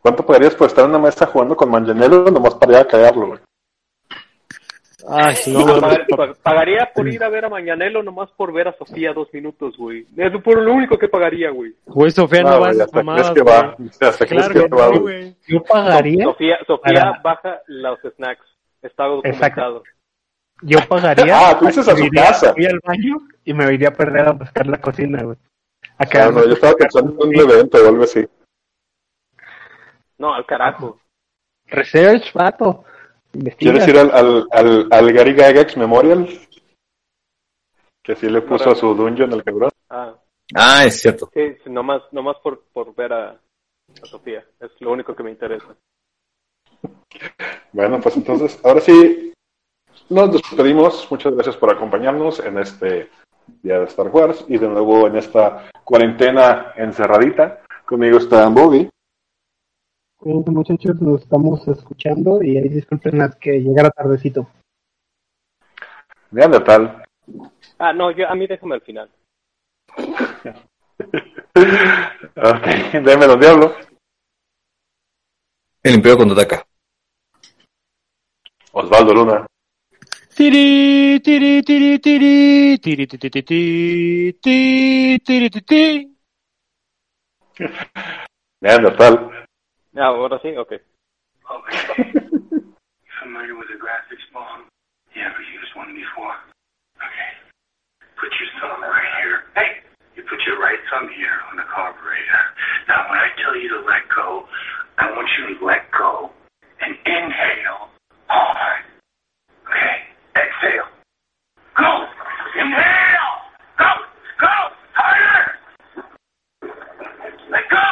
[0.00, 3.26] ¿Cuánto pagarías por estar en una mesa jugando con Manganiello nomás para ir a cagarlo,
[3.28, 3.40] güey?
[5.06, 8.30] Ay, si no, No, güey, pagar- pa- pagaría por ir a ver a Mañanelo nomás
[8.32, 10.06] por ver a Sofía dos minutos, güey.
[10.16, 11.74] Es por lo único que pagaría, güey.
[11.84, 13.76] güey, Sofía no, No, va a mamadas, que va.
[14.00, 15.36] Hasta crees Claro que que va, no, güey.
[15.46, 18.46] Yo pagaría, Sofía, Sofía Para- baja los snacks.
[18.82, 19.82] Está documentado.
[20.62, 21.24] yo pagaría.
[21.50, 22.52] Ah, tú dices a su iría- casa.
[22.52, 25.36] Voy al baño y me iría a perder a buscar la cocina, güey.
[25.36, 28.26] A Ah, quedarme no, yo estaba pensando en un evento o algo así.
[30.18, 30.98] No, al carajo.
[31.66, 32.84] Research, vato.
[33.34, 33.72] Investiga.
[33.72, 36.28] ¿Quieres ir al, al, al, al Gary Gygax Memorial?
[38.02, 39.70] Que sí le puso a su dungeon el cabrón.
[39.90, 40.14] Ah,
[40.54, 41.30] Ah, es cierto.
[41.32, 44.44] sí, sí, nomás, nomás por, por ver a, a Sofía.
[44.60, 45.74] Es lo único que me interesa.
[47.72, 49.32] Bueno, pues entonces, ahora sí,
[50.10, 51.10] nos despedimos.
[51.10, 53.08] Muchas gracias por acompañarnos en este
[53.62, 57.62] día de Star Wars y de nuevo en esta cuarentena encerradita.
[57.86, 58.88] Conmigo está Bobby.
[60.24, 64.48] Cuídense, muchachos, nos estamos escuchando y ahí disculpen las que llegara tardecito.
[66.30, 67.04] Neandertal.
[67.78, 69.10] Ah, no, yo, a mí déjame al final.
[72.36, 72.66] Ok,
[73.04, 73.72] déme los diablos.
[75.82, 76.66] El Imperio contraataca.
[78.72, 79.46] Osvaldo Luna.
[80.34, 86.16] Tiri, tiri, tiri, tiri, tiri, ti, ti, ti, ti, ti, tiri, ti, ti.
[88.62, 89.43] Neandertal.
[89.96, 90.74] Ah, ahora sí, ok.
[93.20, 94.66] Familiar with the graphics bomb?
[95.14, 96.34] You ever used one before?
[96.98, 97.30] Okay.
[98.18, 99.46] Put your thumb right here.
[99.54, 99.86] Hey!
[100.16, 102.44] You put your right thumb here on the carburetor.
[102.88, 104.48] Now, when I tell you to let go,
[104.98, 106.30] I want you to let go
[106.80, 107.94] and inhale
[108.26, 108.82] hard.
[109.62, 109.94] Okay.
[110.34, 110.90] Exhale.
[111.78, 112.06] Go!
[112.58, 113.34] Inhale!
[113.78, 113.90] Go!
[114.42, 114.54] Go!
[114.98, 115.54] Harder!
[117.46, 117.86] Let go!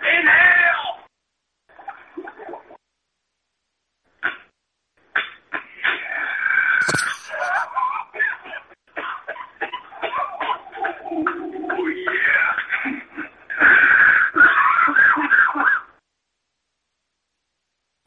[0.00, 0.51] Inhale!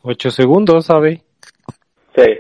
[0.08, 1.24] Ocho segundos, ¿sabe?
[2.16, 2.40] Sí.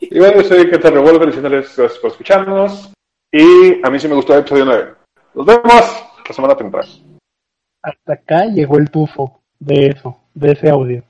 [0.00, 2.92] Y bueno, yo soy Keter Revolver, diciéndoles gracias por escucharnos.
[3.32, 4.94] Y a mí sí me gustó el episodio 9.
[5.34, 6.88] Nos vemos la semana temprana.
[7.82, 11.04] Hasta acá llegó el tufo de eso, de ese audio.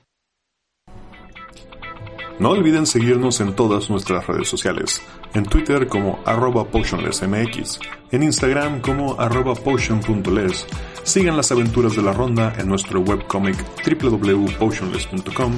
[2.39, 5.01] No olviden seguirnos en todas nuestras redes sociales.
[5.33, 7.79] En Twitter como arroba potionlessmx,
[8.11, 10.67] en Instagram como arroba potion.les.
[11.03, 13.55] Sigan las aventuras de la ronda en nuestro webcomic
[13.85, 15.53] www.potionless.com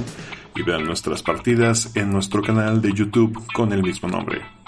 [0.56, 4.63] y vean nuestras partidas en nuestro canal de YouTube con el mismo nombre.